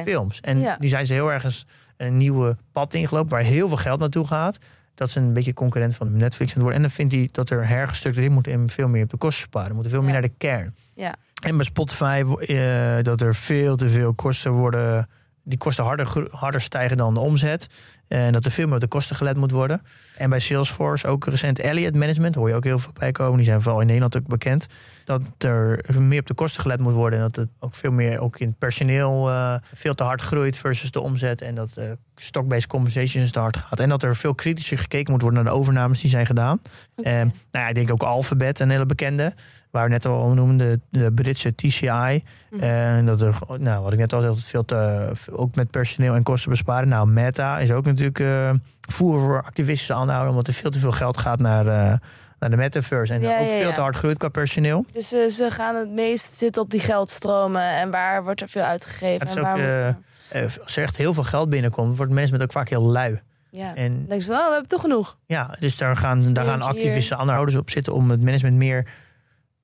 films. 0.04 0.40
En 0.40 0.58
Ja. 0.60 0.76
nu 0.80 0.88
zijn 0.88 1.06
ze 1.06 1.12
heel 1.12 1.32
ergens 1.32 1.66
een 1.96 2.16
nieuwe 2.16 2.56
pad 2.72 2.94
ingelopen 2.94 3.30
waar 3.30 3.42
heel 3.42 3.68
veel 3.68 3.76
geld 3.76 4.00
naartoe 4.00 4.26
gaat. 4.26 4.58
Dat 4.94 5.08
is 5.08 5.14
een 5.14 5.32
beetje 5.32 5.52
concurrent 5.52 5.94
van 5.94 6.16
Netflix 6.16 6.40
aan 6.40 6.46
het 6.54 6.56
worden. 6.62 6.74
En 6.76 6.82
dan 6.82 6.90
vindt 6.90 7.12
hij 7.12 7.28
dat 7.32 7.50
er 7.50 7.68
hergestructureerd 7.68 8.32
moet 8.32 8.46
en 8.46 8.70
veel 8.70 8.88
meer 8.88 9.02
op 9.02 9.10
de 9.10 9.16
kosten 9.16 9.42
sparen. 9.44 9.72
Moeten 9.74 9.90
veel 9.90 10.00
meer 10.02 10.12
Ja. 10.14 10.20
naar 10.20 10.28
de 10.28 10.34
kern. 10.38 10.74
Ja. 10.94 11.14
En 11.42 11.56
bij 11.56 11.64
Spotify 11.64 12.22
eh, 12.38 12.96
dat 13.02 13.22
er 13.22 13.34
veel 13.34 13.76
te 13.76 13.88
veel 13.88 14.14
kosten 14.14 14.50
worden. 14.52 15.08
Die 15.42 15.58
kosten 15.58 15.84
harder, 15.84 16.26
harder 16.30 16.60
stijgen 16.60 16.96
dan 16.96 17.14
de 17.14 17.20
omzet. 17.20 17.66
En 18.08 18.32
dat 18.32 18.44
er 18.44 18.50
veel 18.50 18.66
meer 18.66 18.74
op 18.74 18.80
de 18.80 18.88
kosten 18.88 19.16
gelet 19.16 19.36
moet 19.36 19.50
worden. 19.50 19.82
En 20.16 20.30
bij 20.30 20.38
Salesforce 20.38 21.06
ook 21.06 21.24
recent 21.24 21.58
Elliott 21.58 21.94
Management, 21.94 22.34
hoor 22.34 22.48
je 22.48 22.54
ook 22.54 22.64
heel 22.64 22.78
veel 22.78 22.92
bij 22.98 23.12
komen. 23.12 23.36
Die 23.36 23.46
zijn 23.46 23.62
vooral 23.62 23.80
in 23.80 23.86
Nederland 23.86 24.16
ook 24.16 24.26
bekend. 24.26 24.66
Dat 25.04 25.20
er 25.38 25.84
meer 26.02 26.20
op 26.20 26.26
de 26.26 26.34
kosten 26.34 26.62
gelet 26.62 26.80
moet 26.80 26.92
worden. 26.92 27.18
En 27.18 27.24
dat 27.24 27.36
het 27.36 27.48
ook 27.58 27.74
veel 27.74 27.92
meer 27.92 28.18
ook 28.20 28.38
in 28.38 28.48
het 28.48 28.58
personeel 28.58 29.28
uh, 29.30 29.54
veel 29.74 29.94
te 29.94 30.02
hard 30.02 30.22
groeit 30.22 30.58
versus 30.58 30.90
de 30.90 31.00
omzet. 31.00 31.42
En 31.42 31.54
dat 31.54 31.70
uh, 31.78 31.84
stock-based 32.16 32.66
compensations 32.66 33.30
te 33.30 33.38
hard 33.38 33.56
gaat. 33.56 33.80
En 33.80 33.88
dat 33.88 34.02
er 34.02 34.16
veel 34.16 34.34
kritischer 34.34 34.78
gekeken 34.78 35.12
moet 35.12 35.22
worden 35.22 35.44
naar 35.44 35.52
de 35.52 35.58
overnames 35.58 36.00
die 36.00 36.10
zijn 36.10 36.26
gedaan. 36.26 36.60
Oké. 36.96 37.08
En 37.08 37.26
nou 37.26 37.64
ja, 37.64 37.68
ik 37.68 37.74
denk 37.74 37.90
ook 37.90 38.02
Alphabet, 38.02 38.60
een 38.60 38.70
hele 38.70 38.86
bekende. 38.86 39.34
Waar 39.70 39.84
we 39.84 39.90
net 39.90 40.06
al 40.06 40.28
noemden, 40.28 40.58
de, 40.90 41.00
de 41.00 41.12
Britse 41.12 41.54
TCI. 41.54 42.22
Mhm. 42.50 42.62
En 42.62 43.06
dat 43.06 43.22
er, 43.22 43.38
nou, 43.58 43.82
wat 43.82 43.92
ik 43.92 43.98
net 43.98 44.12
al 44.12 44.20
zei, 44.20 44.32
dat 44.32 44.40
het 44.40 44.50
veel 44.50 44.64
te, 44.64 45.12
ook 45.30 45.54
met 45.54 45.70
personeel 45.70 46.14
en 46.14 46.22
kosten 46.22 46.50
besparen. 46.50 46.88
Nou, 46.88 47.08
Meta 47.08 47.58
is 47.58 47.70
ook 47.70 47.84
natuurlijk 47.84 48.18
eh 48.18 48.50
voer 48.88 49.20
voor 49.20 49.42
activistische 49.42 49.94
aanhouden, 49.94 50.30
omdat 50.30 50.48
er 50.48 50.54
veel 50.54 50.70
te 50.70 50.78
veel 50.78 50.92
geld 50.92 51.16
gaat 51.16 51.38
naar, 51.38 51.66
eh, 51.66 51.98
naar 52.48 52.58
de 52.58 52.62
metaverse. 52.64 53.12
En 53.12 53.20
Ja, 53.20 53.40
ook 53.40 53.48
ja, 53.48 53.56
veel 53.56 53.72
te 53.72 53.80
hard 53.80 53.96
groeit 53.96 54.18
qua 54.18 54.28
personeel. 54.28 54.84
Dus 54.92 55.12
eh, 55.12 55.28
ze 55.28 55.50
gaan 55.50 55.74
het 55.74 55.90
meest 55.90 56.36
zitten 56.36 56.62
op 56.62 56.70
die 56.70 56.80
geldstromen 56.80 57.62
en 57.62 57.90
waar 57.90 58.24
wordt 58.24 58.40
er 58.40 58.48
veel 58.48 58.62
uitgegeven. 58.62 59.26
En 59.26 59.42
waar 59.42 59.96
Eh, 60.28 60.42
als 60.62 60.76
er 60.76 60.82
echt 60.82 60.96
heel 60.96 61.14
veel 61.14 61.22
geld 61.22 61.48
binnenkomt, 61.48 61.96
wordt 61.96 62.12
mensen 62.12 62.32
met 62.32 62.42
ook 62.42 62.52
vaak 62.52 62.68
heel 62.68 62.82
lui. 62.82 63.20
ja. 63.50 63.74
En 63.74 64.06
denk 64.08 64.20
je 64.20 64.26
van, 64.26 64.36
oh, 64.36 64.44
we 64.46 64.50
hebben 64.52 64.68
toch 64.68 64.80
genoeg. 64.80 65.18
Ja, 65.26 65.56
dus 65.60 65.76
daar 65.76 65.96
gaan, 65.96 66.32
daar 66.32 66.44
gaan 66.44 66.62
activistische 66.62 67.16
aanhouders 67.16 67.56
op 67.56 67.70
zitten 67.70 67.94
om 67.94 68.10
het 68.10 68.20
management 68.22 68.56
meer, 68.56 68.88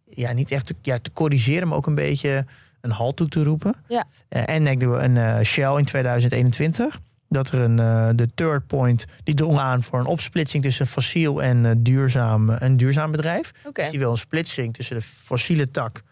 ja, 0.05 0.33
niet 0.33 0.51
echt 0.51 0.67
te, 0.67 0.75
ja, 0.83 0.99
te 1.03 1.13
corrigeren, 1.13 1.69
maar 1.69 1.77
ook 1.77 1.87
een 1.87 1.95
beetje 1.95 2.45
een 2.81 2.91
halt 2.91 3.17
toe 3.17 3.29
te 3.29 3.43
roepen. 3.43 3.75
Ja. 3.89 4.05
Eh, 4.29 4.49
en 4.49 4.67
ik 4.67 4.81
doe 4.81 4.97
een 4.97 5.17
eh, 5.17 5.41
Shell 5.43 5.77
in 5.77 5.85
2021. 5.85 7.01
Dat 7.33 7.49
er 7.51 7.61
een, 7.61 7.79
eh, 7.79 8.09
de 8.15 8.29
third 8.35 8.67
point, 8.67 9.07
die 9.25 9.35
drong 9.35 9.59
aan 9.59 9.83
voor 9.83 9.99
een 10.01 10.07
opsplitsing 10.07 10.63
tussen 10.63 10.87
fossiel 10.87 11.43
en 11.43 11.67
eh, 11.67 11.73
duurzaam, 11.79 12.49
een 12.49 12.77
duurzaam 12.77 13.11
bedrijf. 13.11 13.51
Dus 13.73 13.91
die 13.91 13.99
wil 13.99 14.11
een 14.11 14.17
splitsing 14.17 14.75
tussen 14.75 14.97
de 14.97 15.03
fossiele 15.03 15.71
tak 15.71 16.03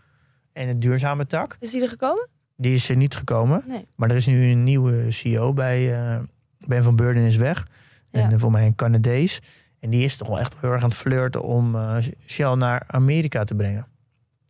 en 0.52 0.66
de 0.66 0.78
duurzame 0.78 1.26
tak. 1.26 1.56
Is 1.60 1.70
die 1.70 1.82
er 1.82 1.88
gekomen? 1.88 2.28
Die 2.56 2.74
is 2.74 2.88
er 2.88 2.96
niet 2.96 3.16
gekomen. 3.16 3.62
Nee. 3.66 3.86
Maar 3.94 4.10
er 4.10 4.16
is 4.16 4.26
nu 4.26 4.50
een 4.50 4.62
nieuwe 4.62 5.10
CEO 5.10 5.52
bij. 5.52 5.94
eh, 6.14 6.18
ben 6.66 6.82
van 6.82 6.96
Beurden 6.96 7.22
is 7.22 7.36
weg. 7.36 7.66
En 8.10 8.20
Ja. 8.20 8.30
eh, 8.30 8.38
voor 8.38 8.50
mij 8.50 8.66
een 8.66 8.74
Canadees. 8.74 9.40
En 9.80 9.90
die 9.90 10.04
is 10.04 10.16
toch 10.16 10.28
wel 10.28 10.38
echt 10.38 10.56
heel 10.60 10.70
erg 10.72 10.82
aan 10.82 10.88
het 10.88 10.98
flirten 10.98 11.42
om 11.42 11.74
eh, 11.74 11.96
Shell 12.26 12.54
naar 12.54 12.82
Amerika 12.86 13.44
te 13.44 13.54
brengen. 13.54 13.86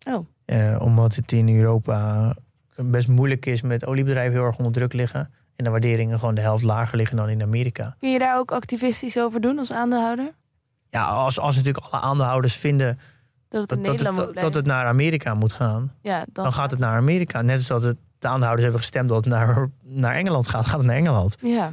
Oh. 0.07 0.27
Eh, 0.45 0.77
omdat 0.81 1.15
het 1.15 1.33
in 1.33 1.49
Europa 1.57 2.35
best 2.77 3.09
moeilijk 3.09 3.47
is 3.47 3.63
met 3.63 3.87
oliebedrijven 3.87 4.33
heel 4.33 4.45
erg 4.45 4.57
onder 4.57 4.73
druk 4.73 4.93
liggen. 4.93 5.31
En 5.59 5.65
de 5.65 5.71
waarderingen 5.71 6.19
gewoon 6.19 6.35
de 6.35 6.41
helft 6.41 6.65
lager 6.65 6.97
liggen 6.97 7.17
dan 7.17 7.29
in 7.29 7.43
Amerika. 7.43 7.97
Kun 7.99 8.13
je 8.13 8.19
daar 8.19 8.39
ook 8.39 8.53
activistisch 8.53 9.19
over 9.19 9.41
doen 9.41 9.59
als 9.59 9.73
aandeelhouder? 9.73 10.33
Ja, 10.91 11.05
als, 11.05 11.41
als 11.41 11.57
natuurlijk 11.57 11.87
alle 11.87 12.03
aandeelhouders 12.03 12.57
vinden 12.57 12.99
Dat 13.49 13.71
het 13.71 13.85
dat, 13.85 14.01
het, 14.35 14.53
dat 14.53 14.65
naar 14.65 14.87
Amerika 14.87 15.35
moet 15.35 15.53
gaan, 15.53 15.93
ja, 16.03 16.25
dan, 16.33 16.45
dan 16.45 16.53
gaat 16.53 16.71
het 16.71 16.81
naar 16.81 16.97
Amerika. 16.97 17.43
Net 17.43 17.57
als 17.57 17.67
dat 17.67 17.83
het, 17.83 17.97
de 18.19 18.27
aandeelhouders 18.27 18.63
hebben 18.63 18.81
gestemd 18.81 19.09
dat 19.09 19.17
het 19.17 19.27
naar, 19.27 19.71
naar 19.83 20.15
Engeland 20.15 20.49
gaat, 20.49 20.67
gaat 20.67 20.79
het 20.79 20.87
naar 20.87 20.97
Engeland. 20.97 21.37
Ja, 21.41 21.73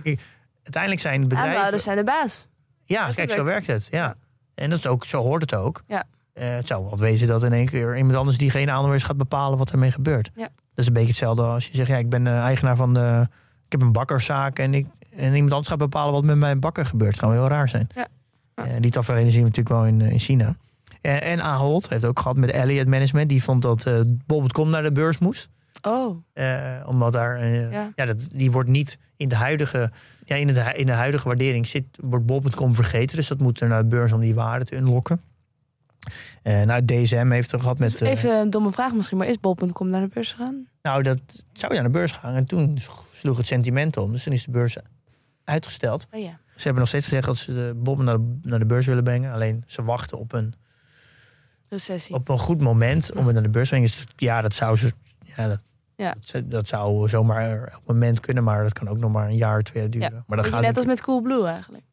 Uiteindelijk 0.63 1.02
zijn 1.02 1.21
bedrijven... 1.21 1.45
aandeelhouders 1.45 1.84
zijn 1.84 1.98
de 1.98 2.04
baas. 2.04 2.48
Ja, 2.86 3.12
kijk, 3.12 3.32
zo 3.32 3.43
werkt 3.43 3.67
het. 3.67 3.88
Ja. 3.91 4.15
En 4.56 4.69
dat 4.69 4.80
is 4.80 4.88
ook, 4.88 5.06
zo 5.06 5.21
hoort 5.21 5.41
het 5.41 5.54
ook. 5.54 5.84
Ja. 5.88 6.04
Eh, 6.34 6.56
het 6.56 6.67
zou 6.67 6.86
wel 6.86 6.98
wezen 6.98 7.28
dat 7.28 7.43
in 7.43 7.54
één 7.54 7.65
keer 7.65 7.98
iemand 7.98 8.15
anders 8.15 8.38
die 8.38 8.50
geen 8.50 8.62
aandeelhouder 8.62 9.00
is 9.00 9.04
gaat 9.04 9.17
bepalen 9.17 9.58
wat 9.58 9.71
ermee 9.71 9.91
gebeurt. 9.91 10.32
Ja. 10.36 10.43
Dat 10.43 10.52
is 10.76 10.88
een 10.88 10.93
beetje 10.93 11.08
hetzelfde 11.08 11.41
als 11.41 11.67
je 11.67 11.76
zegt, 11.76 11.89
ja, 11.89 11.98
ik 11.98 12.10
ben 12.10 12.28
eh, 12.28 12.39
eigenaar 12.39 12.76
van 12.76 12.93
de. 12.93 13.28
Ik 13.65 13.71
heb 13.71 13.82
een 13.82 13.91
bakkerszaak 13.91 14.60
en, 14.60 14.73
ik, 14.73 14.86
en 15.15 15.34
iemand 15.34 15.51
anders 15.51 15.67
gaat 15.67 15.78
bepalen 15.78 16.13
wat 16.13 16.23
met 16.23 16.38
mijn 16.38 16.60
bakker 16.60 16.86
gebeurt. 16.86 17.12
Het 17.12 17.19
kan 17.19 17.30
wel 17.30 17.39
heel 17.39 17.49
raar 17.49 17.69
zijn. 17.69 17.88
Ja. 17.95 18.08
Ja. 18.56 18.65
Eh, 18.65 18.73
die 18.80 18.91
tafereelen 18.91 19.32
zien 19.32 19.41
we 19.41 19.47
natuurlijk 19.47 19.75
wel 19.75 19.86
in, 19.86 20.01
eh, 20.01 20.12
in 20.12 20.19
China. 20.19 20.56
En, 21.01 21.21
en 21.21 21.41
Ahold 21.41 21.89
heeft 21.89 22.06
ook 22.06 22.19
gehad 22.19 22.38
met 22.38 22.49
Elliott 22.49 22.88
Management. 22.88 23.30
Die 23.30 23.43
vond 23.43 23.62
dat 23.62 23.86
eh 23.86 23.99
Bob.com 24.25 24.69
naar 24.69 24.84
de 24.84 24.91
beurs 24.91 25.17
moest. 25.17 25.49
Oh, 25.82 26.23
Eh, 26.34 26.73
omdat 26.86 27.13
daar, 27.13 27.36
eh, 27.38 27.71
Ja. 27.71 27.91
ja. 27.95 28.06
dat, 28.06 28.30
die 28.36 28.51
wordt 28.51 28.69
niet 28.69 28.97
in 29.17 29.28
de 29.28 29.36
huidige, 29.36 29.91
ja, 30.23 30.36
in, 30.36 30.47
de, 30.47 30.71
in 30.75 30.86
de 30.86 30.91
huidige 30.91 31.28
waardering 31.28 31.67
zit, 31.67 31.86
wordt 32.01 32.25
Bob.com 32.25 32.75
vergeten. 32.75 33.15
Dus 33.17 33.28
dat 33.28 33.39
moet 33.39 33.60
er 33.62 33.67
naar 33.67 33.82
de 33.82 33.88
beurs 33.88 34.12
om 34.12 34.19
die 34.19 34.34
waarde 34.34 34.65
te 34.65 34.75
unlocken. 34.75 35.21
Eh 36.44 36.62
nou, 36.62 36.86
DSM 36.86 37.30
heeft 37.32 37.52
er 37.52 37.60
gehad 37.60 37.80
met. 37.80 37.91
dus 37.91 38.02
eh, 38.02 38.10
even 38.10 38.39
een 38.39 38.50
domme 38.50 38.72
vraag 38.72 38.94
misschien, 38.94 39.18
maar 39.18 39.28
is 39.28 39.39
bol.com 39.39 39.89
naar 39.89 40.02
de 40.02 40.08
beurs 40.08 40.32
gegaan? 40.34 40.68
nou, 40.82 41.04
dat 41.04 41.20
zou 41.54 41.74
je 41.74 41.80
naar 41.82 41.91
de 41.91 41.98
beurs 41.98 42.12
gaan. 42.12 42.34
En 42.36 42.46
toen 42.46 42.78
sloeg 43.12 43.38
het 43.38 43.48
sentiment 43.48 43.98
om. 43.98 44.12
Dus 44.12 44.24
toen 44.24 44.34
is 44.34 44.44
de 44.46 44.52
beurs 44.52 44.78
uitgesteld. 45.44 46.08
Oh 46.12 46.20
ja. 46.22 46.39
Ze 46.56 46.62
hebben 46.62 46.80
nog 46.80 46.88
steeds 46.88 47.06
gezegd 47.08 47.26
dat 47.26 47.38
ze 47.38 47.54
de 47.54 47.74
Bob 47.76 48.02
naar 48.02 48.18
de, 48.18 48.38
naar 48.41 48.60
de 48.60 48.65
beurs 48.65 48.86
willen 48.86 49.04
brengen. 49.04 49.34
Alleen 49.34 49.63
ze 49.68 49.84
wachten 49.84 50.18
op 50.18 50.34
een, 50.34 50.54
Recessie. 51.70 52.15
op 52.15 52.30
een 52.30 52.38
goed 52.39 52.62
moment 52.62 53.13
om 53.13 53.26
het 53.26 53.34
naar 53.34 53.44
de 53.44 53.50
beurs 53.50 53.70
te 53.70 53.76
brengen. 53.76 53.89
Dus 53.91 54.06
ja, 54.15 54.41
dat 54.41 54.54
zou 54.54 54.76
ze. 54.78 54.91
Ja, 55.20 55.48
dat, 55.48 55.60
Ja. 55.96 56.15
dat 56.46 56.68
zou- 56.68 57.10
zomaar 57.10 57.63
elk 57.63 57.82
moment 57.86 58.20
kunnen, 58.20 58.44
maar 58.44 58.63
dat 58.63 58.74
kan 58.74 58.88
ook 58.88 58.98
nog 58.98 59.12
maar 59.12 59.28
een 59.28 59.36
jaar, 59.36 59.62
twee 59.62 59.82
jaar 59.82 59.91
duren. 59.91 60.12
Ja. 60.13 60.24
Maar 60.28 60.38
dat 60.38 60.48
gaat 60.48 60.62
net 60.62 60.78
als 60.78 60.86
met 60.86 61.02
Coolblue 61.02 61.46
eigenlijk. 61.48 61.84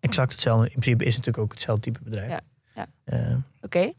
exact 0.00 0.32
hetzelfde. 0.32 0.64
In 0.64 0.70
principe 0.70 1.04
is 1.04 1.14
het 1.16 1.26
natuurlijk 1.26 1.44
ook 1.44 1.52
hetzelfde 1.52 1.82
type 1.82 2.00
bedrijf. 2.04 2.30
Ja, 2.30 2.40
ja. 2.78 2.86
Eh, 3.04 3.36
Oké. 3.60 3.92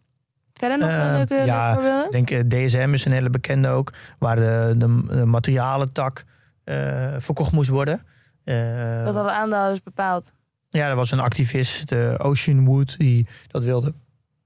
Verder 0.54 0.78
nog 0.78 0.90
een 0.90 1.14
leuke, 1.14 1.36
ja, 1.36 1.74
voorbeelden? 1.74 2.06
ik 2.06 2.28
denk 2.28 2.32
eh, 2.32 2.66
DSM 2.66 2.94
is 2.94 3.06
een 3.06 3.12
hele 3.12 3.30
bekende 3.30 3.68
ook, 3.68 3.94
waar 4.20 4.36
de, 4.36 4.76
de, 4.78 5.04
de 5.08 5.26
materialentak 5.26 6.24
eh, 6.64 7.16
verkocht 7.18 7.52
moest 7.52 7.70
worden. 7.70 8.02
Dat 8.44 9.16
hadden 9.16 9.34
aandeelhouders 9.34 9.84
bepaald. 9.84 10.32
Ja, 10.70 10.88
er 10.88 10.96
was 10.96 11.12
een 11.12 11.20
activist, 11.20 11.90
de 11.90 12.16
Ocean 12.18 12.66
Wood, 12.66 12.98
die 12.98 13.28
dat 13.48 13.64
wilde. 13.64 13.94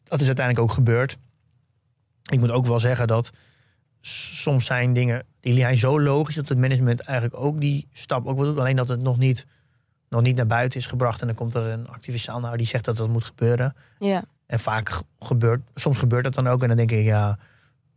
Dat 0.04 0.22
is 0.22 0.28
uiteindelijk 0.28 0.66
ook 0.66 0.76
gebeurd. 0.76 1.18
Ik 2.32 2.40
moet 2.40 2.52
ook 2.52 2.66
wel 2.66 2.80
zeggen 2.80 3.08
dat 3.08 3.32
soms 4.02 4.66
zijn 4.66 4.94
dingen 4.94 5.26
die 5.40 5.54
zijn 5.54 5.78
zo 5.78 6.02
logisch 6.02 6.36
dat 6.36 6.50
het 6.50 6.58
management 6.58 7.00
eigenlijk 7.00 7.40
ook 7.40 7.60
die 7.60 7.88
stap 7.92 8.28
ook 8.28 8.38
wil 8.38 8.46
doen. 8.46 8.60
Alleen 8.60 8.76
dat 8.76 8.88
het 8.88 9.02
nog 9.02 9.18
niet, 9.18 9.46
nog 10.14 10.22
niet 10.22 10.36
naar 10.36 10.48
buiten 10.48 10.80
is 10.80 10.88
gebracht. 10.88 11.22
En 11.22 11.28
dan 11.28 11.36
komt 11.36 11.54
er 11.54 11.66
een 11.68 11.88
activist 11.88 12.28
aanhouder 12.30 12.58
die 12.58 12.68
zegt 12.68 12.86
dat 12.86 12.98
dat 12.98 13.10
moet 13.10 13.24
gebeuren. 13.24 13.76
Ja. 14.00 14.24
En 14.46 14.60
vaak 14.60 14.90
ge- 14.90 15.04
gebeurt, 15.20 15.62
soms 15.76 15.98
gebeurt 15.98 16.24
dat 16.24 16.34
dan 16.34 16.48
ook. 16.48 16.62
En 16.62 16.68
dan 16.68 16.78
denk 16.78 16.92
ik, 16.92 17.04
ja, 17.04 17.38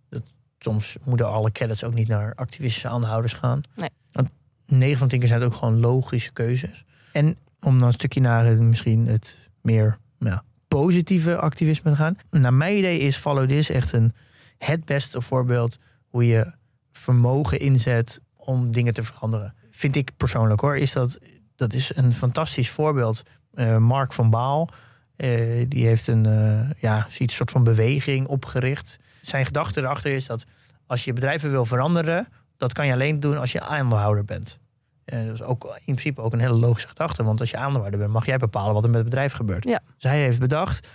dat, 0.09 0.23
soms 0.59 0.97
moeten 1.05 1.29
alle 1.29 1.53
credits 1.53 1.85
ook 1.85 1.95
niet 1.95 2.09
naar 2.09 2.35
activistische 2.35 2.89
aanhouders 2.89 3.33
gaan. 3.33 3.61
Nee. 3.77 3.91
Want 4.13 4.29
9 4.67 4.99
van 4.99 5.09
10 5.09 5.19
keer 5.19 5.29
zijn 5.29 5.41
het 5.41 5.51
ook 5.53 5.59
gewoon 5.59 5.81
logische 5.81 6.33
keuzes. 6.33 6.85
En 7.13 7.37
om 7.61 7.79
dan 7.79 7.87
een 7.89 7.93
stukje 7.95 8.21
naar 8.21 8.63
misschien 8.63 9.07
het 9.07 9.37
meer 9.63 9.99
ja, 10.19 10.43
positieve 10.69 11.37
activisme 11.37 11.91
te 11.91 11.97
gaan. 11.97 12.17
Naar 12.31 12.55
mijn 12.55 12.77
idee 12.77 12.99
is 12.99 13.17
Follow 13.17 13.49
This 13.49 13.71
echt 13.71 13.93
een, 13.93 14.15
het 14.59 14.85
beste 14.85 15.21
voorbeeld 15.21 15.79
hoe 16.09 16.27
je 16.27 16.53
vermogen 16.93 17.59
inzet 17.61 18.21
om 18.37 18.73
dingen 18.73 18.95
te 18.95 19.03
veranderen. 19.03 19.55
Vind 19.71 19.97
ik 19.97 20.11
persoonlijk 20.17 20.61
hoor. 20.61 20.77
Is 20.77 20.93
dat, 20.93 21.19
dat 21.57 21.73
is 21.73 21.97
een 21.97 22.13
fantastisch 22.13 22.71
voorbeeld. 22.71 23.23
Eh, 23.55 23.77
Mark 23.77 24.13
van 24.13 24.31
Baal, 24.31 24.69
eh, 25.17 25.65
die 25.69 25.87
heeft 25.87 26.07
een, 26.07 26.27
eh, 26.27 26.81
ja, 26.83 27.07
een 27.19 27.29
soort 27.29 27.51
van 27.51 27.65
beweging 27.65 28.27
opgericht. 28.27 28.99
Zijn 29.21 29.47
gedachte 29.47 29.81
erachter 29.81 30.13
is 30.13 30.27
dat 30.27 30.45
als 30.87 31.05
je 31.05 31.13
bedrijven 31.13 31.51
wil 31.51 31.65
veranderen, 31.65 32.29
dat 32.57 32.73
kan 32.73 32.87
je 32.87 32.93
alleen 32.93 33.21
doen 33.21 33.39
als 33.39 33.53
je 33.53 33.61
aandeelhouder 33.61 34.25
bent. 34.25 34.59
Dat 35.05 35.35
is 35.35 35.43
ook 35.43 35.65
in 35.65 35.95
principe 35.95 36.21
ook 36.21 36.33
een 36.33 36.41
hele 36.41 36.55
logische 36.55 36.89
gedachte. 36.89 37.25
Want 37.25 37.41
als 37.41 37.51
je 37.51 37.57
aandeelhouder 37.57 38.01
bent, 38.01 38.13
mag 38.13 38.27
jij 38.27 38.37
bepalen 38.37 38.75
wat 38.75 38.83
er 38.85 38.91
met 38.91 38.99
het 38.99 39.09
bedrijf 39.09 39.33
gebeurt. 39.33 39.65
Ja. 39.65 39.81
Dus 39.99 40.11
heeft 40.11 40.39
bedacht, 40.39 40.89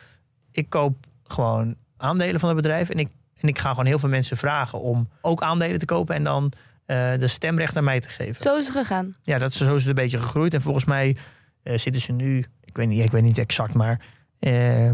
ik 0.52 0.70
koop 0.70 1.06
gewoon 1.24 1.76
aandelen 1.98 2.40
van 2.40 2.50
het 2.50 2.58
bedrijf. 2.58 2.90
En 2.90 3.00
ik, 3.00 3.10
en 3.40 3.48
ik 3.48 3.60
ga 3.60 3.70
gewoon 3.70 3.86
heel 3.86 4.00
veel 4.00 4.10
mensen 4.10 4.38
vragen 4.38 4.80
om 4.80 5.10
ook 5.22 5.42
aandelen 5.42 5.80
te 5.80 5.86
kopen. 5.86 6.16
En 6.16 6.24
dan 6.24 6.52
eh, 6.92 7.20
de 7.20 7.28
stemrecht 7.28 7.78
aan 7.78 7.84
mij 7.84 8.00
te 8.00 8.10
geven. 8.10 8.42
Zo 8.42 8.58
is 8.58 8.68
het 8.68 8.76
gegaan. 8.76 9.16
Ja, 9.24 9.38
dat 9.38 9.50
is, 9.50 9.58
zo 9.58 9.76
is 9.76 9.82
het 9.82 9.90
een 9.90 10.04
beetje 10.04 10.18
gegroeid. 10.18 10.54
En 10.54 10.62
volgens 10.62 10.86
mij 10.86 11.18
eh, 11.64 11.78
zitten 11.78 12.02
ze 12.02 12.12
nu, 12.12 12.46
ik 12.64 12.78
weet 12.78 12.88
niet, 12.88 13.04
ik 13.04 13.12
weet 13.12 13.24
niet 13.24 13.38
exact, 13.38 13.74
maar 13.74 14.02
eh, 14.40 14.90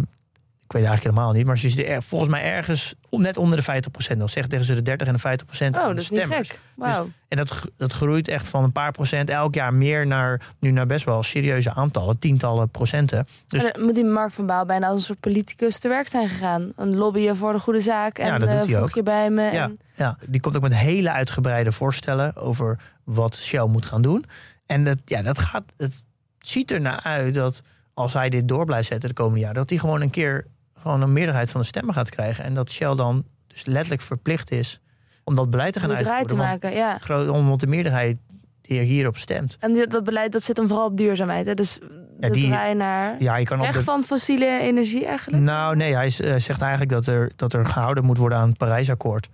ik 0.67 0.73
weet 0.73 0.85
eigenlijk 0.85 1.15
helemaal 1.15 1.33
niet. 1.33 1.45
Maar 1.45 1.57
ze 1.57 1.69
zitten 1.69 1.87
er, 1.93 2.03
volgens 2.03 2.31
mij 2.31 2.43
ergens 2.43 2.95
net 3.09 3.37
onder 3.37 3.65
de 3.65 3.81
50%. 4.13 4.17
Nog 4.17 4.29
zeg 4.29 4.47
tegen 4.47 4.65
ze 4.65 4.73
de 4.75 4.81
30 4.81 5.07
en 5.07 5.13
de 5.15 5.19
50% 5.19 5.65
Oh, 5.65 5.71
dat 5.71 5.95
de 5.95 6.01
is 6.01 6.09
niet 6.09 6.21
gek. 6.21 6.59
Wauw. 6.75 7.09
En 7.27 7.37
dat, 7.37 7.67
dat 7.77 7.93
groeit 7.93 8.27
echt 8.27 8.47
van 8.47 8.63
een 8.63 8.71
paar 8.71 8.91
procent 8.91 9.29
elk 9.29 9.53
jaar 9.55 9.73
meer 9.73 10.07
naar 10.07 10.41
nu 10.59 10.71
naar 10.71 10.85
best 10.85 11.05
wel 11.05 11.23
serieuze 11.23 11.73
aantallen, 11.73 12.19
tientallen 12.19 12.69
procenten. 12.69 13.27
Dus 13.47 13.63
Maar 13.63 13.71
dan 13.71 13.83
moet 13.83 13.95
die 13.95 14.03
Mark 14.03 14.31
van 14.31 14.45
Baal 14.45 14.65
bijna 14.65 14.87
als 14.87 14.95
een 14.95 15.05
soort 15.05 15.19
politicus 15.19 15.79
te 15.79 15.87
werk 15.87 16.07
zijn 16.07 16.29
gegaan. 16.29 16.71
Een 16.75 16.95
lobbyen 16.95 17.35
voor 17.35 17.51
de 17.53 17.59
goede 17.59 17.79
zaak. 17.79 18.17
En 18.17 18.27
Ja, 18.27 18.37
dat 18.37 18.49
doet 18.49 18.59
eh, 18.59 18.73
hij 18.73 18.81
ook. 18.81 18.95
je 18.95 19.03
bij 19.03 19.29
me. 19.29 19.41
Ja, 19.51 19.63
En, 19.63 19.79
ja, 19.95 20.17
die 20.25 20.41
komt 20.41 20.55
ook 20.55 20.61
met 20.61 20.75
hele 20.75 21.11
uitgebreide 21.11 21.71
voorstellen 21.71 22.35
over 22.35 22.79
wat 23.03 23.35
Shell 23.35 23.65
moet 23.65 23.85
gaan 23.85 24.01
doen. 24.01 24.25
En 24.65 24.83
dat, 24.83 24.97
ja, 25.05 25.21
dat 25.21 25.39
gaat, 25.39 25.73
het 25.77 26.05
ziet 26.39 26.71
er 26.71 26.81
naar 26.81 26.99
uit 27.03 27.33
dat 27.33 27.61
als 27.93 28.13
hij 28.13 28.29
dit 28.29 28.47
door 28.47 28.65
blijft 28.65 28.87
zetten 28.87 29.09
de 29.09 29.15
komende 29.15 29.39
jaren, 29.39 29.55
dat 29.55 29.69
hij 29.69 29.79
gewoon 29.79 30.01
een 30.01 30.09
keer 30.09 30.45
gewoon 30.81 31.01
een 31.01 31.13
meerderheid 31.13 31.51
van 31.51 31.61
de 31.61 31.67
stemmen 31.67 31.93
gaat 31.93 32.09
krijgen. 32.09 32.43
En 32.43 32.53
dat 32.53 32.71
Shell 32.71 32.95
dan 32.95 33.25
dus 33.47 33.65
letterlijk 33.65 34.01
verplicht 34.01 34.51
is 34.51 34.81
om 35.23 35.35
dat 35.35 35.49
beleid 35.49 35.73
te 35.73 35.79
gaan 35.79 35.89
te 35.89 35.95
uitvoeren. 35.95 36.27
Want 36.27 36.39
maken. 36.49 36.73
Ja. 36.73 37.31
omdat 37.31 37.59
de 37.59 37.67
meerderheid 37.67 38.17
die 38.61 38.79
hierop 38.79 39.17
stemt. 39.17 39.57
En 39.59 39.73
die- 39.73 39.87
dat 39.87 40.03
beleid 40.03 40.31
dat 40.31 40.43
zit 40.43 40.55
dan 40.55 40.67
vooral 40.67 40.85
op 40.85 40.97
duurzaamheid. 40.97 41.45
Hè? 41.45 41.53
Dus 41.53 41.79
de 42.19 42.29
die- 42.29 42.47
draai 42.47 42.73
naar 42.73 43.15
Ja, 43.19 43.35
je 43.35 43.45
kan 43.45 43.59
op 43.59 43.65
weg 43.65 43.75
de, 43.75 43.83
van 43.83 44.03
fossiele 44.03 44.59
energie 44.59 45.05
eigenlijk. 45.05 45.43
Nou, 45.43 45.75
nee, 45.75 45.93
hij 45.93 46.05
eh, 46.05 46.35
zegt 46.35 46.61
eigenlijk 46.61 46.91
dat 46.91 47.05
er, 47.05 47.31
dat 47.35 47.53
er 47.53 47.65
gehouden 47.65 48.03
moet 48.05 48.17
worden 48.17 48.37
aan 48.37 48.49
het 48.49 48.57
Parijsakkoord. 48.57 49.29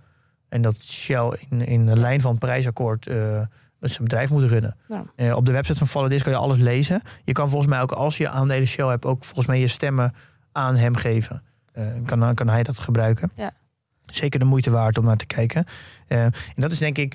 En 0.48 0.62
dat 0.62 0.76
Shell 0.82 1.36
in, 1.50 1.66
in 1.66 1.86
de 1.86 1.96
lijn 1.96 2.20
van 2.20 2.30
het 2.30 2.40
Parijsakkoord 2.40 3.06
met 3.78 3.92
zijn 3.92 4.04
bedrijf 4.04 4.30
moet 4.30 4.44
runnen. 4.44 4.76
Ja. 4.88 5.04
Eh, 5.16 5.36
op 5.36 5.46
de 5.46 5.52
website 5.52 5.78
van 5.78 5.86
Validis 5.86 6.22
kan 6.22 6.32
je 6.32 6.38
alles 6.38 6.58
lezen. 6.58 7.02
Je 7.24 7.32
kan 7.32 7.48
volgens 7.48 7.70
mij 7.70 7.80
ook, 7.80 7.92
als 7.92 8.16
je 8.16 8.28
aandelen 8.28 8.66
Shell 8.66 8.86
hebt, 8.86 9.04
ook 9.04 9.24
volgens 9.24 9.46
mij 9.46 9.58
je 9.60 9.66
stemmen 9.66 10.14
aan 10.54 10.76
hem 10.76 10.96
geven. 10.96 11.42
Eh, 11.72 11.86
kan, 12.04 12.34
kan 12.34 12.48
hij 12.48 12.62
dat 12.62 12.78
gebruiken. 12.78 13.30
Ja. 13.34 13.52
Zeker 14.06 14.38
de 14.38 14.44
moeite 14.44 14.70
waard 14.70 14.98
om 14.98 15.04
naar 15.04 15.16
te 15.16 15.26
kijken. 15.26 15.66
Eh, 16.06 16.24
en 16.24 16.32
dat 16.56 16.72
is 16.72 16.78
denk 16.78 16.98
ik 16.98 17.14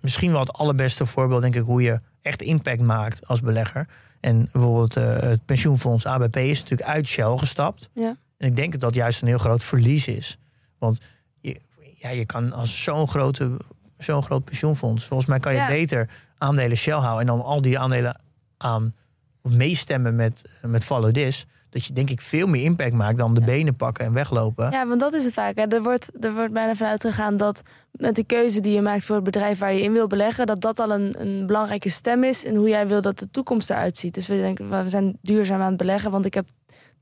misschien 0.00 0.30
wel 0.30 0.40
het 0.40 0.52
allerbeste 0.52 1.06
voorbeeld, 1.06 1.42
denk 1.42 1.54
ik, 1.54 1.62
hoe 1.62 1.82
je 1.82 2.00
echt 2.22 2.42
impact 2.42 2.80
maakt 2.80 3.26
als 3.26 3.40
belegger. 3.40 3.88
En 4.20 4.48
bijvoorbeeld 4.52 4.96
eh, 4.96 5.20
het 5.20 5.44
pensioenfonds 5.44 6.06
ABP 6.06 6.36
is 6.36 6.60
natuurlijk 6.60 6.88
uit 6.88 7.08
Shell 7.08 7.36
gestapt. 7.36 7.90
Ja. 7.92 8.16
En 8.36 8.48
ik 8.48 8.56
denk 8.56 8.72
dat 8.72 8.80
dat 8.80 8.94
juist 8.94 9.22
een 9.22 9.28
heel 9.28 9.38
groot 9.38 9.64
verlies 9.64 10.08
is. 10.08 10.38
Want 10.78 11.00
je, 11.40 11.60
ja, 11.96 12.08
je 12.08 12.26
kan 12.26 12.52
als 12.52 12.82
zo'n 12.82 13.08
grote, 13.08 13.56
zo'n 13.98 14.22
groot 14.22 14.44
pensioenfonds, 14.44 15.04
volgens 15.04 15.28
mij 15.28 15.38
kan 15.38 15.52
je 15.52 15.58
Ja. 15.58 15.66
beter 15.66 16.08
aandelen 16.38 16.76
Shell 16.76 16.94
houden 16.94 17.20
en 17.20 17.26
dan 17.26 17.44
al 17.44 17.62
die 17.62 17.78
aandelen 17.78 18.20
aan 18.56 18.94
of 19.42 19.50
meestemmen 19.52 20.16
met, 20.16 20.42
met 20.62 20.84
Follow 20.84 21.12
This. 21.12 21.46
Dat 21.70 21.84
je 21.84 21.92
denk 21.92 22.10
ik 22.10 22.20
veel 22.20 22.46
meer 22.46 22.62
impact 22.64 22.92
maakt 22.92 23.18
dan 23.18 23.34
de 23.34 23.40
Ja. 23.40 23.46
benen 23.46 23.76
pakken 23.76 24.04
en 24.04 24.12
weglopen. 24.12 24.70
Ja, 24.70 24.86
want 24.86 25.00
dat 25.00 25.12
is 25.14 25.24
het 25.24 25.34
vaak. 25.34 25.56
Hè. 25.56 25.62
Er, 25.62 25.82
wordt, 25.82 26.24
er 26.24 26.34
wordt 26.34 26.52
bijna 26.52 26.74
vanuit 26.74 27.00
gegaan 27.00 27.36
dat 27.36 27.62
met 27.92 28.16
de 28.16 28.24
keuze 28.24 28.60
die 28.60 28.72
je 28.74 28.80
maakt 28.80 29.04
voor 29.04 29.14
het 29.14 29.24
bedrijf 29.24 29.58
waar 29.58 29.72
je 29.74 29.82
in 29.82 29.92
wil 29.92 30.06
beleggen, 30.06 30.46
dat 30.46 30.60
dat 30.60 30.78
al 30.78 30.92
een, 30.92 31.14
een 31.20 31.46
belangrijke 31.46 31.88
stem 31.90 32.24
is 32.24 32.44
in 32.44 32.54
hoe 32.56 32.68
jij 32.68 32.88
wil 32.88 33.00
dat 33.00 33.18
de 33.18 33.30
toekomst 33.30 33.70
eruit 33.70 33.96
ziet. 33.96 34.14
Dus 34.14 34.26
we 34.28 34.36
denken, 34.36 34.82
we 34.82 34.88
zijn 34.88 35.18
duurzaam 35.22 35.60
aan 35.60 35.68
het 35.68 35.76
beleggen, 35.76 36.10
want 36.10 36.24
ik 36.24 36.34
heb 36.34 36.48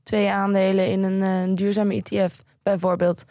twee 0.03 0.29
aandelen 0.29 0.87
in 0.87 1.03
een, 1.03 1.21
eh, 1.21 1.41
een 1.41 1.55
duurzame 1.55 1.93
ETF, 1.95 2.43
bijvoorbeeld. 2.63 3.23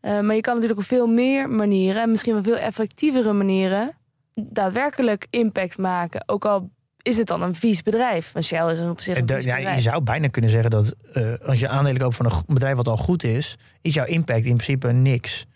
Eh, 0.00 0.20
maar 0.20 0.34
je 0.34 0.40
kan 0.40 0.54
natuurlijk 0.54 0.80
op 0.80 0.86
veel 0.86 1.06
meer 1.06 1.50
manieren, 1.50 2.02
en 2.02 2.10
misschien 2.10 2.32
wel 2.32 2.42
veel 2.42 2.56
effectievere 2.56 3.32
manieren, 3.32 3.96
daadwerkelijk 4.34 5.26
impact 5.30 5.78
maken. 5.78 6.22
Ook 6.28 6.44
al 6.44 6.70
is 7.04 7.16
het 7.16 7.26
dan 7.26 7.42
een 7.42 7.54
vies 7.54 7.82
bedrijf. 7.82 8.32
Want 8.32 8.44
Shell 8.44 8.70
is 8.70 8.80
op 8.80 9.00
zich 9.00 9.16
En 9.16 9.22
een 9.22 9.28
vies 9.36 9.44
ja, 9.44 9.56
je 9.56 9.80
zou 9.80 10.02
bijna 10.02 10.28
kunnen 10.28 10.50
zeggen 10.50 10.70
dat 10.70 10.94
eh, 11.12 11.32
als 11.46 11.60
je 11.60 11.68
aandelen 11.68 12.00
koopt 12.00 12.16
van 12.16 12.26
een 12.26 12.54
bedrijf 12.54 12.76
wat 12.76 12.88
al 12.88 12.96
goed 12.96 13.24
is, 13.24 13.56
is 13.80 13.94
jouw 13.94 14.04
impact 14.04 14.44
in 14.44 14.56
principe 14.56 14.92
niks. 14.92 15.46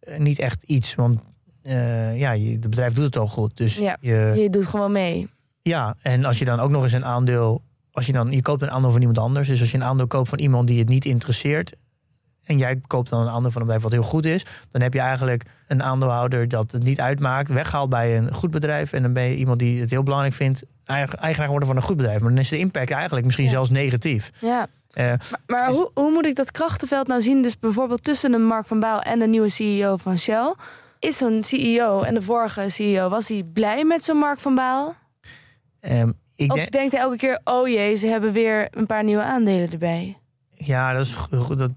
Eh, 0.00 0.18
niet 0.18 0.38
echt 0.38 0.62
iets, 0.62 0.94
want 0.94 1.20
eh, 1.62 2.18
ja, 2.18 2.32
je, 2.32 2.50
het 2.50 2.60
bedrijf 2.60 2.92
doet 2.92 3.04
het 3.04 3.16
al 3.16 3.26
goed. 3.26 3.56
Dus 3.56 3.76
Ja. 3.76 3.96
je, 4.00 4.32
Je 4.36 4.50
doet 4.50 4.66
gewoon 4.66 4.92
mee. 4.92 5.28
ja, 5.62 5.96
en 6.02 6.24
als 6.24 6.38
je 6.38 6.44
dan 6.44 6.60
ook 6.60 6.70
nog 6.70 6.82
eens 6.82 6.92
een 6.92 7.04
aandeel, 7.04 7.62
als 7.92 8.06
je 8.06 8.12
dan 8.12 8.30
je 8.30 8.42
koopt 8.42 8.62
een 8.62 8.70
aandeel 8.70 8.90
van 8.90 9.00
iemand 9.00 9.18
anders, 9.18 9.48
dus 9.48 9.60
als 9.60 9.70
je 9.70 9.76
een 9.76 9.84
aandeel 9.84 10.06
koopt 10.06 10.28
van 10.28 10.38
iemand 10.38 10.68
die 10.68 10.78
het 10.78 10.88
niet 10.88 11.04
interesseert. 11.04 11.76
En 12.48 12.58
jij 12.58 12.80
koopt 12.86 13.10
dan 13.10 13.20
een 13.20 13.28
aandeel 13.28 13.50
van 13.50 13.60
een 13.60 13.66
bedrijf 13.66 13.82
wat 13.82 13.92
heel 13.92 14.02
goed 14.02 14.24
is. 14.26 14.44
Dan 14.70 14.82
heb 14.82 14.92
je 14.94 15.00
eigenlijk 15.00 15.44
een 15.66 15.82
aandeelhouder 15.82 16.48
dat 16.48 16.70
het 16.72 16.82
niet 16.82 17.00
uitmaakt. 17.00 17.48
Weggehaald 17.50 17.90
bij 17.90 18.16
een 18.16 18.34
goed 18.34 18.50
bedrijf. 18.50 18.92
En 18.92 19.02
dan 19.02 19.12
ben 19.12 19.22
je 19.22 19.36
iemand 19.36 19.58
die 19.58 19.80
het 19.80 19.90
heel 19.90 20.02
belangrijk 20.02 20.34
vindt. 20.34 20.62
eigen- 20.84 21.18
Eigenaar 21.18 21.44
geworden 21.46 21.68
van 21.68 21.76
een 21.76 21.82
goed 21.82 21.96
bedrijf. 21.96 22.20
Maar 22.20 22.30
dan 22.30 22.38
is 22.38 22.48
de 22.48 22.58
impact 22.58 22.90
eigenlijk 22.90 23.24
misschien 23.24 23.44
Ja. 23.46 23.50
zelfs 23.50 23.70
negatief. 23.70 24.30
Ja. 24.40 24.66
Eh, 24.92 25.04
Maar, 25.06 25.18
maar 25.46 25.70
hoe, 25.70 25.90
hoe 25.94 26.10
moet 26.12 26.26
ik 26.26 26.34
dat 26.36 26.50
krachtenveld 26.50 27.06
nou 27.06 27.20
zien? 27.20 27.42
Dus 27.42 27.58
bijvoorbeeld 27.58 28.04
tussen 28.04 28.30
de 28.30 28.38
Mark 28.38 28.66
van 28.66 28.80
Baal 28.80 29.00
en 29.00 29.18
de 29.18 29.26
nieuwe 29.26 29.48
CEO 29.48 29.96
van 29.96 30.18
Shell. 30.18 30.54
Is 30.98 31.16
zo'n 31.16 31.42
CEO 31.44 32.02
en 32.02 32.14
de 32.14 32.22
vorige 32.22 32.68
CEO, 32.70 33.08
was 33.08 33.28
hij 33.28 33.42
blij 33.52 33.84
met 33.84 34.04
zo'n 34.04 34.16
Mark 34.16 34.38
van 34.38 34.54
Baal? 34.54 34.94
ehm, 35.80 36.12
ik 36.36 36.52
Of 36.52 36.58
denk, 36.58 36.70
denkt 36.70 36.92
hij 36.92 37.00
elke 37.00 37.16
keer, 37.16 37.40
oh 37.44 37.68
jee, 37.68 37.94
ze 37.94 38.06
hebben 38.06 38.32
weer 38.32 38.68
een 38.70 38.86
paar 38.86 39.04
nieuwe 39.04 39.22
aandelen 39.22 39.70
erbij? 39.72 40.18
ja, 40.54 40.92
dat 40.92 41.06
is 41.06 41.14
goed. 41.14 41.58
Dat, 41.58 41.70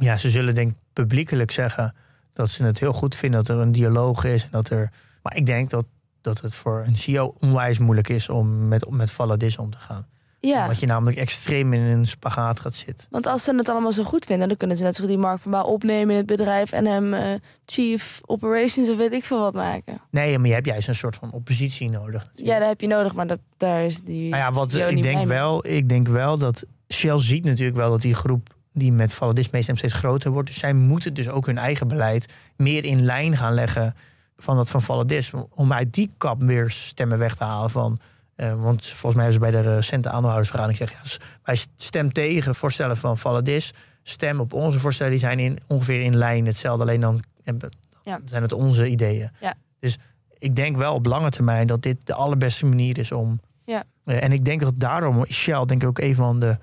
ja, 0.00 0.16
ze 0.16 0.30
zullen 0.30 0.54
denk 0.54 0.70
ik 0.70 0.76
publiekelijk 0.92 1.50
zeggen 1.50 1.94
dat 2.32 2.50
ze 2.50 2.64
het 2.64 2.80
heel 2.80 2.92
goed 2.92 3.14
vinden 3.14 3.44
dat 3.44 3.56
er 3.56 3.62
een 3.62 3.72
dialoog 3.72 4.24
is. 4.24 4.42
En 4.42 4.48
dat 4.50 4.70
er, 4.70 4.90
maar 5.22 5.36
ik 5.36 5.46
denk 5.46 5.70
dat, 5.70 5.84
dat 6.20 6.40
het 6.40 6.54
voor 6.54 6.84
een 6.86 6.96
CEO 6.96 7.34
onwijs 7.40 7.78
moeilijk 7.78 8.08
is 8.08 8.28
om 8.28 8.68
met, 8.68 8.90
met 8.90 9.10
Valladis 9.10 9.58
om 9.58 9.70
te 9.70 9.78
gaan. 9.78 10.06
Ja, 10.40 10.62
Omdat 10.62 10.80
je 10.80 10.86
namelijk 10.86 11.16
extreem 11.16 11.72
in 11.72 11.80
een 11.80 12.06
spagaat 12.06 12.60
gaat 12.60 12.74
zitten. 12.74 13.06
want 13.10 13.26
als 13.26 13.44
ze 13.44 13.56
het 13.56 13.68
allemaal 13.68 13.92
zo 13.92 14.02
goed 14.02 14.24
vinden... 14.24 14.48
dan 14.48 14.56
kunnen 14.56 14.76
ze 14.76 14.82
net 14.82 14.96
zo 14.96 15.06
die 15.06 15.18
Mark 15.18 15.40
van 15.40 15.50
Baal 15.50 15.64
opnemen 15.64 16.10
in 16.10 16.16
het 16.16 16.26
bedrijf... 16.26 16.72
en 16.72 16.86
hem 16.86 17.12
eh, 17.12 17.22
chief 17.66 18.20
operations 18.26 18.90
of 18.90 18.96
weet 18.96 19.12
ik 19.12 19.24
veel 19.24 19.40
wat 19.40 19.54
maken. 19.54 20.00
Nee, 20.10 20.38
maar 20.38 20.48
je 20.48 20.54
hebt 20.54 20.66
juist 20.66 20.88
een 20.88 20.94
soort 20.94 21.16
van 21.16 21.32
oppositie 21.32 21.90
nodig. 21.90 22.22
natuurlijk. 22.24 22.48
Ja, 22.48 22.58
dat 22.58 22.68
heb 22.68 22.80
je 22.80 22.86
nodig, 22.86 23.14
maar 23.14 23.26
dat, 23.26 23.40
daar 23.56 23.84
is 23.84 23.98
die 23.98 24.30
Nou 24.30 24.42
ja, 24.42 24.52
wat 24.52 24.72
CEO 24.72 24.88
ik 24.88 25.02
denk 25.02 25.26
wel, 25.26 25.66
ik 25.66 25.88
denk 25.88 26.08
wel 26.08 26.38
dat 26.38 26.64
Shell 26.88 27.18
ziet 27.18 27.44
natuurlijk 27.44 27.76
wel 27.76 27.90
dat 27.90 28.00
die 28.00 28.14
groep 28.14 28.54
die 28.72 28.92
met 28.92 29.14
Valladis 29.14 29.50
meestemt 29.50 29.78
steeds 29.78 29.92
groter 29.92 30.30
wordt. 30.30 30.48
Dus 30.48 30.58
zij 30.58 30.72
moeten 30.72 31.14
dus 31.14 31.28
ook 31.28 31.46
hun 31.46 31.58
eigen 31.58 31.88
beleid 31.88 32.32
meer 32.56 32.84
in 32.84 33.02
lijn 33.04 33.36
gaan 33.36 33.54
leggen 33.54 33.94
van 34.36 34.56
dat 34.56 34.70
van 34.70 34.82
Valladis. 34.82 35.32
Om 35.54 35.72
uit 35.72 35.92
die 35.92 36.10
kap 36.16 36.42
weer 36.42 36.70
stemmen 36.70 37.18
weg 37.18 37.34
te 37.34 37.44
halen 37.44 37.70
van. 37.70 37.98
eh, 38.36 38.62
want 38.62 38.86
volgens 38.86 39.14
mij 39.14 39.24
hebben 39.24 39.32
ze 39.32 39.52
bij 39.52 39.62
de 39.62 39.74
recente 39.74 40.08
aandeelhoudersvergadering 40.08 40.78
gezegd... 40.78 41.12
Ja, 41.18 41.26
wij 41.42 41.58
stem 41.76 42.12
tegen 42.12 42.54
voorstellen 42.54 42.96
van 42.96 43.18
Valladis. 43.18 43.72
Stem 44.02 44.40
op 44.40 44.52
onze 44.52 44.78
voorstellen, 44.78 45.12
die 45.12 45.20
zijn 45.20 45.38
in, 45.38 45.58
ongeveer 45.66 46.00
in 46.00 46.16
lijn 46.16 46.46
hetzelfde. 46.46 46.82
Alleen 46.82 47.00
dan 47.00 47.20
hebben, 47.42 47.70
Ja. 48.04 48.20
zijn 48.24 48.42
het 48.42 48.52
onze 48.52 48.88
ideeën. 48.88 49.30
Ja. 49.40 49.54
Dus 49.80 49.98
ik 50.38 50.56
denk 50.56 50.76
wel 50.76 50.94
op 50.94 51.06
lange 51.06 51.30
termijn 51.30 51.66
dat 51.66 51.82
dit 51.82 51.96
de 52.06 52.14
allerbeste 52.14 52.66
manier 52.66 52.98
is 52.98 53.12
om... 53.12 53.40
Ja. 53.64 53.84
Eh, 54.04 54.22
en 54.22 54.32
ik 54.32 54.44
denk 54.44 54.60
dat 54.60 54.78
daarom 54.78 55.24
is 55.24 55.36
Shell 55.36 55.64
denk 55.64 55.82
ik 55.82 55.88
ook 55.88 55.98
een 55.98 56.14
van 56.14 56.38
de 56.38 56.58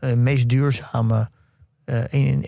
eh, 0.00 0.12
meest 0.12 0.48
duurzame 0.48 1.18
eh, 1.18 1.26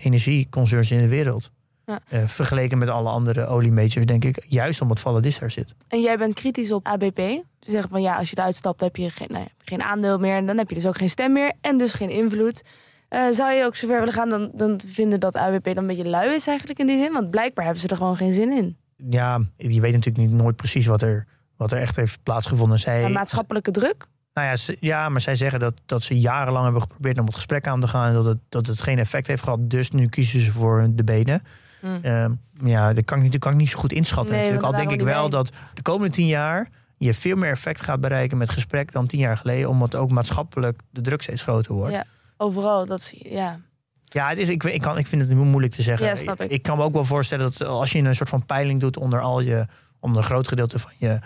energieconcerns 0.03 0.91
in 0.91 0.97
de 0.97 1.07
wereld. 1.07 1.51
Ja. 1.85 1.99
Eh, 2.09 2.27
vergeleken 2.27 2.77
met 2.77 2.89
alle 2.89 3.09
andere 3.09 3.45
oliemajors, 3.45 4.05
denk 4.05 4.25
ik. 4.25 4.45
Juist 4.47 4.81
omdat 4.81 4.99
Valladis 4.99 5.39
daar 5.39 5.51
zit. 5.51 5.75
En 5.87 6.01
jij 6.01 6.17
bent 6.17 6.33
kritisch 6.33 6.71
op 6.71 6.87
ABP. 6.87 7.17
Ze 7.59 7.71
zeggen 7.71 7.89
van 7.89 8.01
ja, 8.01 8.15
als 8.15 8.29
je 8.29 8.37
eruit 8.37 8.55
stapt, 8.55 8.81
heb 8.81 8.95
je 8.95 9.09
geen, 9.09 9.27
nou 9.31 9.47
geen 9.65 9.81
aandeel 9.81 10.19
meer. 10.19 10.35
En 10.35 10.45
dan 10.45 10.57
heb 10.57 10.69
je 10.69 10.75
dus 10.75 10.85
ook 10.85 10.97
geen 10.97 11.09
stem 11.09 11.33
meer 11.33 11.53
en 11.61 11.77
dus 11.77 11.93
geen 11.93 12.09
invloed. 12.09 12.63
Eh, 13.07 13.21
zou 13.31 13.53
je 13.53 13.65
ook 13.65 13.75
zover 13.75 13.99
willen 13.99 14.13
gaan 14.13 14.29
dan, 14.29 14.51
dan 14.53 14.81
vinden 14.87 15.19
dat 15.19 15.35
ABP 15.35 15.63
dan 15.63 15.77
een 15.77 15.87
beetje 15.87 16.09
lui 16.09 16.33
is 16.33 16.47
eigenlijk 16.47 16.79
in 16.79 16.87
die 16.87 16.97
zin? 16.97 17.13
Want 17.13 17.29
blijkbaar 17.29 17.63
hebben 17.63 17.81
ze 17.81 17.89
er 17.89 17.97
gewoon 17.97 18.17
geen 18.17 18.33
zin 18.33 18.51
in. 18.51 18.77
Ja, 19.09 19.41
je 19.57 19.81
weet 19.81 19.93
natuurlijk 19.93 20.27
niet 20.27 20.41
nooit 20.41 20.55
precies 20.55 20.85
wat 20.85 21.01
er, 21.01 21.27
wat 21.57 21.71
er 21.71 21.77
echt 21.77 21.95
heeft 21.95 22.23
plaatsgevonden. 22.23 22.79
Zij, 22.79 23.09
maatschappelijke 23.09 23.71
druk? 23.71 24.07
Nou 24.33 24.47
ja, 24.47 24.55
ze- 24.55 24.77
ja, 24.79 25.09
maar 25.09 25.21
zij 25.21 25.35
zeggen 25.35 25.59
dat, 25.59 25.81
dat 25.85 26.03
ze 26.03 26.19
jarenlang 26.19 26.63
hebben 26.63 26.81
geprobeerd 26.81 27.19
om 27.19 27.25
het 27.25 27.35
gesprek 27.35 27.67
aan 27.67 27.79
te 27.79 27.87
gaan. 27.87 28.07
En 28.07 28.13
dat 28.13 28.25
het, 28.25 28.37
dat 28.49 28.67
het 28.67 28.81
geen 28.81 28.99
effect 28.99 29.27
heeft 29.27 29.43
gehad. 29.43 29.69
Dus 29.69 29.91
nu 29.91 30.07
kiezen 30.07 30.39
ze 30.39 30.51
voor 30.51 30.87
de 30.89 31.03
benen. 31.03 31.41
Hm. 31.79 31.87
Ehm, 32.01 32.31
ja, 32.63 32.93
dat 32.93 33.05
kan 33.05 33.23
ik, 33.23 33.31
dat 33.31 33.39
kan 33.41 33.51
ik 33.51 33.57
niet 33.57 33.69
zo 33.69 33.79
goed 33.79 33.91
inschatten 33.91 34.33
Nee, 34.35 34.43
natuurlijk. 34.43 34.73
Al 34.73 34.79
denk 34.79 34.91
ik 34.91 35.05
wel 35.05 35.29
dat 35.29 35.51
de 35.73 35.81
komende 35.81 36.13
tien 36.13 36.27
jaar 36.27 36.69
je 36.97 37.13
veel 37.13 37.35
meer 37.35 37.51
effect 37.51 37.81
gaat 37.81 37.99
bereiken 38.01 38.37
met 38.37 38.49
gesprek 38.49 38.91
dan 38.91 39.07
tien 39.07 39.19
jaar 39.19 39.37
geleden. 39.37 39.69
Omdat 39.69 39.95
ook 39.95 40.11
maatschappelijk 40.11 40.79
de 40.89 41.01
druk 41.01 41.21
steeds 41.21 41.41
groter 41.41 41.73
wordt. 41.73 41.93
Ja. 41.93 42.03
Overal, 42.37 42.85
dat 42.85 43.01
zie 43.01 43.19
je, 43.23 43.31
ja. 43.35 43.59
Ja, 44.03 44.29
het 44.29 44.37
is, 44.37 44.49
ik, 44.49 44.63
ik, 44.63 44.81
kan, 44.81 44.97
ik 44.97 45.07
vind 45.07 45.21
het 45.21 45.31
moeilijk 45.31 45.73
te 45.73 45.81
zeggen. 45.81 46.07
Ja, 46.07 46.15
snap 46.15 46.41
ik. 46.41 46.61
kan 46.61 46.77
me 46.77 46.83
ook 46.83 46.93
wel 46.93 47.05
voorstellen 47.05 47.45
dat 47.45 47.67
als 47.67 47.91
je 47.91 47.99
een 47.99 48.15
soort 48.15 48.29
van 48.29 48.45
peiling 48.45 48.79
doet 48.79 48.97
onder 48.97 49.21
al 49.21 49.39
je, 49.39 49.65
onder 49.99 50.17
een 50.17 50.23
groot 50.27 50.47
gedeelte 50.47 50.79
van 50.79 50.91
je, 50.97 51.19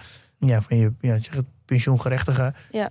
ja, 0.47 0.61
van 0.61 0.77
je 0.77 0.91
ja, 1.01 1.19
zeg 1.19 1.33
het, 1.35 1.45
pensioengerechtigen. 1.65 2.55
Ja. 2.71 2.89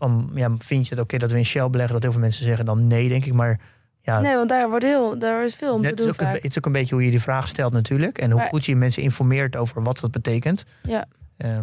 Vind 0.59 0.89
je 0.89 0.95
het 0.95 1.05
oké 1.05 1.19
dat 1.19 1.31
we 1.31 1.39
in 1.39 1.45
Shell 1.45 1.71
beleggen? 1.71 1.95
Dat 1.95 2.03
heel 2.03 2.13
veel 2.13 2.21
mensen 2.21 2.45
zeggen 2.45 2.65
dan 2.65 2.87
nee, 2.87 3.09
denk 3.09 3.25
ik. 3.25 3.33
Maar 3.33 3.61
ja, 4.01 4.21
Nee, 4.21 4.35
want 4.37 4.49
daar, 4.49 4.69
wordt 4.69 4.85
heel, 4.85 5.19
daar 5.19 5.45
is 5.45 5.55
veel 5.55 5.75
om 5.75 5.83
te 5.83 5.95
doen 5.95 6.09
ook, 6.09 6.21
het 6.21 6.45
is 6.45 6.59
ook 6.59 6.67
een 6.67 6.73
beetje 6.73 6.95
hoe 6.95 7.05
je 7.05 7.11
die 7.11 7.21
vraag 7.21 7.49
stelt 7.49 7.73
natuurlijk. 7.73 8.19
En 8.19 8.31
hoe 8.31 8.41
Maar- 8.41 8.49
goed 8.49 8.65
je 8.65 8.77
mensen 8.77 9.03
informeert 9.03 9.57
over 9.57 9.83
wat 9.83 9.99
dat 10.01 10.11
betekent. 10.11 10.65
Ja. 10.83 11.05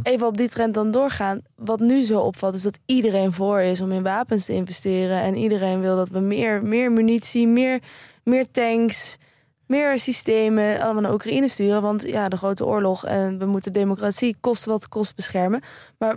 Even 0.03 0.27
op 0.27 0.37
die 0.37 0.49
trend 0.49 0.73
dan 0.73 0.91
doorgaan. 0.91 1.41
Wat 1.55 1.79
nu 1.79 2.01
zo 2.01 2.19
opvalt 2.19 2.53
is 2.53 2.61
dat 2.61 2.79
iedereen 2.85 3.31
voor 3.31 3.61
is 3.61 3.81
om 3.81 3.91
in 3.91 4.03
wapens 4.03 4.45
te 4.45 4.53
investeren. 4.53 5.21
En 5.21 5.35
iedereen 5.35 5.79
wil 5.79 5.95
dat 5.95 6.09
we 6.09 6.19
meer, 6.19 6.63
meer 6.63 6.91
munitie, 6.91 7.47
meer, 7.47 7.79
meer 8.23 8.51
tanks, 8.51 9.17
meer 9.71 9.99
systemen 9.99 10.81
allemaal 10.81 11.01
naar 11.01 11.13
Oekraïne 11.13 11.47
sturen. 11.47 11.81
Want 11.81 12.01
ja, 12.01 12.29
de 12.29 12.37
grote 12.37 12.65
oorlog 12.65 13.05
en 13.05 13.39
we 13.39 13.45
moeten 13.45 13.73
democratie 13.73 14.35
kost 14.41 14.65
wat 14.65 14.87
kost 14.87 15.15
beschermen. 15.15 15.61
Maar 15.97 16.15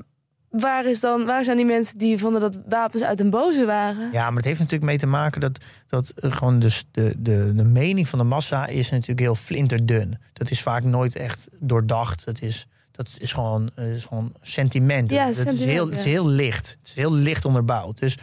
waar, 0.51 0.87
is 0.87 1.01
dan, 1.01 1.27
waar 1.27 1.45
zijn 1.45 1.57
die 1.57 1.67
mensen 1.67 1.99
die 1.99 2.19
vonden 2.19 2.41
dat 2.41 2.59
wapens 2.69 3.03
uit 3.03 3.21
een 3.21 3.31
boze 3.31 3.65
waren? 3.65 4.09
Ja, 4.13 4.27
maar 4.27 4.37
het 4.37 4.45
heeft 4.45 4.59
natuurlijk 4.59 4.91
mee 4.91 4.99
te 4.99 5.07
maken 5.07 5.41
dat, 5.41 5.59
dat 5.89 6.11
eh, 6.11 6.33
gewoon 6.33 6.59
dus 6.59 6.85
de, 6.91 7.15
de, 7.17 7.53
de 7.55 7.65
mening 7.65 8.09
van 8.09 8.19
de 8.19 8.25
massa 8.25 8.67
is 8.67 8.91
natuurlijk 8.91 9.21
heel 9.21 9.35
flinterdun. 9.35 10.19
Dat 10.33 10.51
is 10.51 10.63
vaak 10.63 10.85
nooit 10.85 11.17
echt 11.17 11.49
doordacht. 11.59 12.25
Dat 12.25 12.43
is, 12.43 12.67
dat 12.91 13.17
is, 13.19 13.33
gewoon, 13.33 13.71
eh, 13.75 13.95
is 13.95 14.05
gewoon 14.05 14.33
sentiment. 14.43 15.11
Ja, 15.11 15.27
dat 15.27 15.53
is 15.53 15.65
heel, 15.65 15.87
het 15.87 15.99
is 15.99 16.05
heel 16.05 16.29
licht. 16.29 16.77
Het 16.79 16.89
is 16.89 16.95
heel 16.95 17.13
licht 17.13 17.45
onderbouwd. 17.45 17.99
Dus 17.99 18.19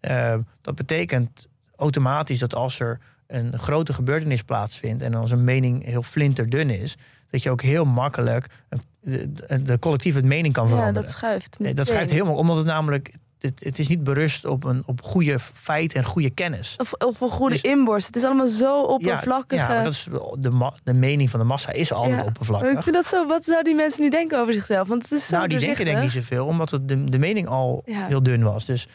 eh, 0.00 0.34
dat 0.60 0.74
betekent 0.74 1.48
automatisch 1.76 2.38
dat 2.38 2.54
als 2.54 2.80
er 2.80 3.00
een 3.26 3.58
grote 3.58 3.92
gebeurtenis 3.92 4.42
plaatsvindt 4.42 5.02
en 5.02 5.14
als 5.14 5.30
een 5.30 5.44
mening 5.44 5.84
heel 5.84 6.02
flinterdun 6.02 6.70
is, 6.70 6.96
dat 7.30 7.42
je 7.42 7.50
ook 7.50 7.62
heel 7.62 7.84
makkelijk 7.84 8.46
de, 9.00 9.32
de, 9.62 9.78
collectieve 9.78 10.22
mening 10.22 10.54
kan 10.54 10.64
Ja, 10.64 10.70
veranderen. 10.70 11.02
dat 11.02 11.10
schuift. 11.10 11.58
Nee, 11.58 11.74
dat 11.74 11.86
schrijft 11.86 12.10
helemaal, 12.10 12.34
omdat 12.34 12.56
het 12.56 12.66
namelijk, 12.66 13.12
het, 13.38 13.60
het 13.64 13.78
is 13.78 13.88
niet 13.88 14.04
berust 14.04 14.44
op, 14.44 14.64
een, 14.64 14.82
op 14.86 15.02
goede 15.02 15.38
feiten 15.38 15.98
en 15.98 16.04
goede 16.04 16.30
kennis. 16.30 16.74
Of, 16.78 16.92
of 16.92 17.20
een 17.20 17.28
goede 17.28 17.54
Dus- 17.54 17.62
inborst. 17.62 18.06
Het 18.06 18.16
is 18.16 18.24
allemaal 18.24 18.46
zo 18.46 18.82
oppervlakkig. 18.82 19.58
Ja, 19.58 19.68
maar 19.68 19.84
dat 19.84 19.92
is 19.92 20.08
de, 20.38 20.70
de 20.84 20.94
mening 20.94 21.30
van 21.30 21.40
de 21.40 21.46
massa 21.46 21.72
is 21.72 21.92
altijd 21.92 22.10
Ja, 22.10 22.16
Maar 22.16 22.24
ik 22.24 22.30
oppervlakkig. 22.30 22.82
vind 22.82 22.94
dat 22.96 23.06
zo. 23.06 23.26
Wat 23.26 23.44
zouden 23.44 23.64
die 23.64 23.74
mensen 23.82 24.02
nu 24.02 24.10
denken 24.10 24.38
over 24.40 24.52
zichzelf? 24.52 24.88
Want 24.88 25.02
het 25.02 25.12
is 25.12 25.26
zo 25.26 25.36
Nou, 25.36 25.48
die 25.48 25.58
denken 25.58 25.84
denk 25.84 25.96
ik 25.96 26.02
niet 26.02 26.12
zoveel, 26.12 26.46
omdat 26.46 26.70
het 26.70 26.88
de, 26.88 27.04
de 27.04 27.18
mening 27.18 27.48
al 27.48 27.82
Ja. 27.86 28.06
heel 28.06 28.22
dun 28.22 28.42
was. 28.42 28.64
Dus 28.64 28.86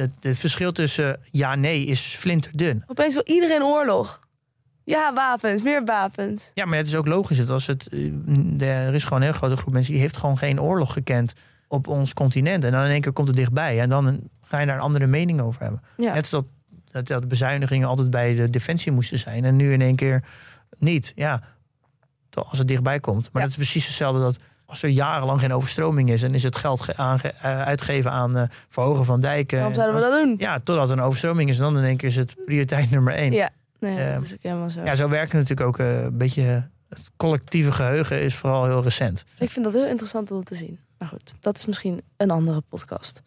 het, 0.00 0.10
het 0.20 0.38
verschil 0.38 0.72
tussen 0.72 1.20
ja 1.30 1.52
en 1.52 1.60
nee 1.60 1.84
is 1.84 2.00
flinterdun. 2.00 2.84
Opeens 2.86 3.14
wil 3.14 3.22
iedereen 3.26 3.62
oorlog. 3.62 4.20
Ja, 4.84 5.12
wapens, 5.14 5.62
meer 5.62 5.84
wapens. 5.84 6.50
Ja, 6.54 6.64
maar 6.64 6.78
het 6.78 6.86
is 6.86 6.94
ook 6.94 7.06
logisch 7.06 7.38
dat 7.38 7.50
als 7.50 7.66
het. 7.66 7.88
eh, 7.88 8.86
er 8.86 8.94
is 8.94 9.02
gewoon 9.02 9.18
een 9.18 9.24
hele 9.26 9.38
grote 9.38 9.56
groep 9.56 9.72
mensen 9.72 9.92
die 9.92 10.00
heeft 10.02 10.16
gewoon 10.16 10.38
geen 10.38 10.60
oorlog 10.60 10.92
gekend 10.92 11.32
op 11.68 11.86
ons 11.88 12.14
continent. 12.14 12.64
En 12.64 12.72
dan 12.72 12.84
in 12.84 12.90
één 12.90 13.00
keer 13.00 13.12
komt 13.12 13.28
het 13.28 13.36
dichtbij. 13.36 13.80
En 13.80 13.88
dan 13.88 14.20
ga 14.42 14.58
je 14.58 14.66
daar 14.66 14.74
een 14.76 14.80
andere 14.82 15.06
mening 15.06 15.40
over 15.40 15.62
hebben. 15.62 15.82
Ja. 15.96 16.14
Net 16.14 16.26
zoals 16.26 16.44
dat, 16.90 17.06
dat 17.06 17.28
bezuinigingen 17.28 17.88
altijd 17.88 18.10
bij 18.10 18.34
de 18.34 18.50
defensie 18.50 18.92
moesten 18.92 19.18
zijn. 19.18 19.44
En 19.44 19.56
nu 19.56 19.72
in 19.72 19.80
één 19.80 19.96
keer 19.96 20.24
niet. 20.78 21.12
Ja, 21.16 21.42
als 22.30 22.58
het 22.58 22.68
dichtbij 22.68 23.00
komt. 23.00 23.22
Maar 23.32 23.42
Ja. 23.42 23.48
dat 23.48 23.58
is 23.58 23.64
precies 23.64 23.86
hetzelfde 23.86 24.20
dat 24.20 24.36
als 24.70 24.82
er 24.82 24.88
jarenlang 24.88 25.40
geen 25.40 25.52
overstroming 25.52 26.10
is, 26.10 26.20
dan 26.20 26.34
is 26.34 26.42
het 26.42 26.56
geld 26.56 26.96
aange- 26.96 27.28
eh, 27.42 27.62
uitgeven 27.62 28.10
aan 28.10 28.36
eh, 28.36 28.48
verhogen 28.68 29.04
van 29.04 29.20
dijken. 29.20 29.58
Waarom 29.58 29.74
En 29.76 29.80
zouden 29.82 30.00
we 30.02 30.08
dat 30.10 30.24
doen? 30.24 30.34
Ja, 30.38 30.58
totdat 30.58 30.90
er 30.90 30.98
een 30.98 31.04
overstroming 31.04 31.48
is. 31.50 31.56
En 31.56 31.62
dan 31.62 31.78
in 31.78 31.84
één 31.84 31.96
keer 31.96 32.08
is 32.08 32.16
het 32.16 32.34
prioriteit 32.44 32.90
nummer 32.96 33.14
één. 33.14 33.32
Ja, 33.32 33.50
nee, 33.80 33.98
Eh, 34.06 34.14
dat 34.14 34.22
is 34.22 34.32
ook 34.32 34.38
helemaal 34.42 34.70
zo. 34.70 34.82
Ja, 34.84 34.94
zo 34.94 35.08
werkt 35.08 35.32
het 35.32 35.40
natuurlijk 35.48 35.68
ook 35.68 35.78
eh, 35.86 36.02
een 36.02 36.16
beetje. 36.18 36.68
Het 36.88 37.10
collectieve 37.16 37.72
geheugen 37.72 38.20
is 38.20 38.34
vooral 38.34 38.64
heel 38.64 38.82
recent. 38.82 39.24
Ik 39.38 39.50
vind 39.50 39.64
dat 39.64 39.74
heel 39.74 39.86
interessant 39.86 40.30
om 40.30 40.44
te 40.44 40.54
zien. 40.54 40.78
Maar 40.98 41.08
goed, 41.08 41.34
dat 41.40 41.56
is 41.56 41.66
misschien 41.66 42.02
een 42.16 42.30
andere 42.30 42.60
podcast. 42.68 43.22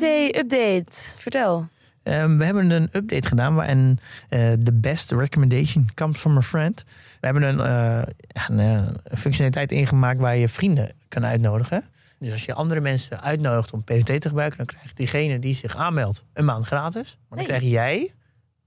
PDT-update. 0.00 0.96
Vertel. 1.16 1.68
Ehm, 2.02 2.36
we 2.36 2.44
hebben 2.44 2.70
een 2.70 2.88
update 2.92 3.28
gedaan 3.28 3.54
waarin 3.54 3.98
eh 4.28 4.52
the 4.52 4.72
best 4.72 5.12
recommendation 5.12 5.88
comes 5.94 6.18
from 6.18 6.36
a 6.36 6.42
friend. 6.42 6.84
We 7.20 7.26
hebben 7.26 7.42
een, 7.42 7.60
eh, 7.60 8.02
een, 8.48 8.58
eh, 8.58 8.86
een 9.04 9.16
functionaliteit 9.18 9.72
ingemaakt 9.72 10.20
waar 10.20 10.36
je 10.36 10.48
vrienden 10.48 10.92
kan 11.08 11.24
uitnodigen. 11.26 11.84
Dus 12.18 12.30
als 12.32 12.44
je 12.44 12.54
andere 12.54 12.80
mensen 12.80 13.22
uitnodigt 13.22 13.72
om 13.72 13.84
PDT 13.84 14.20
te 14.20 14.28
gebruiken, 14.28 14.56
dan 14.58 14.66
krijgt 14.66 14.96
diegene 14.96 15.38
die 15.38 15.54
zich 15.54 15.76
aanmeldt 15.76 16.24
een 16.32 16.44
maand 16.44 16.66
gratis. 16.66 17.16
Maar 17.28 17.38
dan 17.38 17.48
Nee. 17.48 17.58
krijg 17.58 17.62
jij 17.72 18.12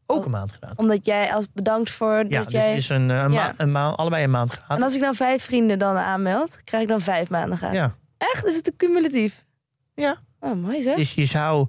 ook 0.05 0.25
een 0.25 0.31
maand 0.31 0.51
gratis. 0.51 0.77
Omdat 0.77 1.05
jij 1.05 1.33
als 1.33 1.47
bedankt 1.53 1.89
voor 1.91 2.25
Ja, 2.27 2.39
dat 2.39 2.49
dus 2.49 2.87
jij... 2.87 2.97
een, 2.97 3.11
eh, 3.11 3.17
een, 3.21 3.31
Ja. 3.31 3.53
een 3.57 3.71
maand, 3.71 3.97
allebei 3.97 4.23
een 4.23 4.31
maand 4.31 4.51
gratis. 4.51 4.75
En 4.77 4.83
als 4.83 4.93
ik 4.95 5.01
dan 5.01 5.15
vijf 5.15 5.43
vrienden 5.43 5.79
dan 5.79 5.95
aanmeld, 5.97 6.63
krijg 6.63 6.83
ik 6.83 6.89
dan 6.89 7.01
vijf 7.01 7.29
maanden 7.29 7.57
gratis. 7.57 7.77
Ja. 7.77 7.91
Echt? 8.17 8.45
Is 8.45 8.55
het 8.55 8.73
cumulatief? 8.77 9.45
Ja. 9.95 10.17
Oh, 10.43 10.55
mooi 10.55 10.81
zeg. 10.81 10.95
Dus 10.95 11.13
je 11.13 11.25
zou 11.25 11.67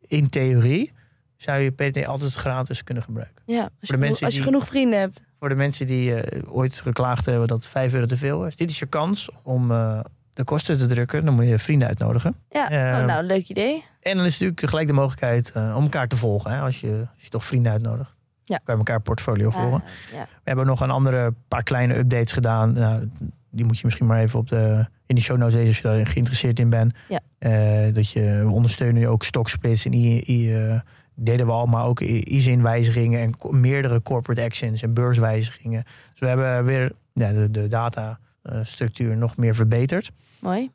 in 0.00 0.28
theorie 0.28 0.92
zou 1.36 1.58
je 1.60 1.70
PDT 1.70 2.06
altijd 2.06 2.34
gratis 2.34 2.84
kunnen 2.84 3.02
gebruiken. 3.04 3.42
ja, 3.46 3.62
als 3.62 3.70
je, 3.80 3.86
de 3.86 3.92
genoeg, 3.92 4.08
als 4.08 4.18
je 4.20 4.26
die- 4.26 4.42
genoeg 4.42 4.64
vrienden 4.66 4.98
hebt. 4.98 5.22
Voor 5.38 5.48
de 5.48 5.54
mensen 5.54 5.86
die 5.86 6.14
eh, 6.14 6.42
ooit 6.54 6.80
geklaagd 6.80 7.26
hebben 7.26 7.48
dat 7.48 7.66
5 7.66 7.92
euro 7.94 8.06
te 8.06 8.16
veel 8.16 8.46
is. 8.46 8.56
Dit 8.56 8.70
is 8.70 8.78
je 8.78 8.86
kans 8.86 9.30
om 9.42 9.70
eh, 9.70 10.00
de 10.32 10.44
kosten 10.44 10.78
te 10.78 10.86
drukken. 10.86 11.24
Dan 11.24 11.34
moet 11.34 11.46
je 11.48 11.58
vrienden 11.58 11.88
uitnodigen. 11.88 12.34
Ja, 12.50 12.70
Ehm, 12.70 13.00
oh, 13.00 13.06
nou, 13.06 13.22
leuk 13.24 13.48
idee. 13.48 13.84
En 14.00 14.16
dan 14.16 14.26
is 14.26 14.32
natuurlijk 14.38 14.68
gelijk 14.68 14.86
de 14.86 14.92
mogelijkheid 14.92 15.50
eh, 15.52 15.74
om 15.76 15.82
elkaar 15.82 16.08
te 16.08 16.16
volgen. 16.16 16.50
Hè, 16.50 16.60
als, 16.60 16.80
je, 16.80 16.98
als 17.14 17.24
je 17.24 17.28
toch 17.28 17.44
vrienden 17.44 17.72
uitnodigt. 17.72 18.16
Ja. 18.44 18.56
Dan 18.56 18.64
kan 18.64 18.74
je 18.74 18.78
elkaar 18.80 19.00
portfolio 19.00 19.50
volgen. 19.50 19.82
Ah, 19.82 20.12
ja. 20.12 20.22
We 20.22 20.40
hebben 20.44 20.66
nog 20.66 20.80
een 20.80 20.90
andere 20.90 21.34
paar 21.48 21.62
kleine 21.62 21.96
updates 21.98 22.32
gedaan. 22.32 22.72
Nou, 22.72 23.10
die 23.50 23.64
moet 23.64 23.78
je 23.78 23.84
misschien 23.84 24.06
maar 24.06 24.20
even 24.20 24.38
op 24.38 24.48
de, 24.48 24.86
in 25.06 25.14
de 25.14 25.20
show 25.20 25.36
notes 25.36 25.54
lezen 25.54 25.68
als 25.68 25.76
je 25.76 25.82
daar 25.82 26.06
geïnteresseerd 26.06 26.58
in 26.58 26.70
bent. 26.70 26.94
Ja. 27.08 27.20
Eh, 27.38 27.94
dat 27.94 28.10
je, 28.10 28.42
we 28.44 28.50
ondersteunen 28.50 29.08
ook 29.08 29.24
stocksplits 29.24 29.84
en 29.84 29.92
I, 29.92 30.22
I, 30.26 30.54
eh, 30.54 30.80
deden 31.14 31.46
we 31.46 31.52
al, 31.52 31.66
maar 31.66 31.84
ook 31.84 32.00
ISIN-wijzigingen 32.00 33.20
en 33.20 33.60
meerdere 33.60 34.02
corporate 34.02 34.42
actions 34.42 34.82
en 34.82 34.94
beurswijzigingen. 34.94 35.82
Dus 36.10 36.20
we 36.20 36.26
hebben 36.26 36.64
weer 36.64 36.92
ja, 37.14 37.32
de, 37.32 37.50
de 37.50 37.68
datastructuur 37.68 39.16
nog 39.16 39.36
meer 39.36 39.54
verbeterd. 39.54 40.10
Mooi. 40.40 40.70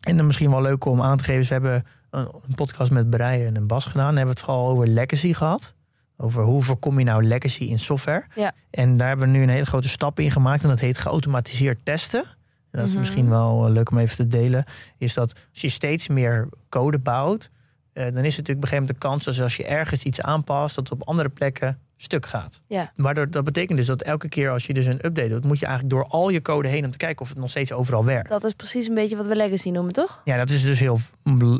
En 0.00 0.16
dan 0.16 0.26
misschien 0.26 0.50
wel 0.50 0.62
leuk 0.62 0.84
om 0.84 1.02
aan 1.02 1.16
te 1.16 1.24
geven, 1.24 1.42
we 1.42 1.52
hebben 1.52 1.84
een, 2.10 2.28
een 2.48 2.54
podcast 2.54 2.90
met 2.90 3.10
Breien 3.10 3.56
en 3.56 3.66
Bas 3.66 3.84
gedaan. 3.84 4.06
Dan 4.06 4.16
hebben 4.16 4.34
we 4.34 4.40
het 4.40 4.50
vooral 4.50 4.68
over 4.68 4.88
legacy 4.88 5.32
gehad. 5.32 5.74
Over 6.22 6.42
hoe 6.42 6.62
voorkom 6.62 6.98
je 6.98 7.04
nou 7.04 7.22
legacy 7.24 7.62
in 7.64 7.78
software. 7.78 8.24
Ja. 8.34 8.52
En 8.70 8.96
daar 8.96 9.08
hebben 9.08 9.26
we 9.26 9.36
nu 9.36 9.42
een 9.42 9.48
hele 9.48 9.64
grote 9.66 9.88
stap 9.88 10.18
in 10.20 10.30
gemaakt. 10.30 10.62
En 10.62 10.68
dat 10.68 10.80
heet 10.80 10.98
geautomatiseerd 10.98 11.78
testen. 11.82 12.20
En 12.20 12.78
dat 12.78 12.82
is 12.84 12.90
Mhm. 12.90 12.98
misschien 12.98 13.28
wel 13.28 13.66
eh, 13.66 13.72
leuk 13.72 13.90
om 13.90 13.98
even 13.98 14.16
te 14.16 14.26
delen. 14.26 14.64
Is 14.98 15.14
dat 15.14 15.32
als 15.52 15.60
je 15.60 15.68
steeds 15.68 16.08
meer 16.08 16.48
code 16.68 16.98
bouwt. 16.98 17.50
eh, 17.92 18.04
dan 18.04 18.24
is 18.24 18.36
het 18.36 18.46
natuurlijk 18.46 18.48
op 18.48 18.62
een 18.62 18.68
gegeven 18.68 18.76
moment 18.82 19.00
de 19.00 19.08
kans 19.08 19.24
dat 19.24 19.38
als 19.40 19.56
je 19.56 19.64
ergens 19.64 20.02
iets 20.02 20.20
aanpast. 20.20 20.74
dat 20.74 20.88
het 20.88 21.00
op 21.00 21.08
andere 21.08 21.28
plekken 21.28 21.78
stuk 21.96 22.26
gaat. 22.26 22.60
Ja. 22.66 22.92
Waardoor 22.96 23.30
dat 23.30 23.44
betekent 23.44 23.78
dus 23.78 23.86
dat 23.86 24.02
elke 24.02 24.28
keer 24.28 24.50
als 24.50 24.66
je 24.66 24.72
dus 24.74 24.84
een 24.86 25.04
update 25.06 25.28
doet. 25.28 25.44
moet 25.44 25.58
je 25.58 25.66
eigenlijk 25.66 25.94
door 25.94 26.04
al 26.06 26.28
je 26.28 26.42
code 26.42 26.68
heen 26.68 26.84
om 26.84 26.90
te 26.90 26.96
kijken 26.96 27.22
of 27.22 27.28
het 27.28 27.38
nog 27.38 27.50
steeds 27.50 27.72
overal 27.72 28.04
werkt. 28.04 28.28
Dat 28.28 28.44
is 28.44 28.52
precies 28.52 28.88
een 28.88 28.94
beetje 28.94 29.16
wat 29.16 29.26
we 29.26 29.36
legacy 29.36 29.70
noemen, 29.70 29.92
toch? 29.92 30.20
Ja, 30.24 30.36
dat 30.36 30.50
is 30.50 30.62
dus 30.62 30.80
heel. 30.80 30.98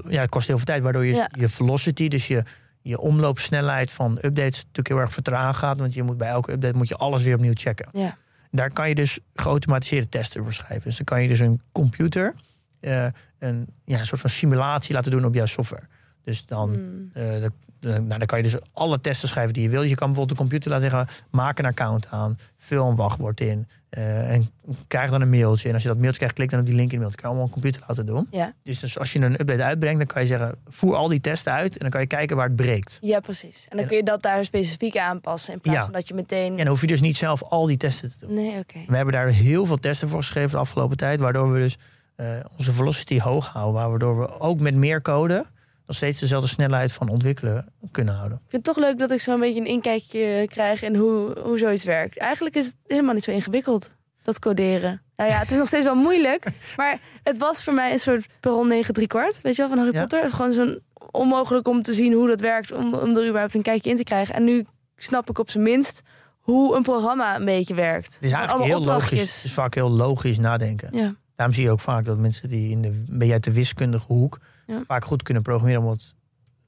Ja, 0.09 0.27
kost 0.27 0.47
heel 0.47 0.57
veel 0.57 0.67
tijd, 0.67 0.83
waardoor 0.83 1.05
je 1.07 1.15
Ja. 1.15 1.31
je 1.39 1.49
velocity, 1.49 2.09
dus 2.09 2.27
je, 2.27 2.43
je 2.83 2.99
omloopsnelheid 2.99 3.93
van 3.93 4.13
updates 4.13 4.57
natuurlijk 4.59 4.89
heel 4.89 4.99
erg 4.99 5.13
vertraagd 5.13 5.59
gaat. 5.59 5.81
Want 5.81 5.95
je 5.95 6.03
moet 6.03 6.17
bij 6.17 6.29
elke 6.29 6.53
update 6.53 6.77
moet 6.77 6.89
je 6.89 6.97
alles 6.97 7.23
weer 7.23 7.35
opnieuw 7.35 7.53
checken. 7.55 7.89
Ja. 7.93 8.17
Daar 8.51 8.73
kan 8.73 8.89
je 8.89 8.95
dus 8.95 9.19
geautomatiseerde 9.35 10.09
testen 10.09 10.43
voor 10.43 10.53
schrijven. 10.53 10.85
Dus 10.85 10.97
dan 10.97 11.05
kan 11.05 11.23
je 11.23 11.29
dus 11.29 11.39
een 11.39 11.61
computer 11.73 12.35
eh, 12.81 13.07
een, 13.39 13.67
ja, 13.85 13.99
een 13.99 14.07
soort 14.07 14.21
van 14.21 14.31
simulatie 14.31 14.95
laten 14.95 15.11
doen 15.11 15.25
op 15.25 15.35
jouw 15.35 15.47
software. 15.47 15.87
Dus 16.25 16.47
dan, 16.47 16.71
Hmm. 16.75 17.11
eh, 17.13 17.23
de- 17.43 17.53
nou, 17.81 18.07
dan 18.09 18.27
kan 18.27 18.39
je 18.39 18.45
dus 18.45 18.57
alle 18.73 19.01
testen 19.01 19.29
schrijven 19.29 19.55
die 19.55 19.63
je 19.63 19.69
wil. 19.69 19.83
Je 19.83 19.95
kan 19.95 20.07
bijvoorbeeld 20.07 20.29
de 20.39 20.43
computer 20.45 20.71
laten 20.71 20.91
zeggen: 20.91 21.09
maak 21.31 21.59
een 21.59 21.65
account 21.65 22.07
aan, 22.11 22.39
vul 22.59 22.89
een 22.89 22.97
wachtwoord 22.97 23.41
in. 23.41 23.67
eh, 23.91 24.33
en 24.33 24.51
krijg 24.87 25.11
dan 25.11 25.21
een 25.21 25.31
mailtje. 25.31 25.69
En 25.69 25.75
als 25.75 25.83
je 25.83 25.89
dat 25.89 25.97
mailtje 25.99 26.17
krijgt, 26.19 26.35
klik 26.35 26.51
dan 26.51 26.61
op 26.61 26.67
die 26.67 26.75
link 26.75 26.87
in 26.93 26.95
de 26.95 27.05
mail. 27.05 27.11
Dat 27.11 27.21
kan 27.21 27.31
je 27.31 27.37
allemaal 27.37 27.47
een 27.57 27.61
computer 27.63 27.83
laten 27.89 28.07
doen. 28.07 28.27
Ja. 28.31 28.53
Dus, 28.63 28.79
dus 28.81 28.99
als 28.99 29.13
je 29.13 29.19
een 29.21 29.41
update 29.41 29.63
uitbrengt, 29.63 29.99
dan 29.99 30.07
kan 30.07 30.23
je 30.23 30.29
zeggen: 30.29 30.55
voer 30.69 30.97
al 30.97 31.09
die 31.09 31.21
testen 31.21 31.53
uit. 31.53 31.73
En 31.73 31.79
dan 31.81 31.91
kan 31.91 32.01
je 32.01 32.07
kijken 32.07 32.37
waar 32.37 32.47
het 32.47 32.57
breekt. 32.57 32.99
ja, 33.01 33.21
precies. 33.21 33.63
En 33.63 33.69
dan 33.71 33.79
En- 33.81 33.87
kun 33.87 33.97
je 33.97 34.03
dat 34.03 34.23
daar 34.23 34.45
specifiek 34.45 34.97
aanpassen. 34.97 35.53
In 35.53 35.61
plaats 35.61 35.79
Ja. 35.79 35.85
van 35.85 35.93
dat 35.93 36.09
je 36.09 36.15
meteen... 36.15 36.51
En 36.51 36.57
dan 36.57 36.67
hoef 36.67 36.81
je 36.81 36.87
dus 36.87 37.01
niet 37.01 37.17
zelf 37.17 37.43
al 37.43 37.67
die 37.67 37.77
testen 37.77 38.11
te 38.11 38.27
doen. 38.27 38.35
Nee, 38.35 38.59
oké. 38.59 38.79
We 38.87 38.97
hebben 38.97 39.15
daar 39.15 39.29
heel 39.29 39.67
veel 39.67 39.77
testen 39.79 40.09
voor 40.09 40.19
geschreven 40.21 40.51
de 40.51 40.57
afgelopen 40.57 40.97
tijd. 40.97 41.21
Waardoor 41.21 41.53
we 41.53 41.59
dus 41.59 41.77
eh, 42.17 42.37
onze 42.59 42.73
velocity 42.73 43.19
hoog 43.21 43.47
houden. 43.49 43.89
Waardoor 43.91 44.19
we 44.19 44.41
ook 44.41 44.61
met 44.61 44.75
meer 44.75 45.03
code 45.03 45.45
nog 45.91 45.99
steeds 45.99 46.21
dezelfde 46.21 46.49
snelheid 46.49 46.93
van 46.93 47.09
ontwikkelen 47.09 47.73
kunnen 47.91 48.15
houden. 48.15 48.39
Ik 48.45 48.51
vind 48.51 48.67
het 48.67 48.75
toch 48.75 48.85
leuk 48.85 48.99
dat 48.99 49.11
ik 49.11 49.21
zo'n 49.21 49.41
beetje 49.41 49.61
een 49.61 49.67
inkijkje 49.67 50.47
krijg 50.49 50.83
in 50.83 50.95
hoe, 50.95 51.39
hoe 51.41 51.59
zoiets 51.59 51.85
werkt. 51.85 52.19
Eigenlijk 52.19 52.57
is 52.57 52.67
het 52.67 52.75
helemaal 52.87 53.15
niet 53.15 53.25
zo 53.25 53.31
ingewikkeld, 53.31 53.91
dat 54.23 54.39
coderen. 54.39 55.03
Nou 55.17 55.31
ja, 55.31 55.39
het 55.39 55.51
is 55.51 55.57
nog 55.57 55.67
steeds 55.67 55.85
wel 55.85 55.95
moeilijk. 55.95 56.47
Maar 56.77 57.01
het 57.23 57.37
was 57.37 57.63
voor 57.63 57.75
mij 57.75 57.93
een 57.93 58.01
soort 58.01 58.27
perron 58.41 58.69
9 58.69 58.95
3 58.95 59.07
kwart. 59.07 59.41
Weet 59.43 59.57
je 59.57 59.61
wel, 59.63 59.71
van 59.71 59.79
Harry 59.79 59.95
Ja. 59.95 60.01
Potter. 60.01 60.31
Gewoon 60.31 60.53
zo'n 60.53 60.81
onmogelijk 61.11 61.69
om 61.69 61.83
te 61.83 61.95
zien 61.95 62.13
hoe 62.13 62.29
dat 62.29 62.41
werkt. 62.41 62.73
Om, 62.73 62.95
om 62.95 63.17
er 63.17 63.27
überhaupt 63.27 63.55
een 63.55 63.63
kijkje 63.63 63.91
in 63.91 63.97
te 63.97 64.05
krijgen. 64.05 64.35
En 64.35 64.45
nu 64.45 64.67
snap 64.97 65.31
ik 65.31 65.39
op 65.39 65.51
zijn 65.51 65.63
minst 65.65 66.03
hoe 66.39 66.77
een 66.77 66.83
programma 66.83 67.37
een 67.37 67.45
beetje 67.45 67.75
werkt. 67.75 68.15
Het 68.15 68.25
is 68.25 68.33
eigenlijk 68.33 68.65
heel 68.65 68.81
logisch. 68.81 69.35
Het 69.35 69.45
is 69.45 69.53
vaak 69.53 69.75
heel 69.75 69.91
logisch 69.91 70.39
nadenken. 70.39 70.89
Ja, 70.93 71.15
Daarom 71.37 71.55
zie 71.55 71.65
je 71.65 71.71
ook 71.71 71.81
vaak 71.81 72.05
dat 72.05 72.19
mensen 72.19 72.49
die 72.49 72.71
in 72.71 72.83
de, 72.83 73.05
beetje 73.09 73.33
uit 73.33 73.45
de 73.45 73.53
wiskundige 73.53 74.13
hoek 74.13 74.39
Ja. 74.71 74.83
vaak 74.87 75.05
goed 75.05 75.23
kunnen 75.23 75.43
programmeren. 75.43 75.83
Omdat 75.83 76.15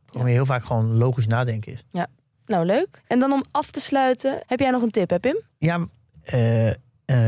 programmeren 0.05 0.37
heel 0.37 0.47
vaak 0.47 0.65
gewoon 0.65 0.97
logisch 0.97 1.27
nadenken 1.27 1.73
is. 1.73 1.85
nou 2.47 2.67
leuk. 2.67 3.03
En 3.07 3.19
dan 3.19 3.33
om 3.33 3.45
af 3.51 3.71
te 3.71 3.81
sluiten, 3.81 4.43
heb 4.47 4.61
jij 4.61 4.71
nog 4.71 4.83
een 4.83 4.91
tip, 4.91 5.11
hè 5.11 5.19
Pim? 5.19 5.41
Ja, 5.59 5.87
eh, 6.23 6.69
eh, 6.69 6.75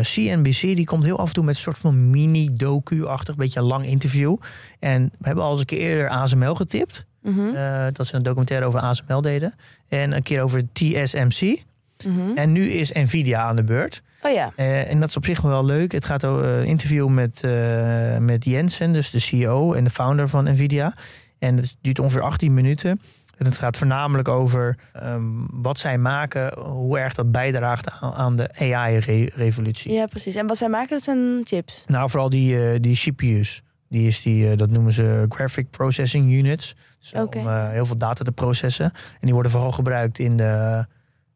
CNBC 0.01 0.61
die 0.61 0.85
komt 0.85 1.05
heel 1.05 1.19
af 1.19 1.29
en 1.29 1.35
toe 1.35 1.45
met 1.45 1.55
een 1.55 1.61
soort 1.61 1.79
van 1.79 2.11
mini-docu-achtig, 2.11 3.37
beetje 3.37 3.61
een 3.61 3.67
lang 3.67 3.87
interview. 3.87 4.37
En 4.79 5.13
we 5.19 5.27
hebben 5.27 5.45
al 5.45 5.51
eens 5.51 5.61
een 5.61 5.67
keer 5.67 5.79
eerder 5.79 6.09
ASML 6.09 6.55
getipt. 6.55 7.07
Eh, 7.25 7.87
dat 7.93 8.07
ze 8.07 8.17
een 8.17 8.23
documentaire 8.23 8.67
over 8.67 8.81
ASML 8.81 9.21
deden. 9.21 9.55
En 9.89 10.13
een 10.13 10.23
keer 10.23 10.43
over 10.43 10.73
TSMC. 10.73 11.63
mhm. 12.07 12.37
En 12.37 12.53
nu 12.53 12.71
is 12.71 12.93
Nvidia 12.93 13.43
aan 13.43 13.57
de 13.57 13.65
beurt. 13.65 14.03
Oh 14.27 14.33
ja, 14.33 14.53
Eh, 14.57 14.91
en 14.91 15.01
dat 15.01 15.09
is 15.09 15.17
op 15.17 15.25
zich 15.25 15.41
wel 15.41 15.65
leuk. 15.65 15.93
Het 15.93 16.05
gaat 16.05 16.25
over 16.25 16.45
een 16.45 16.65
interview 16.67 17.09
met, 17.09 17.43
eh, 17.43 18.17
met 18.17 18.45
Jensen, 18.45 18.93
dus 18.93 19.11
de 19.11 19.19
CEO 19.19 19.73
en 19.73 19.85
de 19.85 19.91
founder 19.91 20.29
van 20.29 20.45
Nvidia. 20.45 20.95
En 21.39 21.57
het 21.57 21.77
duurt 21.81 21.99
ongeveer 21.99 22.23
18 22.23 22.55
minuten. 22.55 23.01
En 23.39 23.47
het 23.47 23.59
gaat 23.59 23.77
voornamelijk 23.77 24.29
over 24.29 24.79
ehm, 24.93 25.23
wat 25.51 25.79
zij 25.79 25.99
maken, 25.99 26.59
hoe 26.59 26.99
erg 26.99 27.15
dat 27.15 27.33
bijdraagt 27.33 27.91
aan, 27.91 28.13
aan 28.13 28.37
de 28.37 28.49
AI-revolutie. 28.59 29.93
ja 29.93 30.07
precies. 30.07 30.35
En 30.35 30.47
wat 30.47 30.57
zij 30.57 30.69
maken, 30.69 30.91
dat 30.91 31.03
zijn 31.03 31.41
chips. 31.45 31.85
Nou, 31.87 32.11
vooral 32.11 32.29
die, 32.29 32.71
eh, 32.71 32.81
die 32.81 32.97
CPU's. 32.97 33.63
Die 33.89 34.07
is 34.07 34.23
die, 34.23 34.57
dat 34.57 34.71
noemen 34.71 34.93
ze 34.93 35.27
Graphic 35.29 35.71
Processing 35.71 36.33
Units. 36.33 36.75
Dus. 36.99 37.13
Om 37.13 37.49
heel 37.49 37.87
veel 37.87 37.97
data 37.97 38.25
te 38.25 38.33
processen. 38.33 38.85
En 38.85 39.21
die 39.21 39.33
worden 39.33 39.53
vooral 39.53 39.73
gebruikt 39.73 40.19
in 40.19 40.37
de, 40.37 40.87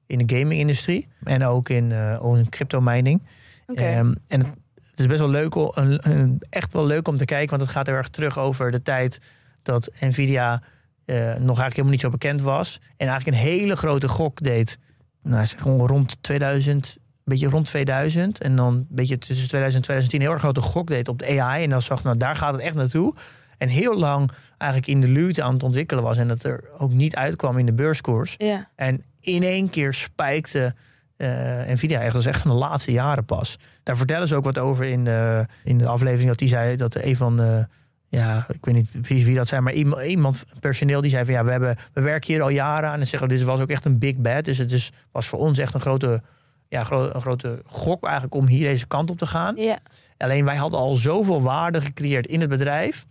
in 0.08 0.18
de 0.26 0.36
gaming-industrie. 0.38 1.08
En 1.24 1.44
ook 1.44 1.68
in, 1.68 1.92
eh, 1.92 2.16
ook 2.24 2.36
in 2.36 2.48
crypto 2.48 2.80
mining. 2.80 3.22
Oké. 3.66 3.82
Ehm, 3.82 4.14
en 4.28 4.40
het, 4.40 4.48
het 4.90 5.00
is 5.00 5.06
best 5.06 5.18
wel 5.20 5.28
leuk, 5.30 5.56
o- 5.56 5.70
een, 5.74 6.10
een- 6.10 6.42
echt 6.50 6.72
wel 6.72 6.86
leuk 6.86 7.08
om 7.08 7.16
te 7.16 7.24
kijken, 7.24 7.50
want 7.50 7.62
het 7.62 7.70
gaat 7.70 7.86
heel 7.86 7.94
erg 7.96 8.08
terug 8.08 8.38
over 8.38 8.70
de 8.70 8.82
tijd 8.82 9.20
dat 9.62 9.90
Nvidia 10.00 10.62
eh, 11.04 11.16
nog 11.16 11.30
eigenlijk 11.30 11.70
helemaal 11.70 11.90
niet 11.90 12.00
zo 12.00 12.10
bekend 12.10 12.42
was. 12.42 12.80
En 12.96 13.08
eigenlijk 13.08 13.36
een 13.38 13.42
hele 13.50 13.76
grote 13.76 14.08
gok 14.08 14.42
deed. 14.42 14.78
Nou, 15.22 15.46
zeg 15.46 15.60
gewoon 15.60 15.86
rond 15.86 16.16
2000, 16.22 16.86
een 16.98 17.02
beetje 17.24 17.48
rond 17.48 17.66
2000. 17.66 18.38
En 18.40 18.56
dan 18.56 18.74
een 18.74 18.86
beetje 18.88 19.18
tussen 19.18 19.48
2000 19.48 19.82
en 19.82 19.88
2010 19.88 20.20
een 20.20 20.24
heel 20.26 20.32
erg 20.34 20.42
grote 20.42 20.60
gok 20.60 20.86
deed 20.88 21.08
op 21.08 21.18
de 21.18 21.40
AI. 21.40 21.64
En 21.64 21.70
dan 21.70 21.82
zag, 21.82 22.02
nou 22.04 22.16
daar 22.16 22.36
gaat 22.36 22.52
het 22.52 22.62
echt 22.62 22.74
naartoe. 22.74 23.14
En 23.58 23.68
heel 23.68 23.98
lang 23.98 24.30
eigenlijk 24.58 24.90
in 24.92 25.00
de 25.00 25.08
luwte 25.08 25.42
aan 25.42 25.52
het 25.52 25.62
ontwikkelen 25.62 26.02
was. 26.02 26.18
En 26.18 26.28
dat 26.28 26.42
er 26.42 26.64
ook 26.78 26.92
niet 26.92 27.16
uitkwam 27.16 27.58
in 27.58 27.66
de 27.66 27.72
beurskoers. 27.72 28.34
ja. 28.38 28.68
En 28.76 29.02
in 29.28 29.42
één 29.42 29.70
keer 29.70 29.92
spijkte 29.94 30.74
eh, 31.16 31.28
Nvidia 31.66 32.00
echt. 32.00 32.12
Dat 32.12 32.20
is 32.20 32.26
echt 32.26 32.42
van 32.42 32.50
de 32.50 32.56
laatste 32.56 32.92
jaren 32.92 33.24
pas. 33.24 33.56
Daar 33.82 33.96
vertellen 33.96 34.28
ze 34.28 34.34
ook 34.36 34.44
wat 34.44 34.58
over 34.58 34.84
in 34.84 35.04
de, 35.04 35.46
in 35.64 35.78
de 35.78 35.86
aflevering. 35.86 36.28
Dat 36.28 36.38
die 36.38 36.48
zei 36.48 36.76
dat 36.76 36.94
een 36.94 37.16
van 37.16 37.36
de... 37.36 37.66
Ja, 38.10 38.46
ik 38.48 38.64
weet 38.64 38.74
niet 38.74 39.02
precies 39.02 39.24
wie 39.24 39.34
dat 39.34 39.48
zijn. 39.48 39.62
Maar 39.62 39.72
iemand, 39.72 40.02
iemand 40.02 40.44
personeel 40.60 41.00
die 41.00 41.10
zei 41.10 41.24
van... 41.24 41.34
Ja, 41.34 41.44
we, 41.44 41.50
hebben, 41.50 41.76
we 41.92 42.00
werken 42.00 42.32
hier 42.34 42.42
al 42.42 42.48
jaren 42.48 42.88
aan. 42.88 43.00
En 43.00 43.06
zeggen 43.06 43.28
dit 43.28 43.42
was 43.42 43.60
ook 43.60 43.68
echt 43.70 43.84
een 43.84 43.98
big 43.98 44.16
bet. 44.16 44.44
Dus 44.44 44.58
het 44.58 44.72
is, 44.72 44.90
was 45.12 45.26
voor 45.26 45.38
ons 45.38 45.58
echt 45.58 45.74
een 45.74 45.80
grote, 45.80 46.22
ja, 46.68 46.84
gro- 46.84 47.10
een 47.12 47.20
grote 47.20 47.62
gok 47.66 48.04
eigenlijk 48.04 48.34
om 48.34 48.46
hier 48.46 48.68
deze 48.68 48.86
kant 48.86 49.10
op 49.10 49.18
te 49.18 49.26
gaan. 49.26 49.56
ja. 49.56 49.78
Alleen 50.18 50.44
wij 50.44 50.56
hadden 50.56 50.80
al 50.80 50.94
zoveel 50.94 51.42
waarde 51.42 51.80
gecreëerd 51.80 52.26
in 52.26 52.40
het 52.40 52.48
bedrijf. 52.50 53.06